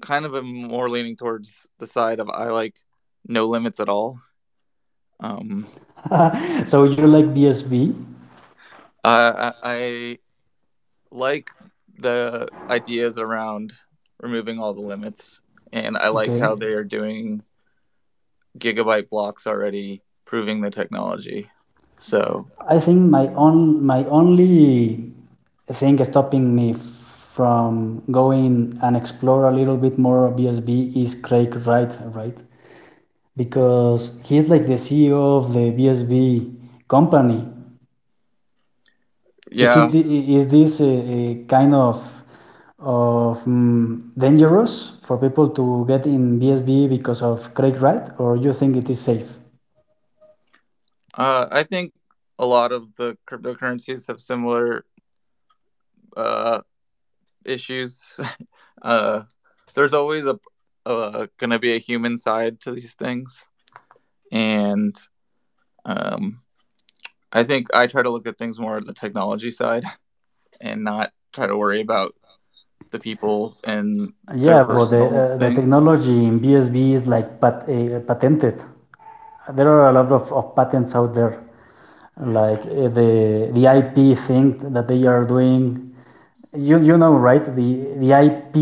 kind 0.00 0.24
of 0.24 0.34
am 0.34 0.46
more 0.46 0.88
leaning 0.88 1.16
towards 1.16 1.66
the 1.78 1.86
side 1.86 2.20
of 2.20 2.28
I 2.28 2.50
like 2.50 2.76
no 3.26 3.46
limits 3.46 3.80
at 3.80 3.88
all. 3.88 4.20
Um, 5.20 5.66
so 6.66 6.84
you're 6.84 7.08
like 7.08 7.26
BSV? 7.26 8.15
Uh, 9.06 9.52
I 9.62 10.18
like 11.12 11.50
the 11.96 12.48
ideas 12.68 13.20
around 13.20 13.72
removing 14.20 14.58
all 14.58 14.74
the 14.74 14.80
limits, 14.80 15.38
and 15.72 15.96
I 15.96 16.08
like 16.08 16.30
okay. 16.30 16.40
how 16.40 16.56
they 16.56 16.72
are 16.74 16.82
doing 16.82 17.44
gigabyte 18.58 19.08
blocks 19.08 19.46
already, 19.46 20.02
proving 20.24 20.60
the 20.60 20.70
technology. 20.70 21.48
So 21.98 22.50
I 22.66 22.80
think 22.80 23.08
my 23.08 23.28
on 23.28 23.86
my 23.86 24.04
only 24.06 25.12
thing 25.72 26.04
stopping 26.04 26.56
me 26.56 26.74
from 27.32 28.02
going 28.10 28.76
and 28.82 28.96
explore 28.96 29.46
a 29.46 29.54
little 29.54 29.76
bit 29.76 29.98
more 29.98 30.32
BSV 30.32 30.96
is 30.96 31.14
Craig 31.14 31.54
Wright, 31.64 31.94
right? 32.12 32.36
Because 33.36 34.18
he's 34.24 34.48
like 34.48 34.66
the 34.66 34.80
CEO 34.82 35.38
of 35.38 35.52
the 35.52 35.70
BSV 35.78 36.56
company. 36.88 37.52
Yeah. 39.56 39.88
Is, 39.88 39.94
it, 39.94 40.06
is 40.06 40.48
this 40.48 40.80
a, 40.80 40.84
a 40.84 41.44
kind 41.48 41.74
of 41.74 42.04
of 42.78 43.42
um, 43.46 44.12
dangerous 44.18 44.92
for 45.06 45.16
people 45.16 45.48
to 45.48 45.86
get 45.88 46.04
in 46.04 46.38
BSV 46.38 46.90
because 46.90 47.22
of 47.22 47.54
Craig 47.54 47.80
Wright, 47.80 48.06
or 48.18 48.36
you 48.36 48.52
think 48.52 48.76
it 48.76 48.90
is 48.90 49.00
safe? 49.00 49.26
Uh, 51.14 51.48
I 51.50 51.62
think 51.62 51.94
a 52.38 52.44
lot 52.44 52.70
of 52.70 52.94
the 52.96 53.16
cryptocurrencies 53.26 54.06
have 54.08 54.20
similar 54.20 54.84
uh, 56.14 56.60
issues. 57.46 58.12
uh, 58.82 59.22
there's 59.72 59.94
always 59.94 60.26
a, 60.26 60.38
a 60.84 61.30
going 61.38 61.50
to 61.50 61.58
be 61.58 61.72
a 61.72 61.78
human 61.78 62.18
side 62.18 62.60
to 62.60 62.72
these 62.72 62.92
things, 62.92 63.46
and 64.30 65.00
um, 65.86 66.42
I 67.32 67.44
think 67.44 67.74
I 67.74 67.86
try 67.86 68.02
to 68.02 68.10
look 68.10 68.26
at 68.26 68.38
things 68.38 68.58
more 68.58 68.76
at 68.76 68.84
the 68.84 68.94
technology 68.94 69.50
side, 69.50 69.84
and 70.60 70.84
not 70.84 71.12
try 71.32 71.46
to 71.46 71.56
worry 71.56 71.80
about 71.80 72.14
the 72.90 72.98
people 72.98 73.56
and 73.64 74.12
yeah 74.34 74.62
well 74.62 74.86
the, 74.86 75.04
uh, 75.04 75.36
the 75.36 75.50
technology 75.50 76.24
in 76.24 76.38
bsv 76.40 76.92
is 76.94 77.06
like 77.06 77.40
pat- 77.40 77.68
uh, 77.68 78.00
patented. 78.00 78.62
There 79.54 79.68
are 79.68 79.90
a 79.90 79.92
lot 79.92 80.10
of, 80.10 80.32
of 80.32 80.56
patents 80.56 80.94
out 80.94 81.14
there 81.14 81.42
like 82.18 82.60
uh, 82.60 82.88
the 82.88 83.50
the 83.52 83.66
ip 83.78 84.18
thing 84.18 84.58
that 84.72 84.88
they 84.88 85.04
are 85.06 85.24
doing. 85.24 85.94
You 86.54 86.80
you 86.80 86.96
know 86.96 87.14
right? 87.14 87.44
The 87.44 87.68
the 88.02 88.10
ip 88.26 88.56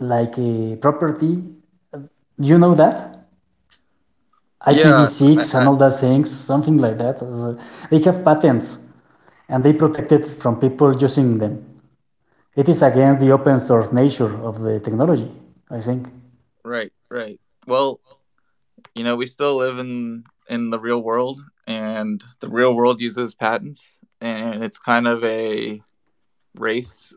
like 0.00 0.36
a 0.38 0.76
property. 0.76 1.42
You 2.38 2.58
know 2.58 2.74
that 2.74 3.17
IPv6 4.66 5.52
yeah, 5.52 5.58
and 5.58 5.68
all 5.68 5.76
that 5.76 6.00
things, 6.00 6.30
something 6.30 6.78
like 6.78 6.98
that. 6.98 7.20
They 7.90 8.00
have 8.00 8.24
patents 8.24 8.78
and 9.48 9.62
they 9.64 9.72
protect 9.72 10.12
it 10.12 10.40
from 10.42 10.60
people 10.60 11.00
using 11.00 11.38
them 11.38 11.68
it 12.58 12.68
is 12.68 12.82
against 12.82 13.20
the 13.20 13.30
open 13.30 13.60
source 13.60 13.92
nature 13.92 14.34
of 14.42 14.60
the 14.62 14.80
technology, 14.80 15.30
I 15.70 15.80
think. 15.80 16.08
Right, 16.64 16.92
right. 17.08 17.38
Well, 17.68 18.00
you 18.96 19.04
know, 19.04 19.14
we 19.14 19.26
still 19.26 19.54
live 19.54 19.78
in 19.78 20.24
in 20.48 20.70
the 20.70 20.80
real 20.80 21.00
world, 21.00 21.40
and 21.68 22.20
the 22.40 22.48
real 22.48 22.74
world 22.74 23.00
uses 23.00 23.32
patents, 23.32 24.00
and 24.20 24.64
it's 24.64 24.76
kind 24.76 25.06
of 25.06 25.22
a 25.22 25.80
race 26.56 27.14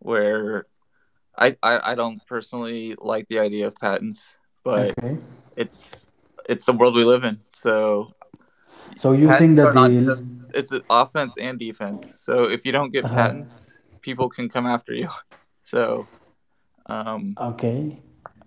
where 0.00 0.66
I 1.38 1.56
I, 1.62 1.92
I 1.92 1.94
don't 1.94 2.20
personally 2.26 2.96
like 2.98 3.28
the 3.28 3.38
idea 3.38 3.68
of 3.68 3.76
patents, 3.76 4.36
but 4.64 4.98
okay. 4.98 5.18
it's 5.54 6.08
it's 6.48 6.64
the 6.64 6.72
world 6.72 6.94
we 6.94 7.04
live 7.04 7.24
in. 7.24 7.38
So 7.52 8.14
so 8.96 9.12
you 9.12 9.28
think 9.38 9.56
that 9.56 9.74
the... 9.74 10.04
just, 10.04 10.44
it's 10.54 10.72
an 10.72 10.82
offense 10.90 11.36
and 11.36 11.58
defense. 11.58 12.20
So 12.20 12.44
if 12.44 12.64
you 12.64 12.72
don't 12.72 12.92
get 12.92 13.04
uh-huh. 13.04 13.14
patents, 13.14 13.78
people 14.00 14.28
can 14.28 14.48
come 14.48 14.66
after 14.66 14.94
you. 14.94 15.08
So, 15.64 16.06
um, 16.84 17.34
okay, 17.40 17.98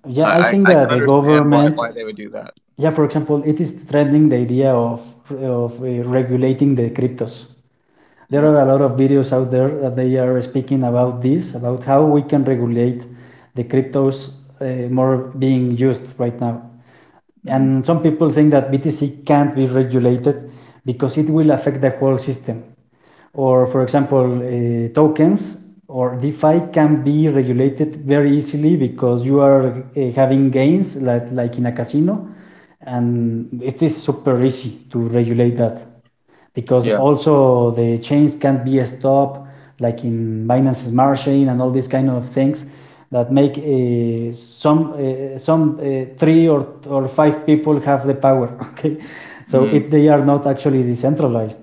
yeah, 0.06 0.26
I, 0.26 0.50
I 0.50 0.52
think 0.52 0.68
that 0.68 0.92
I 0.92 1.00
the 1.00 1.06
government 1.08 1.76
why, 1.76 1.88
why, 1.88 1.92
they 1.92 2.04
would 2.04 2.16
do 2.16 2.30
that. 2.30 2.54
Yeah, 2.78 2.92
for 2.92 3.04
example, 3.04 3.42
it 3.44 3.60
is 3.60 3.74
trending 3.90 4.30
the 4.30 4.36
idea 4.36 4.72
of 4.72 5.02
of 5.32 5.82
uh, 5.82 6.04
regulating 6.04 6.76
the 6.76 6.92
cryptos. 6.92 7.48
There 8.30 8.46
are 8.46 8.62
a 8.62 8.66
lot 8.72 8.82
of 8.82 8.92
videos 8.92 9.32
out 9.34 9.50
there 9.50 9.68
that 9.82 9.96
they 9.96 10.16
are 10.18 10.40
speaking 10.44 10.84
about 10.84 11.24
this, 11.24 11.56
about 11.56 11.84
how 11.84 12.06
we 12.06 12.22
can 12.22 12.44
regulate 12.44 13.02
the 13.56 13.64
cryptos 13.64 14.30
uh, 14.62 14.88
more 14.94 15.18
being 15.40 15.76
used 15.76 16.06
right 16.20 16.40
now. 16.40 16.67
Mm-hmm. 17.46 17.50
And 17.50 17.86
some 17.86 18.02
people 18.02 18.32
think 18.32 18.52
that 18.52 18.72
BTC 18.72 19.26
can't 19.26 19.56
be 19.56 19.66
regulated 19.68 20.52
because 20.86 21.18
it 21.18 21.30
will 21.30 21.52
affect 21.52 21.82
the 21.82 21.92
whole 21.92 22.18
system 22.18 22.76
or 23.38 23.68
for 23.68 23.84
example, 23.84 24.26
uh, 24.42 24.90
tokens 24.94 25.58
or 25.88 26.18
DeFi 26.18 26.72
can 26.74 27.04
be 27.04 27.30
regulated 27.30 27.96
very 27.98 28.36
easily 28.36 28.76
because 28.76 29.26
you 29.26 29.40
are 29.40 29.68
uh, 29.96 30.12
having 30.12 30.50
gains 30.50 30.98
like, 30.98 31.32
like 31.32 31.58
in 31.58 31.68
a 31.68 31.72
casino 31.72 32.28
and 32.82 33.62
it 33.62 33.82
is 33.82 33.96
super 33.96 34.44
easy 34.44 34.80
to 34.90 35.00
regulate 35.00 35.56
that 35.56 35.86
because 36.54 36.88
yeah. 36.88 36.98
also 36.98 37.72
the 37.72 37.98
chains 38.00 38.36
can't 38.36 38.66
be 38.66 38.84
stopped 38.86 39.48
like 39.80 40.04
in 40.04 40.48
Binance 40.48 40.90
Smart 40.90 41.20
Chain 41.20 41.48
and 41.48 41.62
all 41.62 41.70
these 41.70 41.88
kind 41.88 42.10
of 42.10 42.28
things 42.30 42.66
that 43.12 43.32
make 43.32 43.58
uh, 43.58 44.32
some 44.34 44.94
uh, 44.94 45.38
some 45.38 45.80
uh, 45.80 46.06
three 46.18 46.48
or, 46.48 46.68
or 46.88 47.08
five 47.08 47.46
people 47.46 47.80
have 47.80 48.06
the 48.06 48.14
power 48.14 48.48
okay 48.72 49.02
so 49.48 49.64
mm. 49.64 49.74
it, 49.74 49.92
they 49.92 50.08
are 50.10 50.24
not 50.26 50.46
actually 50.46 50.84
decentralized 50.84 51.60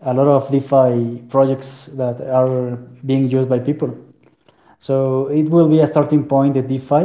a 0.00 0.14
lot 0.14 0.28
of 0.28 0.50
DeFi 0.50 1.22
projects 1.28 1.86
that 1.94 2.20
are 2.20 2.76
being 3.04 3.28
used 3.28 3.48
by 3.48 3.58
people. 3.58 3.96
So 4.80 5.26
it 5.26 5.48
will 5.48 5.68
be 5.68 5.80
a 5.80 5.86
starting 5.86 6.24
point, 6.24 6.54
the 6.54 6.62
DeFi, 6.62 7.04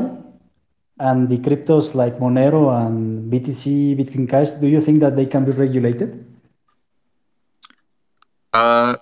and 0.99 1.28
the 1.28 1.38
cryptos 1.38 1.95
like 1.95 2.19
Monero 2.19 2.86
and 2.86 3.32
BTC, 3.32 3.97
Bitcoin 3.97 4.30
Cash. 4.30 4.51
Do 4.51 4.67
you 4.67 4.80
think 4.80 4.99
that 4.99 5.15
they 5.15 5.26
can 5.26 5.43
be 5.43 5.51
regulated? 5.51 6.24
Uh, 8.53 8.95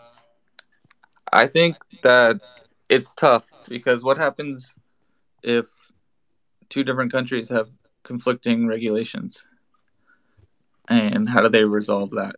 I 1.34 1.48
think 1.48 1.76
that 2.04 2.40
it's 2.88 3.14
tough 3.14 3.50
because 3.72 4.04
what 4.04 4.18
happens 4.18 4.76
if 5.42 5.66
two 6.70 6.84
different 6.84 7.12
countries 7.12 7.50
have 7.50 7.70
conflicting 8.04 8.68
regulations? 8.68 9.46
And 10.88 11.30
how 11.30 11.42
do 11.42 11.50
they 11.50 11.64
resolve 11.64 12.12
that? 12.12 12.36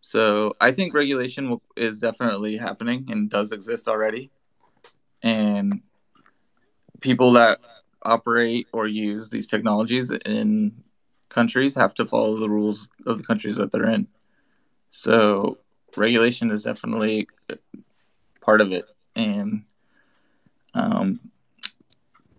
So 0.00 0.54
I 0.60 0.72
think 0.72 0.94
regulation 0.94 1.58
is 1.76 2.00
definitely 2.00 2.56
happening 2.56 3.06
and 3.10 3.30
does 3.30 3.52
exist 3.52 3.88
already. 3.88 4.30
And 5.22 5.80
people 7.00 7.32
that 7.32 7.60
operate 8.02 8.66
or 8.72 8.86
use 8.86 9.30
these 9.30 9.46
technologies 9.46 10.10
in 10.10 10.82
countries 11.28 11.74
have 11.76 11.94
to 11.94 12.04
follow 12.04 12.36
the 12.36 12.50
rules 12.50 12.90
of 13.06 13.18
the 13.18 13.24
countries 13.24 13.56
that 13.56 13.70
they're 13.70 13.88
in. 13.88 14.08
So 14.90 15.58
regulation 15.96 16.50
is 16.50 16.64
definitely 16.64 17.28
part 18.40 18.60
of 18.60 18.72
it. 18.72 18.84
And 19.14 19.64
um, 20.74 21.20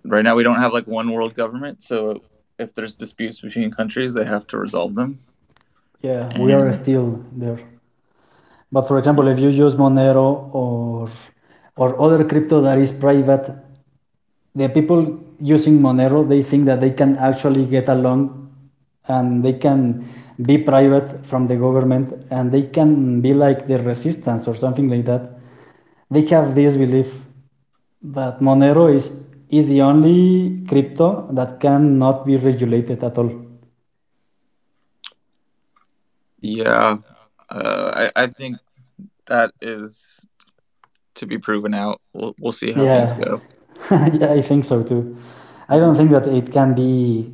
right 0.06 0.24
now, 0.24 0.36
we 0.36 0.44
don't 0.44 0.56
have 0.56 0.74
like 0.74 0.88
one 0.88 1.12
world 1.12 1.36
government. 1.36 1.82
So 1.84 2.22
if 2.60 2.74
there's 2.74 2.96
disputes 2.96 3.42
between 3.42 3.72
countries, 3.72 4.14
they 4.14 4.26
have 4.26 4.48
to 4.48 4.58
resolve 4.58 4.96
them. 4.96 5.20
Yeah, 6.02 6.30
and... 6.30 6.44
we 6.44 6.54
are 6.54 6.74
still 6.74 7.24
there. 7.34 7.60
But 8.72 8.88
for 8.88 8.98
example, 8.98 9.28
if 9.28 9.40
you 9.40 9.50
use 9.50 9.76
Monero 9.76 10.50
or 10.54 11.10
or 11.76 12.00
other 12.00 12.24
crypto 12.24 12.62
that 12.62 12.78
is 12.78 12.92
private, 12.92 13.56
the 14.56 14.68
people 14.70 15.24
using 15.40 15.80
Monero 15.80 16.28
they 16.28 16.44
think 16.44 16.66
that 16.66 16.82
they 16.82 16.92
can 16.92 17.18
actually 17.18 17.66
get 17.66 17.90
along 17.90 18.52
and 19.08 19.44
they 19.44 19.54
can 19.54 20.08
be 20.42 20.58
private 20.58 21.26
from 21.26 21.48
the 21.48 21.56
government 21.56 22.26
and 22.32 22.52
they 22.52 22.64
can 22.64 23.22
be 23.22 23.34
like 23.34 23.68
the 23.68 23.78
resistance 23.80 24.48
or 24.48 24.56
something 24.56 24.90
like 24.90 25.06
that. 25.06 25.38
They 26.10 26.26
have 26.28 26.56
this 26.56 26.76
belief 26.76 27.08
that 28.04 28.39
Monero 28.39 28.93
is 28.93 29.12
is 29.49 29.66
the 29.68 29.82
only 29.82 30.66
crypto 30.68 31.28
that 31.32 31.60
cannot 31.60 32.26
be 32.26 32.38
regulated 32.38 33.04
at 33.04 33.18
all. 33.18 33.32
Yeah, 36.41 36.97
uh, 37.49 38.10
I, 38.16 38.24
I 38.24 38.28
think 38.28 38.58
that 39.28 39.51
is 39.62 40.28
to 41.16 41.26
be 41.26 41.38
proven 41.38 41.74
out. 41.74 42.01
We'll, 42.14 42.36
we'll 42.39 42.51
see 42.51 42.74
how 42.74 42.84
yeah. 42.84 43.06
things 43.06 43.14
go. 43.14 43.41
yeah, 43.91 44.34
I 44.34 44.41
think 44.41 44.66
so 44.66 44.84
too. 44.84 45.18
I 45.70 45.78
don't 45.78 45.95
think 45.95 46.12
that 46.12 46.28
it 46.28 46.51
can 46.51 46.74
be 46.74 47.32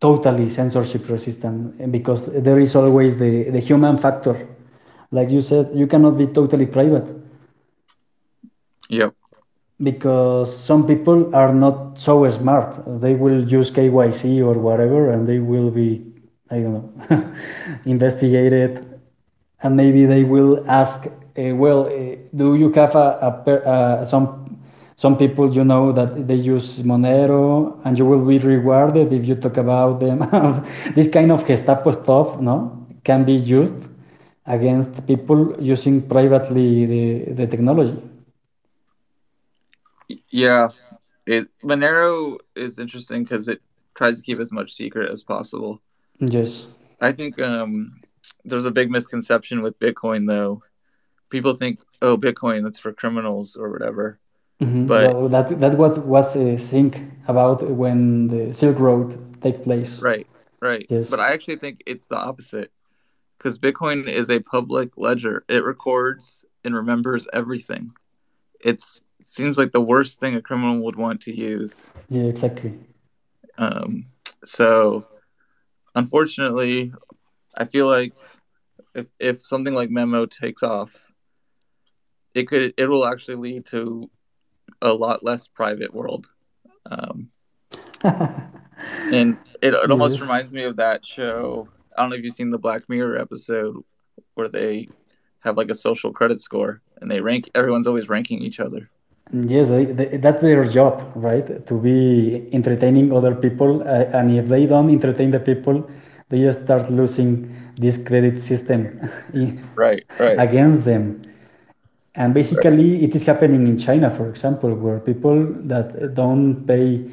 totally 0.00 0.48
censorship 0.48 1.08
resistant 1.08 1.90
because 1.90 2.26
there 2.26 2.60
is 2.60 2.76
always 2.76 3.16
the, 3.18 3.50
the 3.50 3.60
human 3.60 3.96
factor. 3.96 4.48
Like 5.10 5.30
you 5.30 5.42
said, 5.42 5.70
you 5.74 5.86
cannot 5.86 6.16
be 6.16 6.26
totally 6.26 6.66
private. 6.66 7.14
Yep. 8.88 9.14
Because 9.82 10.56
some 10.56 10.86
people 10.86 11.34
are 11.36 11.52
not 11.52 11.98
so 11.98 12.28
smart. 12.30 12.82
They 13.00 13.14
will 13.14 13.46
use 13.46 13.70
KYC 13.70 14.40
or 14.40 14.54
whatever 14.54 15.10
and 15.10 15.28
they 15.28 15.38
will 15.38 15.70
be, 15.70 16.02
I 16.50 16.60
don't 16.60 17.10
know, 17.10 17.34
investigated. 17.84 19.00
And 19.62 19.76
maybe 19.76 20.06
they 20.06 20.24
will 20.24 20.64
ask, 20.68 21.06
uh, 21.06 21.54
well, 21.54 21.86
uh, 21.86 22.16
do 22.34 22.54
you 22.56 22.72
have 22.72 22.94
a, 22.94 23.42
a, 23.46 23.52
uh, 23.52 24.04
some 24.04 24.46
some 24.96 25.18
people 25.18 25.54
you 25.54 25.62
know 25.62 25.92
that 25.92 26.26
they 26.26 26.34
use 26.34 26.78
Monero 26.78 27.78
and 27.84 27.98
you 27.98 28.06
will 28.06 28.24
be 28.24 28.38
rewarded 28.38 29.12
if 29.12 29.28
you 29.28 29.34
talk 29.34 29.58
about 29.58 30.00
them. 30.00 30.24
this 30.94 31.06
kind 31.08 31.30
of 31.30 31.46
Gestapo 31.46 31.92
stuff, 31.92 32.40
no, 32.40 32.86
can 33.04 33.24
be 33.24 33.34
used 33.34 33.76
against 34.46 35.06
people 35.06 35.54
using 35.60 36.00
privately 36.00 36.86
the, 36.86 37.32
the 37.34 37.46
technology. 37.46 38.00
Yeah, 40.30 40.68
it 41.26 41.48
Monero 41.62 42.38
is 42.54 42.78
interesting 42.78 43.24
because 43.24 43.48
it 43.48 43.60
tries 43.94 44.16
to 44.16 44.22
keep 44.22 44.38
as 44.38 44.52
much 44.52 44.72
secret 44.72 45.10
as 45.10 45.22
possible. 45.22 45.80
Yes, 46.20 46.66
I 47.00 47.12
think 47.12 47.40
um, 47.40 48.00
there's 48.44 48.64
a 48.64 48.70
big 48.70 48.90
misconception 48.90 49.62
with 49.62 49.78
Bitcoin 49.78 50.26
though. 50.26 50.62
People 51.28 51.54
think, 51.54 51.80
oh, 52.02 52.16
Bitcoin 52.16 52.62
that's 52.62 52.78
for 52.78 52.92
criminals 52.92 53.56
or 53.56 53.70
whatever. 53.70 54.18
Mm-hmm. 54.62 54.86
But 54.86 55.14
well, 55.14 55.28
that 55.28 55.60
that 55.60 55.76
was 55.76 55.98
was 55.98 56.34
a 56.36 56.56
thing 56.56 57.12
about 57.28 57.68
when 57.68 58.28
the 58.28 58.54
Silk 58.54 58.78
Road 58.78 59.40
take 59.42 59.62
place. 59.62 60.00
Right, 60.00 60.26
right. 60.60 60.86
Yes. 60.88 61.10
But 61.10 61.20
I 61.20 61.32
actually 61.32 61.56
think 61.56 61.82
it's 61.86 62.06
the 62.06 62.16
opposite 62.16 62.70
because 63.36 63.58
Bitcoin 63.58 64.08
is 64.08 64.30
a 64.30 64.40
public 64.40 64.96
ledger. 64.96 65.44
It 65.48 65.64
records 65.64 66.44
and 66.64 66.74
remembers 66.74 67.26
everything. 67.32 67.92
It's 68.60 69.02
it 69.02 69.05
seems 69.26 69.58
like 69.58 69.72
the 69.72 69.80
worst 69.80 70.20
thing 70.20 70.36
a 70.36 70.42
criminal 70.42 70.80
would 70.80 70.96
want 70.96 71.20
to 71.22 71.36
use. 71.36 71.90
Yeah, 72.08 72.24
exactly. 72.24 72.78
Um, 73.58 74.06
so 74.44 75.06
unfortunately, 75.94 76.92
I 77.54 77.64
feel 77.64 77.86
like 77.86 78.14
if 78.94 79.06
if 79.18 79.40
something 79.40 79.74
like 79.74 79.90
Memo 79.90 80.26
takes 80.26 80.62
off, 80.62 80.94
it 82.34 82.44
could 82.48 82.74
it 82.76 82.86
will 82.86 83.06
actually 83.06 83.36
lead 83.36 83.66
to 83.66 84.10
a 84.82 84.92
lot 84.92 85.24
less 85.24 85.48
private 85.48 85.92
world. 85.92 86.28
Um, 86.86 87.30
and 88.02 89.36
it, 89.62 89.74
it 89.74 89.90
almost 89.90 90.14
yes. 90.14 90.22
reminds 90.22 90.54
me 90.54 90.64
of 90.64 90.76
that 90.76 91.04
show. 91.04 91.68
I 91.96 92.02
don't 92.02 92.10
know 92.10 92.16
if 92.16 92.24
you've 92.24 92.34
seen 92.34 92.50
the 92.50 92.58
Black 92.58 92.88
Mirror 92.88 93.18
episode 93.18 93.82
where 94.34 94.48
they 94.48 94.88
have 95.40 95.56
like 95.56 95.70
a 95.70 95.74
social 95.74 96.12
credit 96.12 96.40
score 96.40 96.82
and 97.00 97.10
they 97.10 97.20
rank. 97.20 97.50
Everyone's 97.54 97.86
always 97.86 98.08
ranking 98.08 98.42
each 98.42 98.60
other. 98.60 98.90
Yes, 99.32 99.70
they, 99.70 99.84
they, 99.86 100.16
that's 100.18 100.40
their 100.40 100.62
job, 100.64 101.12
right? 101.16 101.66
To 101.66 101.74
be 101.74 102.48
entertaining 102.52 103.12
other 103.12 103.34
people, 103.34 103.82
uh, 103.82 104.04
and 104.16 104.30
if 104.36 104.48
they 104.48 104.66
don't 104.66 104.88
entertain 104.88 105.32
the 105.32 105.40
people, 105.40 105.88
they 106.28 106.40
just 106.40 106.62
start 106.62 106.90
losing 106.90 107.54
this 107.76 107.98
credit 107.98 108.42
system 108.42 109.00
right, 109.74 110.04
right. 110.18 110.38
against 110.38 110.84
them. 110.84 111.22
And 112.14 112.32
basically, 112.32 113.04
it 113.04 113.14
is 113.14 113.24
happening 113.24 113.66
in 113.66 113.78
China, 113.78 114.10
for 114.10 114.28
example, 114.28 114.74
where 114.74 115.00
people 115.00 115.44
that 115.64 116.14
don't 116.14 116.64
pay 116.66 117.04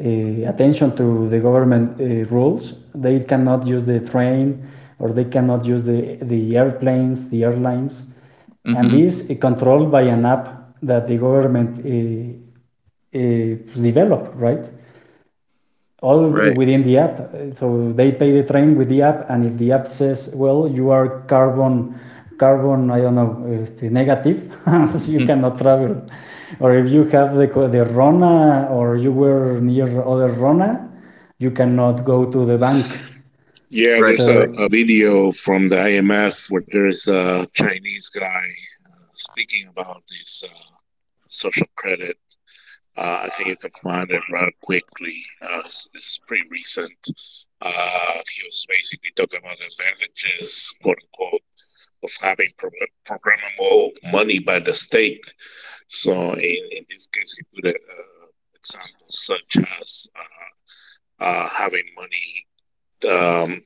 uh, 0.00 0.48
attention 0.48 0.96
to 0.96 1.28
the 1.28 1.38
government 1.38 2.00
uh, 2.00 2.28
rules, 2.34 2.74
they 2.94 3.20
cannot 3.20 3.66
use 3.66 3.86
the 3.86 4.00
train 4.00 4.66
or 4.98 5.10
they 5.10 5.24
cannot 5.24 5.64
use 5.64 5.84
the, 5.84 6.16
the 6.22 6.56
airplanes, 6.56 7.28
the 7.28 7.44
airlines. 7.44 8.04
Mm-hmm. 8.66 8.76
And 8.76 8.90
this 8.92 9.20
is 9.20 9.38
controlled 9.38 9.92
by 9.92 10.02
an 10.02 10.26
app 10.26 10.59
that 10.82 11.08
the 11.08 11.16
government 11.16 11.78
uh, 11.80 13.20
developed, 13.80 14.34
right? 14.36 14.64
All 16.02 16.30
right. 16.30 16.56
within 16.56 16.82
the 16.82 16.96
app. 16.96 17.30
So 17.58 17.92
they 17.92 18.12
pay 18.12 18.32
the 18.40 18.46
train 18.48 18.76
with 18.76 18.88
the 18.88 19.02
app, 19.02 19.28
and 19.28 19.44
if 19.44 19.58
the 19.58 19.72
app 19.72 19.86
says, 19.86 20.30
well, 20.34 20.66
you 20.66 20.90
are 20.90 21.20
carbon 21.28 22.00
carbon, 22.40 22.90
I 22.90 23.00
don't 23.02 23.14
know, 23.14 23.32
este, 23.62 23.92
negative, 23.92 24.50
so 24.64 25.12
you 25.12 25.20
mm. 25.20 25.26
cannot 25.26 25.58
travel. 25.58 26.08
Or 26.58 26.74
if 26.74 26.90
you 26.90 27.04
have 27.04 27.36
the, 27.36 27.46
the 27.46 27.84
Rona 27.84 28.66
or 28.70 28.96
you 28.96 29.12
were 29.12 29.60
near 29.60 30.02
other 30.02 30.32
Rona, 30.32 30.88
you 31.38 31.50
cannot 31.50 32.04
go 32.04 32.24
to 32.24 32.46
the 32.46 32.56
bank. 32.56 32.86
Yeah, 33.70 34.00
right. 34.00 34.18
there's 34.18 34.24
so, 34.24 34.42
a, 34.42 34.64
a, 34.64 34.68
video 34.68 35.30
from 35.30 35.68
the 35.68 35.76
IMF 35.76 36.50
where 36.50 36.64
there's 36.72 37.06
a 37.06 37.46
Chinese 37.52 38.08
guy 38.08 38.48
speaking 39.40 39.68
about 39.68 40.02
this 40.10 40.44
uh, 40.44 40.76
social 41.26 41.66
credit. 41.76 42.16
Uh, 42.96 43.22
I 43.24 43.28
think 43.28 43.48
you 43.48 43.56
can 43.56 43.70
find 43.82 44.10
it 44.10 44.22
rather 44.30 44.52
quickly. 44.62 45.16
Uh, 45.40 45.62
it's, 45.64 46.20
pretty 46.26 46.44
recent. 46.50 46.92
Uh, 47.62 48.12
he 48.34 48.42
was 48.44 48.66
basically 48.68 49.10
talking 49.16 49.40
about 49.40 49.56
the 49.58 49.64
advantages, 49.64 50.74
quote 50.82 50.98
unquote, 51.02 51.40
of 52.02 52.10
having 52.20 52.48
programmable 52.58 53.90
money 54.12 54.40
by 54.40 54.58
the 54.58 54.72
state. 54.72 55.32
So 55.88 56.12
in, 56.34 56.60
in 56.72 56.84
this 56.90 57.08
case, 57.12 57.38
he 57.38 57.62
put 57.62 57.70
an 57.70 57.76
uh, 57.76 58.26
example 58.56 59.06
such 59.08 59.56
as 59.80 60.06
uh, 60.18 61.24
uh, 61.24 61.48
having 61.48 61.84
money 61.96 63.14
um, 63.14 63.62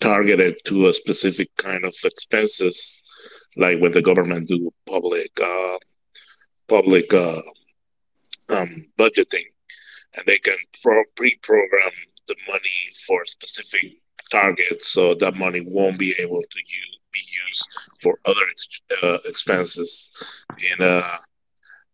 targeted 0.00 0.56
to 0.66 0.86
a 0.88 0.92
specific 0.92 1.48
kind 1.56 1.84
of 1.84 1.94
expenses, 2.04 3.02
like 3.56 3.80
when 3.80 3.92
the 3.92 4.02
government 4.02 4.48
do 4.48 4.72
public 4.88 5.30
uh, 5.42 5.78
public 6.68 7.12
uh, 7.12 7.40
um, 8.50 8.70
budgeting, 8.98 9.46
and 10.14 10.26
they 10.26 10.38
can 10.38 10.56
pro- 10.82 11.04
pre-program 11.16 11.90
the 12.28 12.36
money 12.48 12.80
for 13.06 13.24
specific 13.26 13.92
targets, 14.30 14.88
so 14.88 15.14
that 15.14 15.36
money 15.36 15.62
won't 15.66 15.98
be 15.98 16.14
able 16.18 16.40
to 16.40 16.58
use 16.58 17.00
be 17.12 17.20
used 17.20 17.66
for 18.00 18.18
other 18.24 18.46
uh, 19.02 19.18
expenses. 19.24 20.44
And 20.72 20.80
uh, 20.80 21.16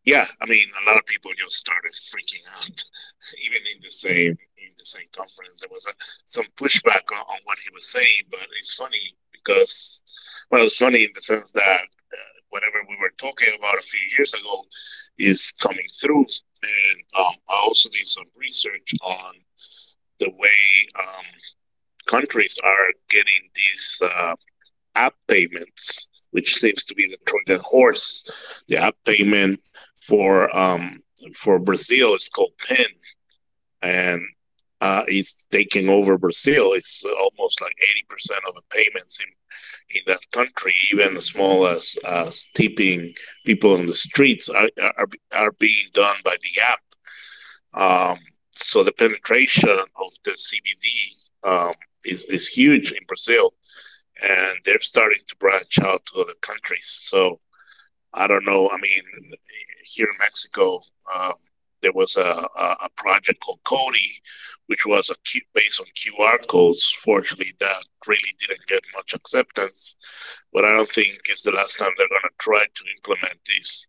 yeah, 0.05 0.25
I 0.43 0.47
mean, 0.47 0.65
a 0.83 0.87
lot 0.91 0.99
of 0.99 1.07
people 1.07 1.31
just 1.37 1.57
started 1.57 1.93
freaking 1.93 2.45
out, 2.63 2.85
even 3.45 3.63
in 3.75 3.81
the 3.83 3.91
same 3.91 4.39
in 4.59 4.71
the 4.79 4.85
same 4.85 5.07
conference. 5.13 5.59
There 5.61 5.71
was 5.71 5.87
a, 5.87 5.95
some 6.27 6.47
pushback 6.57 7.11
on, 7.13 7.19
on 7.19 7.39
what 7.45 7.59
he 7.59 7.71
was 7.75 7.87
saying, 7.91 8.29
but 8.31 8.47
it's 8.59 8.75
funny 8.75 9.15
because 9.47 10.03
well, 10.51 10.65
it's 10.65 10.79
funny 10.79 11.05
in 11.05 11.11
the 11.15 11.21
sense 11.21 11.53
that 11.53 11.81
uh, 12.13 12.41
whatever 12.51 12.79
we 12.89 12.97
were 13.01 13.13
talking 13.19 13.49
about 13.59 13.79
a 13.79 13.83
few 13.83 14.01
years 14.17 14.35
ago 14.35 14.65
is 15.19 15.53
coming 15.61 15.87
through. 16.01 16.25
And 16.63 17.03
um, 17.19 17.35
I 17.49 17.63
also 17.65 17.89
did 17.91 18.07
some 18.07 18.25
research 18.37 18.93
on 19.03 19.33
the 20.21 20.31
way 20.31 20.99
um, 20.99 21.27
countries 22.07 22.57
are 22.65 22.93
getting 23.11 23.51
these 23.55 24.01
uh, 24.03 24.35
app 24.95 25.15
payments, 25.29 26.09
which 26.31 26.55
seems 26.55 26.85
to 26.87 26.95
be 26.95 27.07
the 27.07 27.19
Trojan 27.27 27.63
horse. 27.65 28.65
The 28.69 28.79
app 28.79 28.97
payment 29.05 29.61
for 30.01 30.55
um, 30.57 31.01
for 31.35 31.59
Brazil 31.59 32.15
is 32.15 32.29
called 32.29 32.53
Pix, 32.67 32.89
and 33.83 34.21
uh, 34.81 35.03
it's 35.07 35.47
taking 35.51 35.89
over 35.89 36.19
Brazil. 36.19 36.73
It's 36.73 37.03
almost 37.05 37.61
like 37.61 37.75
eighty 37.83 38.05
percent 38.09 38.41
of 38.49 38.55
the 38.55 38.63
payments 38.71 39.21
in 39.21 39.27
in 39.97 40.03
that 40.07 40.21
country, 40.33 40.75
even 40.93 41.17
as 41.17 41.27
small 41.27 41.67
as 41.67 41.97
as 42.07 42.49
tipping 42.55 43.13
people 43.45 43.75
on 43.75 43.87
the 43.87 43.95
streets, 43.95 44.49
are 44.49 44.69
are, 44.99 45.09
are 45.35 45.53
being 45.59 45.87
done 45.93 46.17
by 46.25 46.37
the 46.43 46.63
app. 46.63 46.81
Um, 47.75 48.19
so 48.53 48.83
the 48.83 48.93
penetration 48.93 49.69
of 49.71 50.13
the 50.25 50.31
CBD 50.31 51.49
um, 51.49 51.75
is, 52.05 52.25
is 52.27 52.49
huge 52.49 52.93
in 52.93 53.05
Brazil, 53.07 53.53
and 54.23 54.59
they're 54.65 54.81
starting 54.81 55.21
to 55.29 55.37
branch 55.37 55.79
out 55.83 56.01
to 56.07 56.21
other 56.21 56.35
countries. 56.41 56.89
So 57.03 57.39
I 58.15 58.27
don't 58.27 58.47
know. 58.47 58.69
I 58.71 58.79
mean, 58.81 59.03
here 59.85 60.07
in 60.07 60.19
Mexico, 60.19 60.81
um, 61.15 61.35
there 61.83 61.93
was 61.93 62.17
a, 62.17 62.21
a, 62.59 62.89
project 62.97 63.41
called 63.41 63.61
CoDi, 63.65 64.21
which 64.67 64.87
was 64.87 65.11
a 65.11 65.15
Q, 65.25 65.41
based 65.55 65.81
on 65.81 65.87
QR 65.95 66.47
codes. 66.49 66.91
Fortunately, 67.05 67.53
that 67.61 67.85
really 68.07 68.33
didn't 68.41 68.67
get 68.67 68.83
much 68.95 69.15
acceptance, 69.15 69.97
but 70.53 70.65
I 70.65 70.75
don't 70.75 70.89
think 70.89 71.19
it's 71.27 71.43
the 71.43 71.53
last 71.53 71.79
time 71.79 71.91
they're 71.97 72.09
going 72.09 72.21
to 72.23 72.31
try 72.39 72.65
to 72.65 72.85
implement 72.97 73.39
this 73.47 73.87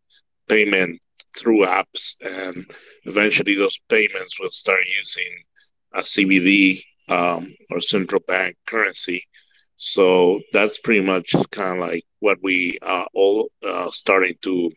payment 0.48 1.00
through 1.38 1.66
apps, 1.66 2.16
and 2.22 2.66
eventually 3.06 3.56
those 3.56 3.80
payments 3.90 4.40
will 4.40 4.52
start 4.52 4.82
using 4.86 5.44
a 5.94 6.00
CBD 6.00 6.80
um, 7.10 7.46
or 7.72 7.80
central 7.82 8.22
bank 8.28 8.56
currency. 8.66 9.24
So 9.78 10.42
that's 10.54 10.80
pretty 10.80 11.06
much 11.06 11.36
kind 11.52 11.82
of 11.82 11.90
like 11.90 12.04
what 12.20 12.40
we 12.42 12.78
are 12.86 13.08
all 13.14 13.50
uh, 13.66 13.90
starting 13.92 14.34
to 14.42 14.72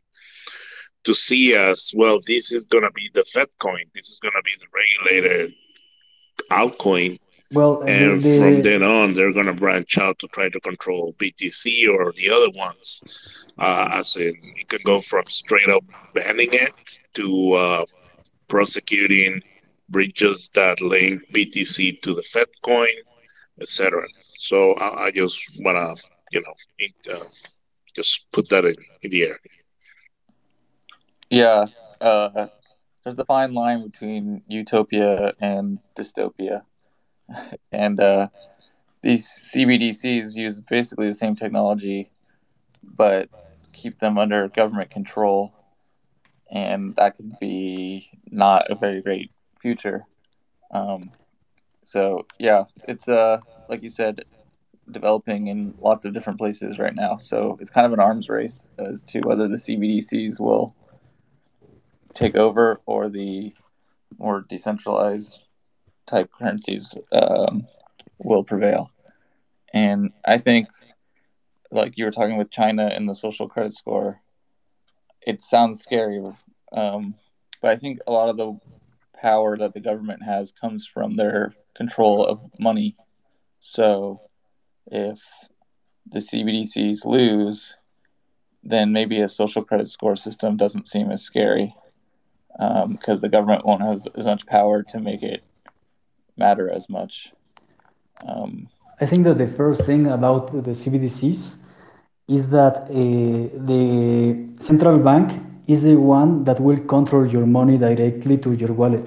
to 1.04 1.14
see 1.14 1.56
us, 1.56 1.92
well. 1.94 2.20
This 2.26 2.52
is 2.52 2.66
going 2.66 2.84
to 2.84 2.92
be 2.92 3.10
the 3.14 3.24
Fed 3.24 3.48
coin. 3.58 3.84
This 3.94 4.08
is 4.08 4.18
going 4.20 4.32
to 4.32 4.42
be 4.44 4.52
the 4.58 4.66
regulated 5.12 5.54
altcoin. 6.50 7.18
Well, 7.52 7.82
and 7.86 8.20
the, 8.20 8.36
from 8.38 8.62
then 8.62 8.82
on, 8.82 9.14
they're 9.14 9.32
going 9.32 9.46
to 9.46 9.54
branch 9.54 9.98
out 9.98 10.18
to 10.20 10.28
try 10.28 10.48
to 10.50 10.60
control 10.60 11.14
BTC 11.14 11.88
or 11.88 12.12
the 12.12 12.30
other 12.30 12.50
ones. 12.56 13.44
Uh, 13.58 13.88
as 13.92 14.16
in, 14.16 14.32
you 14.54 14.64
can 14.68 14.78
go 14.84 15.00
from 15.00 15.24
straight 15.24 15.68
up 15.68 15.82
banning 16.14 16.48
it 16.52 16.98
to 17.14 17.52
uh, 17.58 17.84
prosecuting 18.46 19.40
breaches 19.88 20.48
that 20.54 20.80
link 20.80 21.22
BTC 21.32 22.00
to 22.02 22.14
the 22.14 22.22
Fed 22.22 22.46
coin, 22.62 22.86
etc. 23.60 24.02
So 24.34 24.74
I, 24.74 25.06
I, 25.06 25.10
just 25.10 25.44
want 25.58 25.76
to, 25.76 26.02
you 26.30 26.42
know, 26.42 27.14
uh, 27.14 27.24
just 27.94 28.30
put 28.30 28.48
that 28.50 28.64
in, 28.64 28.74
in 29.02 29.10
the 29.10 29.22
air. 29.22 29.36
Yeah, 31.30 31.66
uh, 32.00 32.48
there's 33.04 33.18
a 33.18 33.24
fine 33.24 33.54
line 33.54 33.84
between 33.84 34.42
utopia 34.48 35.32
and 35.40 35.78
dystopia, 35.96 36.62
and 37.72 38.00
uh, 38.00 38.28
these 39.02 39.40
CBDCs 39.44 40.34
use 40.34 40.60
basically 40.60 41.06
the 41.06 41.14
same 41.14 41.36
technology, 41.36 42.10
but 42.82 43.28
keep 43.72 44.00
them 44.00 44.18
under 44.18 44.48
government 44.48 44.90
control, 44.90 45.54
and 46.50 46.96
that 46.96 47.16
could 47.16 47.38
be 47.38 48.10
not 48.30 48.70
a 48.70 48.74
very 48.74 49.00
great 49.00 49.30
future. 49.60 50.06
Um, 50.72 51.00
so 51.84 52.26
yeah, 52.38 52.64
it's 52.88 53.08
uh 53.08 53.40
like 53.68 53.82
you 53.82 53.90
said, 53.90 54.24
developing 54.90 55.46
in 55.46 55.74
lots 55.80 56.04
of 56.04 56.12
different 56.12 56.38
places 56.38 56.78
right 56.78 56.94
now. 56.94 57.18
So 57.18 57.56
it's 57.60 57.70
kind 57.70 57.86
of 57.86 57.92
an 57.92 58.00
arms 58.00 58.28
race 58.28 58.68
as 58.78 59.04
to 59.04 59.20
whether 59.20 59.46
the 59.46 59.56
CBDCs 59.56 60.40
will 60.40 60.74
take 62.14 62.36
over 62.36 62.80
or 62.86 63.08
the 63.08 63.54
more 64.18 64.44
decentralized 64.48 65.40
type 66.06 66.30
currencies 66.32 66.94
um, 67.12 67.66
will 68.18 68.44
prevail. 68.44 68.90
And 69.72 70.12
I 70.24 70.38
think, 70.38 70.68
like 71.70 71.96
you 71.96 72.04
were 72.04 72.10
talking 72.10 72.36
with 72.36 72.50
China 72.50 72.86
and 72.86 73.08
the 73.08 73.14
social 73.14 73.48
credit 73.48 73.74
score, 73.74 74.20
it 75.24 75.40
sounds 75.40 75.80
scary, 75.80 76.20
um, 76.72 77.14
but 77.62 77.70
I 77.70 77.76
think 77.76 77.98
a 78.06 78.12
lot 78.12 78.28
of 78.28 78.36
the 78.36 78.58
power 79.20 79.56
that 79.56 79.72
the 79.74 79.80
government 79.80 80.22
has 80.24 80.50
comes 80.50 80.86
from 80.86 81.14
their 81.14 81.54
control 81.74 82.24
of 82.24 82.40
money. 82.58 82.96
So 83.60 84.22
if 84.86 85.20
the 86.06 86.20
CBDCs 86.20 87.04
lose, 87.04 87.76
then 88.64 88.92
maybe 88.92 89.20
a 89.20 89.28
social 89.28 89.62
credit 89.62 89.88
score 89.88 90.16
system 90.16 90.56
doesn't 90.56 90.88
seem 90.88 91.10
as 91.10 91.22
scary 91.22 91.74
because 92.60 93.18
um, 93.18 93.20
the 93.22 93.28
government 93.28 93.64
won't 93.64 93.80
have 93.80 94.06
as 94.14 94.26
much 94.26 94.46
power 94.46 94.82
to 94.82 95.00
make 95.00 95.22
it 95.22 95.42
matter 96.36 96.70
as 96.70 96.88
much. 96.88 97.32
Um, 98.26 98.68
I 99.00 99.06
think 99.06 99.24
that 99.24 99.38
the 99.38 99.48
first 99.48 99.84
thing 99.84 100.06
about 100.08 100.52
the 100.52 100.72
CBDCs 100.72 101.54
is 102.28 102.48
that 102.50 102.82
uh, 102.82 103.64
the 103.70 103.84
central 104.60 104.98
bank 104.98 105.42
is 105.66 105.82
the 105.82 105.96
one 105.96 106.44
that 106.44 106.60
will 106.60 106.80
control 106.80 107.26
your 107.26 107.46
money 107.46 107.78
directly 107.78 108.36
to 108.38 108.52
your 108.52 108.72
wallet. 108.72 109.06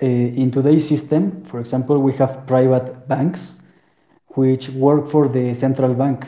Uh, 0.00 0.06
in 0.06 0.50
today's 0.50 0.86
system, 0.86 1.42
for 1.44 1.58
example, 1.58 1.98
we 1.98 2.12
have 2.12 2.46
private 2.46 3.08
banks 3.08 3.54
which 4.28 4.68
work 4.70 5.10
for 5.10 5.26
the 5.26 5.54
central 5.54 5.94
bank. 5.94 6.26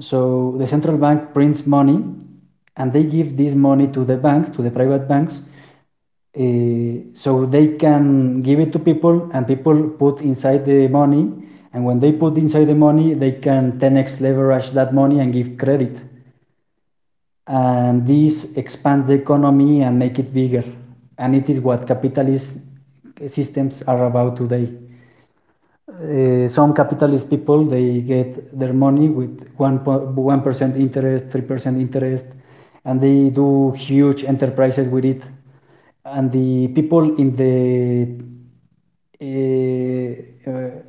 So 0.00 0.56
the 0.58 0.66
central 0.66 0.96
bank 0.96 1.32
prints 1.32 1.66
money 1.66 2.02
and 2.76 2.92
they 2.92 3.04
give 3.04 3.36
this 3.36 3.54
money 3.54 3.88
to 3.88 4.04
the 4.04 4.16
banks, 4.16 4.50
to 4.50 4.62
the 4.62 4.70
private 4.70 5.08
banks, 5.08 5.42
uh, 6.36 7.14
so 7.14 7.46
they 7.46 7.76
can 7.76 8.42
give 8.42 8.60
it 8.60 8.72
to 8.72 8.78
people 8.78 9.30
and 9.32 9.46
people 9.46 9.88
put 9.90 10.20
inside 10.20 10.64
the 10.64 10.88
money. 10.88 11.32
And 11.72 11.84
when 11.84 12.00
they 12.00 12.12
put 12.12 12.36
inside 12.38 12.66
the 12.66 12.74
money, 12.74 13.14
they 13.14 13.32
can 13.32 13.78
10x 13.78 14.20
leverage 14.20 14.70
that 14.70 14.94
money 14.94 15.20
and 15.20 15.32
give 15.32 15.58
credit 15.58 15.98
and 17.46 18.06
this 18.06 18.56
expands 18.56 19.06
the 19.06 19.14
economy 19.14 19.82
and 19.82 19.98
make 19.98 20.18
it 20.18 20.34
bigger 20.34 20.64
and 21.18 21.34
it 21.34 21.48
is 21.48 21.60
what 21.60 21.86
capitalist 21.86 22.58
systems 23.28 23.82
are 23.82 24.06
about 24.06 24.36
today 24.36 24.68
uh, 25.88 26.48
some 26.48 26.74
capitalist 26.74 27.30
people 27.30 27.64
they 27.64 28.00
get 28.00 28.58
their 28.58 28.72
money 28.72 29.08
with 29.08 29.48
1 29.56 29.78
1% 29.78 30.76
interest 30.76 31.28
3% 31.28 31.80
interest 31.80 32.26
and 32.86 33.00
they 33.00 33.30
do 33.30 33.72
huge 33.72 34.24
enterprises 34.24 34.88
with 34.88 35.04
it. 35.04 35.22
And 36.04 36.30
the 36.30 36.68
people 36.68 37.16
in 37.18 37.34
the 37.36 38.06
uh, 39.20 40.82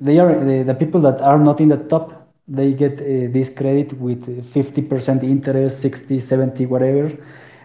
they 0.00 0.18
are 0.18 0.38
the, 0.44 0.62
the 0.62 0.74
people 0.74 1.00
that 1.00 1.20
are 1.20 1.38
not 1.38 1.60
in 1.60 1.68
the 1.68 1.76
top 1.76 2.30
they 2.46 2.72
get 2.72 3.00
uh, 3.00 3.32
this 3.32 3.48
credit 3.48 3.92
with 3.94 4.22
50% 4.52 5.22
interest 5.24 5.80
60 5.80 6.18
70 6.20 6.66
whatever. 6.66 7.10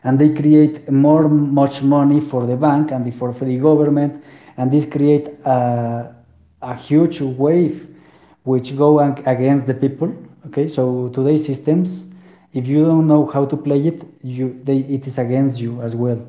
And 0.04 0.18
they 0.18 0.30
create 0.34 0.90
more 0.90 1.28
much 1.28 1.82
money 1.82 2.22
for 2.22 2.46
the 2.46 2.56
bank 2.56 2.92
and 2.92 3.14
for, 3.14 3.34
for 3.34 3.46
the 3.46 3.60
government. 3.60 4.24
And 4.58 4.72
this 4.72 4.86
create 4.86 5.28
a, 5.46 6.16
a 6.62 6.76
huge 6.76 7.22
wave 7.22 7.88
which 8.44 8.76
go 8.76 9.00
against 9.00 9.68
the 9.68 9.74
people 9.74 10.14
okay? 10.48 10.68
So 10.68 11.10
today's 11.10 11.46
systems 11.46 12.09
if 12.54 12.68
you 12.68 12.84
don't 12.86 13.08
know 13.08 13.26
how 13.26 13.46
to 13.46 13.58
play 13.58 13.80
it 13.88 14.04
you 14.24 14.60
they, 14.64 14.78
it 14.98 15.08
is 15.08 15.18
against 15.18 15.60
you 15.60 15.82
as 15.82 15.96
well 15.96 16.20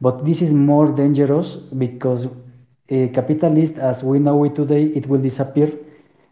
but 0.00 0.24
this 0.24 0.40
is 0.42 0.52
more 0.52 0.90
dangerous 0.92 1.56
because 1.84 2.26
a 2.90 3.04
uh, 3.04 3.08
capitalist 3.12 3.78
as 3.78 4.02
we 4.02 4.18
know 4.18 4.44
it 4.44 4.54
today 4.54 4.84
it 4.98 5.06
will 5.06 5.20
disappear 5.20 5.70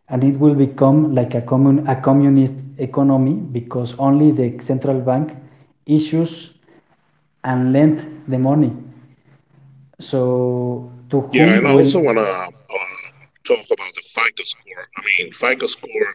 and 0.08 0.24
it 0.24 0.38
will 0.38 0.54
become 0.54 1.14
like 1.14 1.34
a, 1.34 1.40
commun- 1.42 1.86
a 1.88 1.96
communist 1.96 2.54
economy 2.78 3.34
because 3.34 3.94
only 3.98 4.30
the 4.30 4.58
central 4.62 5.00
bank 5.00 5.34
issues 5.86 6.54
and 7.44 7.72
lend 7.72 8.24
the 8.28 8.38
money. 8.38 8.72
So 9.98 10.90
to 11.10 11.28
yeah, 11.32 11.58
and 11.58 11.66
I 11.66 11.72
also 11.72 12.00
want 12.00 12.18
to 12.18 12.24
uh, 12.24 12.46
talk 13.44 13.64
about 13.70 13.92
the 13.94 14.02
FICO 14.02 14.44
score. 14.44 14.82
I 14.96 15.00
mean, 15.06 15.32
FICO 15.32 15.66
score 15.66 16.10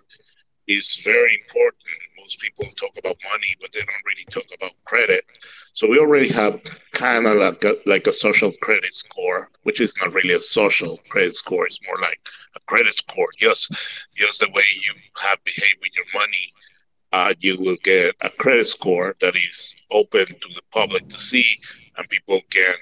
is 0.67 1.01
very 1.03 1.33
important. 1.43 1.99
People 2.35 2.65
talk 2.77 2.91
about 2.97 3.17
money, 3.31 3.55
but 3.59 3.71
they 3.73 3.79
don't 3.79 4.05
really 4.05 4.25
talk 4.29 4.45
about 4.55 4.71
credit. 4.85 5.21
So 5.73 5.89
we 5.89 5.99
already 5.99 6.29
have 6.29 6.61
kind 6.93 7.27
of 7.27 7.37
like 7.37 7.63
a, 7.63 7.75
like 7.85 8.07
a 8.07 8.13
social 8.13 8.51
credit 8.61 8.93
score, 8.93 9.49
which 9.63 9.81
is 9.81 9.95
not 10.01 10.13
really 10.13 10.33
a 10.33 10.39
social 10.39 10.99
credit 11.09 11.35
score. 11.35 11.65
It's 11.65 11.79
more 11.85 11.97
like 12.01 12.19
a 12.55 12.59
credit 12.67 12.93
score. 12.93 13.27
Just, 13.37 13.71
just 14.15 14.41
the 14.41 14.49
way 14.53 14.63
you 14.83 14.93
have 15.23 15.43
behaved 15.43 15.77
with 15.81 15.91
your 15.95 16.05
money, 16.13 16.53
uh, 17.13 17.33
you 17.39 17.57
will 17.59 17.77
get 17.83 18.15
a 18.21 18.29
credit 18.29 18.67
score 18.67 19.13
that 19.21 19.35
is 19.35 19.73
open 19.91 20.25
to 20.25 20.47
the 20.53 20.61
public 20.71 21.07
to 21.09 21.19
see, 21.19 21.45
and 21.97 22.07
people 22.09 22.39
can 22.49 22.73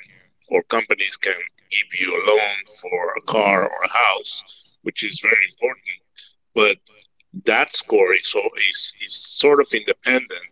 or 0.52 0.64
companies 0.64 1.16
can 1.18 1.34
give 1.70 2.00
you 2.00 2.12
a 2.12 2.26
loan 2.28 2.66
for 2.82 3.14
a 3.18 3.22
car 3.22 3.64
or 3.64 3.84
a 3.86 3.90
house, 3.90 4.44
which 4.84 5.04
is 5.04 5.20
very 5.20 5.46
important. 5.52 6.00
But 6.56 6.78
that 7.46 7.74
score 7.74 8.14
is, 8.14 8.36
is, 8.70 8.96
is 9.02 9.16
sort 9.16 9.60
of 9.60 9.68
independent 9.74 10.50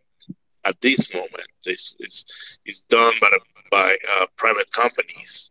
at 0.65 0.79
this 0.81 1.13
moment. 1.13 1.47
It's, 1.65 1.95
it's, 1.99 2.59
it's 2.65 2.81
done 2.83 3.13
by, 3.21 3.29
by 3.71 3.97
uh, 4.19 4.25
private 4.35 4.71
companies. 4.71 5.49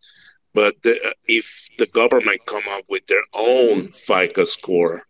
But 0.54 0.74
the, 0.82 1.14
if 1.26 1.68
the 1.78 1.86
government 1.88 2.40
come 2.46 2.62
up 2.70 2.84
with 2.88 3.06
their 3.06 3.24
own 3.34 3.88
FICO 3.88 4.44
score, 4.44 5.02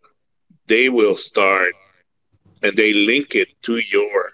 they 0.67 0.89
will 0.89 1.15
start 1.15 1.73
and 2.63 2.75
they 2.75 2.93
link 2.93 3.35
it 3.35 3.49
to 3.63 3.79
your 3.91 4.29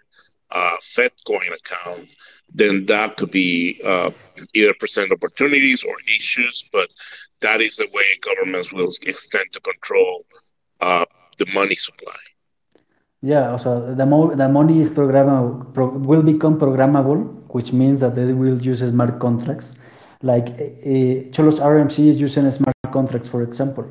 uh, 0.52 0.76
FedCoin 0.82 1.48
account, 1.48 2.08
then 2.54 2.86
that 2.86 3.18
could 3.18 3.32
be 3.32 3.80
uh, 3.86 4.12
either 4.54 4.74
present 4.80 5.12
opportunities 5.12 5.84
or 5.84 5.96
issues. 6.08 6.68
But 6.72 6.90
that 7.42 7.62
is 7.62 7.76
the 7.76 7.90
way 7.94 8.04
governments 8.22 8.72
will 8.72 8.92
extend 9.06 9.46
to 9.52 9.60
control 9.60 10.24
uh, 10.82 11.06
the 11.38 11.46
money 11.54 11.76
supply. 11.76 12.16
Yeah, 13.22 13.56
so 13.56 13.94
the, 13.96 14.06
mo- 14.06 14.36
the 14.36 14.50
money 14.50 14.82
is 14.82 14.90
programmable, 14.90 15.74
pro- 15.74 15.90
will 15.90 16.22
become 16.22 16.60
programmable, 16.60 17.24
which 17.50 17.72
means 17.72 18.02
that 18.02 18.16
they 18.16 18.34
will 18.34 18.62
use 18.62 18.80
smart 18.80 19.20
contracts. 19.20 19.76
Like 20.22 20.48
uh, 20.50 21.32
Xolos 21.32 21.60
RMZ 21.60 22.00
is 22.10 22.20
using 22.20 22.50
smart 22.52 22.76
contracts, 22.92 23.30
for 23.30 23.42
example. 23.44 23.90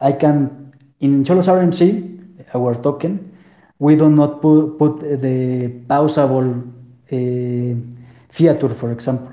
I 0.00 0.12
can, 0.12 0.74
in 1.00 1.24
Xolos 1.24 1.46
RMZ, 1.48 2.54
our 2.54 2.74
token, 2.74 3.36
we 3.78 3.96
do 3.96 4.10
not 4.10 4.42
put, 4.42 4.78
put 4.78 5.00
the 5.00 5.70
pausable 5.88 6.62
uh, 7.10 8.74
for 8.74 8.92
example. 8.92 9.32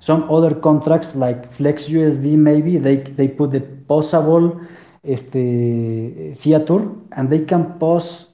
Some 0.00 0.30
other 0.30 0.54
contracts 0.54 1.14
like 1.14 1.56
FlexUSD, 1.56 2.36
maybe, 2.36 2.78
they, 2.78 2.96
they 2.96 3.28
put 3.28 3.50
the 3.52 3.60
pausable 3.60 4.66
este, 5.04 6.34
fiatur 6.40 6.94
and 7.12 7.30
they 7.30 7.44
can 7.44 7.78
pause 7.78 8.26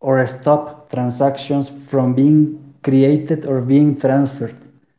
or 0.00 0.26
stop 0.26 0.90
transactions 0.90 1.70
from 1.88 2.14
being 2.14 2.74
created 2.82 3.46
or 3.46 3.60
being 3.60 3.98
transferred, 3.98 4.56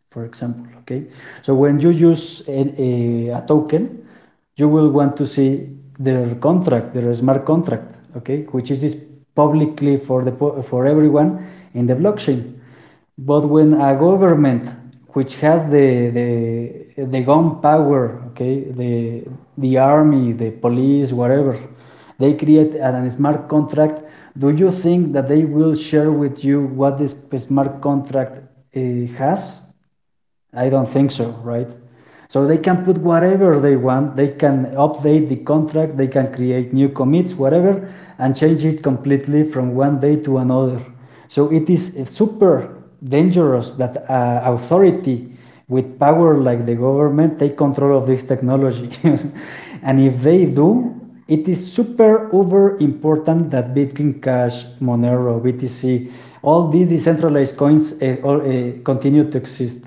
for 0.09 0.25
example. 0.25 0.65
Okay, 0.81 1.05
so 1.41 1.55
when 1.55 1.79
you 1.79 1.89
use 1.89 2.43
a, 2.47 2.59
a, 2.79 3.29
a 3.29 3.41
token, 3.47 4.07
you 4.55 4.69
will 4.69 4.89
want 4.89 5.17
to 5.17 5.25
see 5.25 5.67
their 5.97 6.35
contract, 6.35 6.93
their 6.93 7.13
smart 7.15 7.45
contract, 7.45 7.95
okay, 8.15 8.43
which 8.51 8.69
is 8.69 8.95
publicly 9.35 9.97
for 9.97 10.23
the 10.23 10.31
for 10.63 10.85
everyone 10.85 11.47
in 11.73 11.87
the 11.87 11.93
blockchain. 11.95 12.59
But 13.17 13.47
when 13.47 13.73
a 13.73 13.95
government 13.95 14.69
which 15.13 15.35
has 15.37 15.63
the 15.71 16.09
the 16.11 16.84
the 16.97 17.21
gun 17.21 17.61
power, 17.61 18.21
okay, 18.31 18.63
the 18.71 19.23
the 19.57 19.77
army, 19.77 20.31
the 20.33 20.51
police, 20.51 21.11
whatever, 21.11 21.57
they 22.19 22.33
create 22.33 22.75
a 22.75 23.11
smart 23.11 23.47
contract. 23.49 24.03
Do 24.37 24.49
you 24.49 24.71
think 24.71 25.13
that 25.13 25.27
they 25.27 25.45
will 25.45 25.75
share 25.75 26.11
with 26.11 26.43
you 26.43 26.61
what 26.61 26.97
this 26.97 27.15
smart 27.37 27.81
contract 27.81 28.43
uh, 28.75 28.79
has? 29.17 29.61
I 30.53 30.69
don't 30.69 30.87
think 30.87 31.11
so, 31.11 31.31
right? 31.43 31.67
So 32.27 32.47
they 32.47 32.57
can 32.57 32.83
put 32.83 32.97
whatever 32.97 33.59
they 33.59 33.75
want. 33.75 34.15
They 34.15 34.29
can 34.29 34.65
update 34.75 35.29
the 35.29 35.37
contract. 35.37 35.97
They 35.97 36.07
can 36.07 36.33
create 36.33 36.73
new 36.73 36.89
commits, 36.89 37.33
whatever, 37.35 37.93
and 38.17 38.35
change 38.35 38.65
it 38.65 38.83
completely 38.83 39.43
from 39.43 39.75
one 39.75 39.99
day 39.99 40.15
to 40.23 40.37
another. 40.37 40.81
So 41.27 41.51
it 41.51 41.69
is 41.69 41.93
super 42.09 42.83
dangerous 43.03 43.73
that 43.73 44.09
uh, 44.09 44.41
authority 44.45 45.34
with 45.67 45.99
power 45.99 46.37
like 46.37 46.65
the 46.65 46.75
government 46.75 47.39
take 47.39 47.57
control 47.57 47.97
of 47.97 48.07
this 48.07 48.23
technology. 48.23 48.91
and 49.83 49.99
if 49.99 50.21
they 50.21 50.45
do, 50.45 50.93
it 51.27 51.47
is 51.47 51.73
super 51.73 52.29
over 52.33 52.77
important 52.77 53.49
that 53.51 53.73
Bitcoin 53.73 54.21
Cash, 54.21 54.65
Monero, 54.79 55.41
BTC, 55.41 56.11
all 56.43 56.69
these 56.69 56.89
decentralized 56.89 57.57
coins 57.57 57.99
uh, 58.01 58.17
all, 58.23 58.39
uh, 58.41 58.71
continue 58.83 59.29
to 59.31 59.37
exist. 59.37 59.85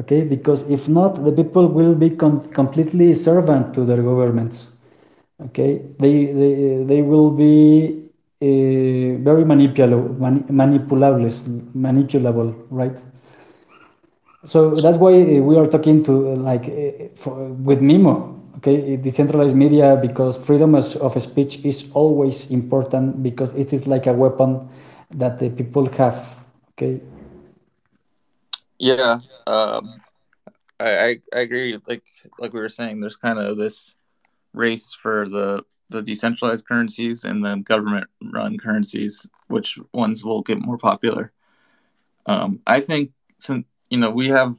Okay, 0.00 0.22
because 0.22 0.68
if 0.68 0.88
not, 0.88 1.24
the 1.24 1.30
people 1.30 1.68
will 1.68 1.94
be 1.94 2.10
completely 2.10 3.12
servant 3.14 3.74
to 3.74 3.84
their 3.84 4.02
governments. 4.02 4.72
Okay, 5.46 5.82
they 5.98 6.26
they, 6.26 6.84
they 6.84 7.02
will 7.02 7.30
be 7.30 8.08
uh, 8.42 9.20
very 9.22 9.44
manipulable, 9.44 10.18
mani 10.18 10.40
manipulable, 10.40 11.30
manipulable, 11.74 12.54
right? 12.70 12.96
So 14.44 14.74
that's 14.74 14.96
why 14.96 15.12
we 15.40 15.56
are 15.56 15.66
talking 15.66 16.02
to 16.04 16.34
like 16.36 16.64
for, 17.16 17.34
with 17.48 17.80
Mimo, 17.80 18.40
okay, 18.56 18.96
decentralized 18.96 19.54
media 19.54 19.98
because 20.00 20.36
freedom 20.38 20.74
of 20.74 21.22
speech 21.22 21.64
is 21.64 21.86
always 21.92 22.50
important 22.50 23.22
because 23.22 23.54
it 23.54 23.72
is 23.72 23.86
like 23.86 24.06
a 24.06 24.12
weapon 24.12 24.68
that 25.10 25.38
the 25.38 25.50
people 25.50 25.90
have, 25.92 26.26
okay. 26.72 27.00
Yeah, 28.78 29.20
um, 29.46 30.00
I, 30.78 31.20
I 31.34 31.38
agree. 31.38 31.78
Like 31.86 32.02
like 32.38 32.54
we 32.54 32.60
were 32.60 32.70
saying, 32.70 33.00
there's 33.00 33.16
kind 33.16 33.38
of 33.38 33.58
this 33.58 33.96
race 34.54 34.94
for 34.94 35.28
the 35.28 35.64
the 35.90 36.00
decentralized 36.00 36.66
currencies 36.66 37.24
and 37.24 37.44
the 37.44 37.56
government 37.56 38.06
run 38.32 38.56
currencies, 38.56 39.28
which 39.48 39.78
ones 39.92 40.24
will 40.24 40.40
get 40.40 40.60
more 40.60 40.78
popular. 40.78 41.32
Um, 42.26 42.60
I 42.66 42.80
think 42.80 43.10
since 43.38 43.66
you 43.90 43.98
know 43.98 44.10
we 44.10 44.28
have 44.28 44.56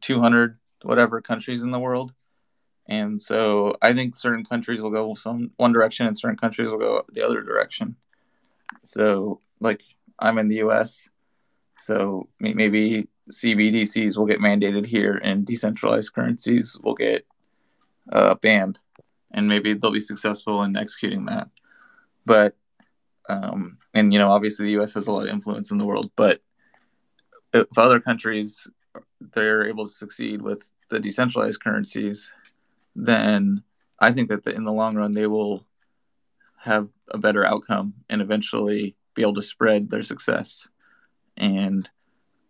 200 0.00 0.58
whatever 0.82 1.20
countries 1.20 1.62
in 1.62 1.70
the 1.70 1.78
world, 1.78 2.12
and 2.86 3.20
so 3.20 3.76
I 3.82 3.92
think 3.92 4.14
certain 4.14 4.44
countries 4.44 4.80
will 4.80 4.90
go 4.90 5.14
some 5.14 5.50
one 5.56 5.72
direction 5.72 6.06
and 6.06 6.16
certain 6.16 6.36
countries 6.36 6.70
will 6.70 6.78
go 6.78 7.04
the 7.12 7.24
other 7.24 7.42
direction. 7.42 7.96
So 8.84 9.40
like 9.60 9.82
I'm 10.18 10.38
in 10.38 10.48
the 10.48 10.56
U.S., 10.56 11.08
so 11.78 12.28
maybe 12.40 13.08
CBDCs 13.30 14.16
will 14.16 14.26
get 14.26 14.40
mandated 14.40 14.86
here 14.86 15.16
and 15.22 15.44
decentralized 15.44 16.12
currencies 16.14 16.78
will 16.82 16.94
get 16.94 17.26
uh, 18.12 18.34
banned 18.36 18.78
and 19.32 19.48
maybe 19.48 19.74
they'll 19.74 19.90
be 19.90 20.00
successful 20.00 20.62
in 20.62 20.76
executing 20.76 21.26
that. 21.26 21.48
But 22.24 22.56
um, 23.28 23.78
and 23.94 24.12
you 24.12 24.18
know, 24.18 24.30
obviously 24.30 24.66
the 24.66 24.72
U.S. 24.72 24.94
has 24.94 25.08
a 25.08 25.12
lot 25.12 25.24
of 25.24 25.28
influence 25.28 25.70
in 25.70 25.78
the 25.78 25.84
world, 25.84 26.10
but 26.16 26.40
if 27.60 27.78
other 27.78 28.00
countries 28.00 28.68
they're 29.32 29.68
able 29.68 29.86
to 29.86 29.92
succeed 29.92 30.42
with 30.42 30.70
the 30.88 31.00
decentralized 31.00 31.62
currencies, 31.62 32.32
then 32.94 33.62
I 33.98 34.12
think 34.12 34.28
that 34.28 34.44
the, 34.44 34.54
in 34.54 34.64
the 34.64 34.72
long 34.72 34.96
run 34.96 35.12
they 35.12 35.26
will 35.26 35.66
have 36.58 36.90
a 37.10 37.18
better 37.18 37.44
outcome 37.44 37.94
and 38.08 38.20
eventually 38.20 38.96
be 39.14 39.22
able 39.22 39.34
to 39.34 39.42
spread 39.42 39.88
their 39.88 40.02
success. 40.02 40.68
And 41.36 41.88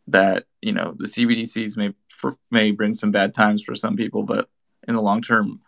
that 0.08 0.44
you 0.62 0.72
know 0.72 0.94
the 0.96 1.06
CBDCs 1.06 1.76
may 1.76 1.92
may 2.50 2.70
bring 2.70 2.94
some 2.94 3.10
bad 3.10 3.34
times 3.34 3.62
for 3.62 3.74
some 3.74 3.96
people, 3.96 4.22
but 4.22 4.48
in 4.86 4.94
the 4.94 5.02
long 5.02 5.20
term, 5.20 5.60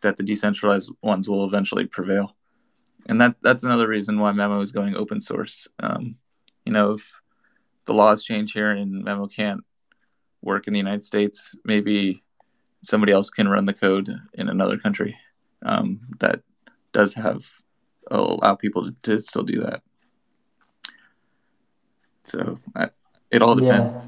that 0.00 0.16
the 0.16 0.22
decentralized 0.22 0.90
ones 1.02 1.28
will 1.28 1.44
eventually 1.44 1.86
prevail. 1.86 2.34
And 3.06 3.20
that 3.20 3.36
that's 3.42 3.62
another 3.62 3.86
reason 3.86 4.18
why 4.18 4.32
Memo 4.32 4.60
is 4.60 4.72
going 4.72 4.96
open 4.96 5.20
source. 5.20 5.68
Um, 5.78 6.16
you 6.64 6.72
know, 6.72 6.92
if 6.92 7.12
the 7.86 7.94
laws 7.94 8.24
change 8.24 8.52
here 8.52 8.70
and 8.70 9.04
Memo 9.04 9.26
can't 9.26 9.64
work 10.42 10.66
in 10.66 10.72
the 10.72 10.78
United 10.78 11.04
States, 11.04 11.54
maybe 11.64 12.22
somebody 12.82 13.12
else 13.12 13.30
can 13.30 13.48
run 13.48 13.64
the 13.64 13.72
code 13.72 14.08
in 14.34 14.48
another 14.48 14.78
country 14.78 15.16
um, 15.64 16.00
that 16.20 16.40
does 16.92 17.14
have 17.14 17.44
allow 18.10 18.54
people 18.54 18.84
to, 18.84 18.92
to 19.02 19.18
still 19.18 19.42
do 19.42 19.60
that. 19.60 19.82
So 22.22 22.58
I, 22.74 22.90
it 23.30 23.42
all 23.42 23.54
depends. 23.54 24.02
Yeah. 24.02 24.06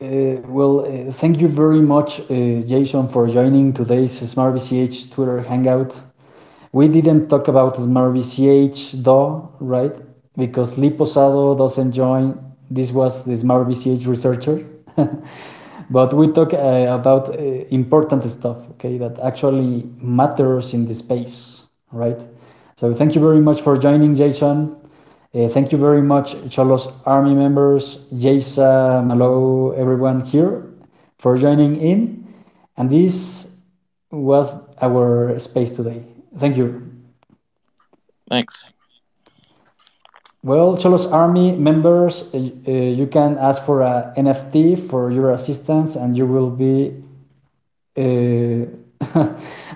Uh, 0.00 0.40
well, 0.46 0.80
uh, 0.84 1.12
thank 1.12 1.38
you 1.38 1.48
very 1.48 1.80
much, 1.80 2.20
uh, 2.20 2.62
Jason, 2.66 3.08
for 3.08 3.28
joining 3.28 3.72
today's 3.72 4.18
Smart 4.28 4.54
BCH 4.54 5.12
Twitter 5.12 5.40
Hangout. 5.40 5.94
We 6.72 6.88
didn't 6.88 7.28
talk 7.28 7.48
about 7.48 7.76
Smart 7.76 8.14
BCH 8.14 9.02
though, 9.04 9.54
right? 9.60 9.94
Because 10.36 10.76
Lee 10.76 10.90
Posado 10.90 11.56
doesn't 11.56 11.92
join. 11.92 12.51
This 12.74 12.90
was 12.90 13.24
the 13.24 13.36
Smart 13.36 13.68
BCH 13.68 14.06
researcher. 14.06 14.66
but 15.90 16.14
we 16.14 16.30
talk 16.32 16.54
uh, 16.54 16.56
about 16.90 17.28
uh, 17.28 17.42
important 17.70 18.28
stuff, 18.30 18.58
okay, 18.72 18.98
that 18.98 19.20
actually 19.20 19.84
matters 19.98 20.72
in 20.72 20.86
the 20.86 20.94
space, 20.94 21.64
right? 21.90 22.18
So 22.76 22.94
thank 22.94 23.14
you 23.14 23.20
very 23.20 23.40
much 23.40 23.60
for 23.62 23.76
joining, 23.76 24.14
Jason. 24.14 24.76
Uh, 25.34 25.48
thank 25.48 25.72
you 25.72 25.78
very 25.78 26.02
much, 26.02 26.34
Xolos 26.48 26.92
Army 27.06 27.34
members, 27.34 27.98
Jasa, 28.12 29.04
Malo, 29.04 29.72
everyone 29.72 30.20
here 30.20 30.72
for 31.18 31.38
joining 31.38 31.80
in. 31.80 32.26
And 32.76 32.90
this 32.90 33.48
was 34.10 34.52
our 34.80 35.38
space 35.38 35.70
today. 35.70 36.04
Thank 36.38 36.56
you. 36.56 36.90
Thanks. 38.28 38.68
Well, 40.44 40.76
Xolos 40.76 41.10
Army 41.12 41.52
members, 41.52 42.24
uh, 42.34 42.36
uh, 42.36 42.70
you 42.70 43.06
can 43.06 43.38
ask 43.38 43.64
for 43.64 43.80
a 43.82 44.12
NFT 44.16 44.88
for 44.90 45.12
your 45.12 45.30
assistance 45.30 45.94
and 45.94 46.16
you 46.16 46.26
will 46.26 46.50
be 46.50 46.94
uh, 47.96 48.66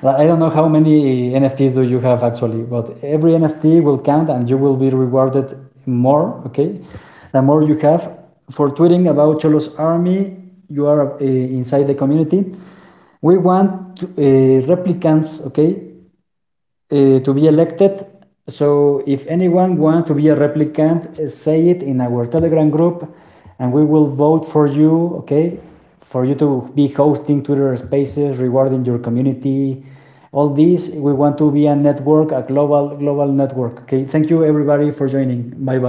I 0.07 0.25
don't 0.27 0.39
know 0.39 0.51
how 0.51 0.69
many 0.69 1.31
NFTs 1.33 1.75
do 1.75 1.83
you 1.83 2.01
have 2.01 2.23
actually, 2.23 2.63
but 2.63 3.03
every 3.03 3.33
NFT 3.33 3.83
will 3.83 3.99
count 3.99 4.29
and 4.31 4.49
you 4.49 4.57
will 4.57 4.77
be 4.77 4.91
rewarded 4.91 5.59
more, 5.87 6.43
okay? 6.47 6.81
The 7.33 7.43
more 7.43 7.63
you 7.63 7.77
have. 7.79 8.19
For 8.51 8.71
tweeting 8.71 9.11
about 9.11 9.41
Xolos 9.41 9.77
Army, 9.79 10.37
you 10.69 10.87
are 10.87 11.15
uh, 11.15 11.25
inside 11.25 11.85
the 11.85 11.95
community. 11.95 12.55
We 13.21 13.39
want 13.39 14.03
uh, 14.03 14.07
replicants, 14.71 15.45
okay, 15.47 15.83
uh, 16.91 17.21
to 17.21 17.35
be 17.35 17.47
elected. 17.49 18.07
So 18.49 19.03
if 19.07 19.27
anyone 19.27 19.77
wants 19.77 20.09
to 20.09 20.15
be 20.15 20.29
a 20.29 20.37
replicant, 20.37 21.19
uh, 21.19 21.29
say 21.29 21.69
it 21.69 21.83
in 21.83 22.01
our 22.01 22.27
Telegram 22.27 22.71
group 22.71 23.13
and 23.59 23.73
we 23.73 23.85
will 23.85 24.07
vote 24.07 24.51
for 24.53 24.67
you, 24.67 25.17
okay? 25.17 25.59
For 26.01 26.25
you 26.25 26.37
to 26.37 26.71
be 26.75 26.87
hosting 26.89 27.43
Twitter 27.43 27.75
spaces, 27.77 28.39
rewarding 28.39 28.85
your 28.85 28.99
community, 28.99 29.85
all 30.33 30.51
this. 30.51 30.91
We 30.91 31.13
want 31.13 31.39
to 31.39 31.51
be 31.51 31.67
a 31.67 31.75
network, 31.75 32.31
a 32.31 32.43
global 32.43 32.95
global 32.97 33.33
network. 33.33 33.83
Okay. 33.83 34.05
Thank 34.05 34.31
you 34.31 34.45
everybody 34.45 34.91
for 34.93 35.09
joining. 35.09 35.51
Bye 35.65 35.79
bye. 35.79 35.85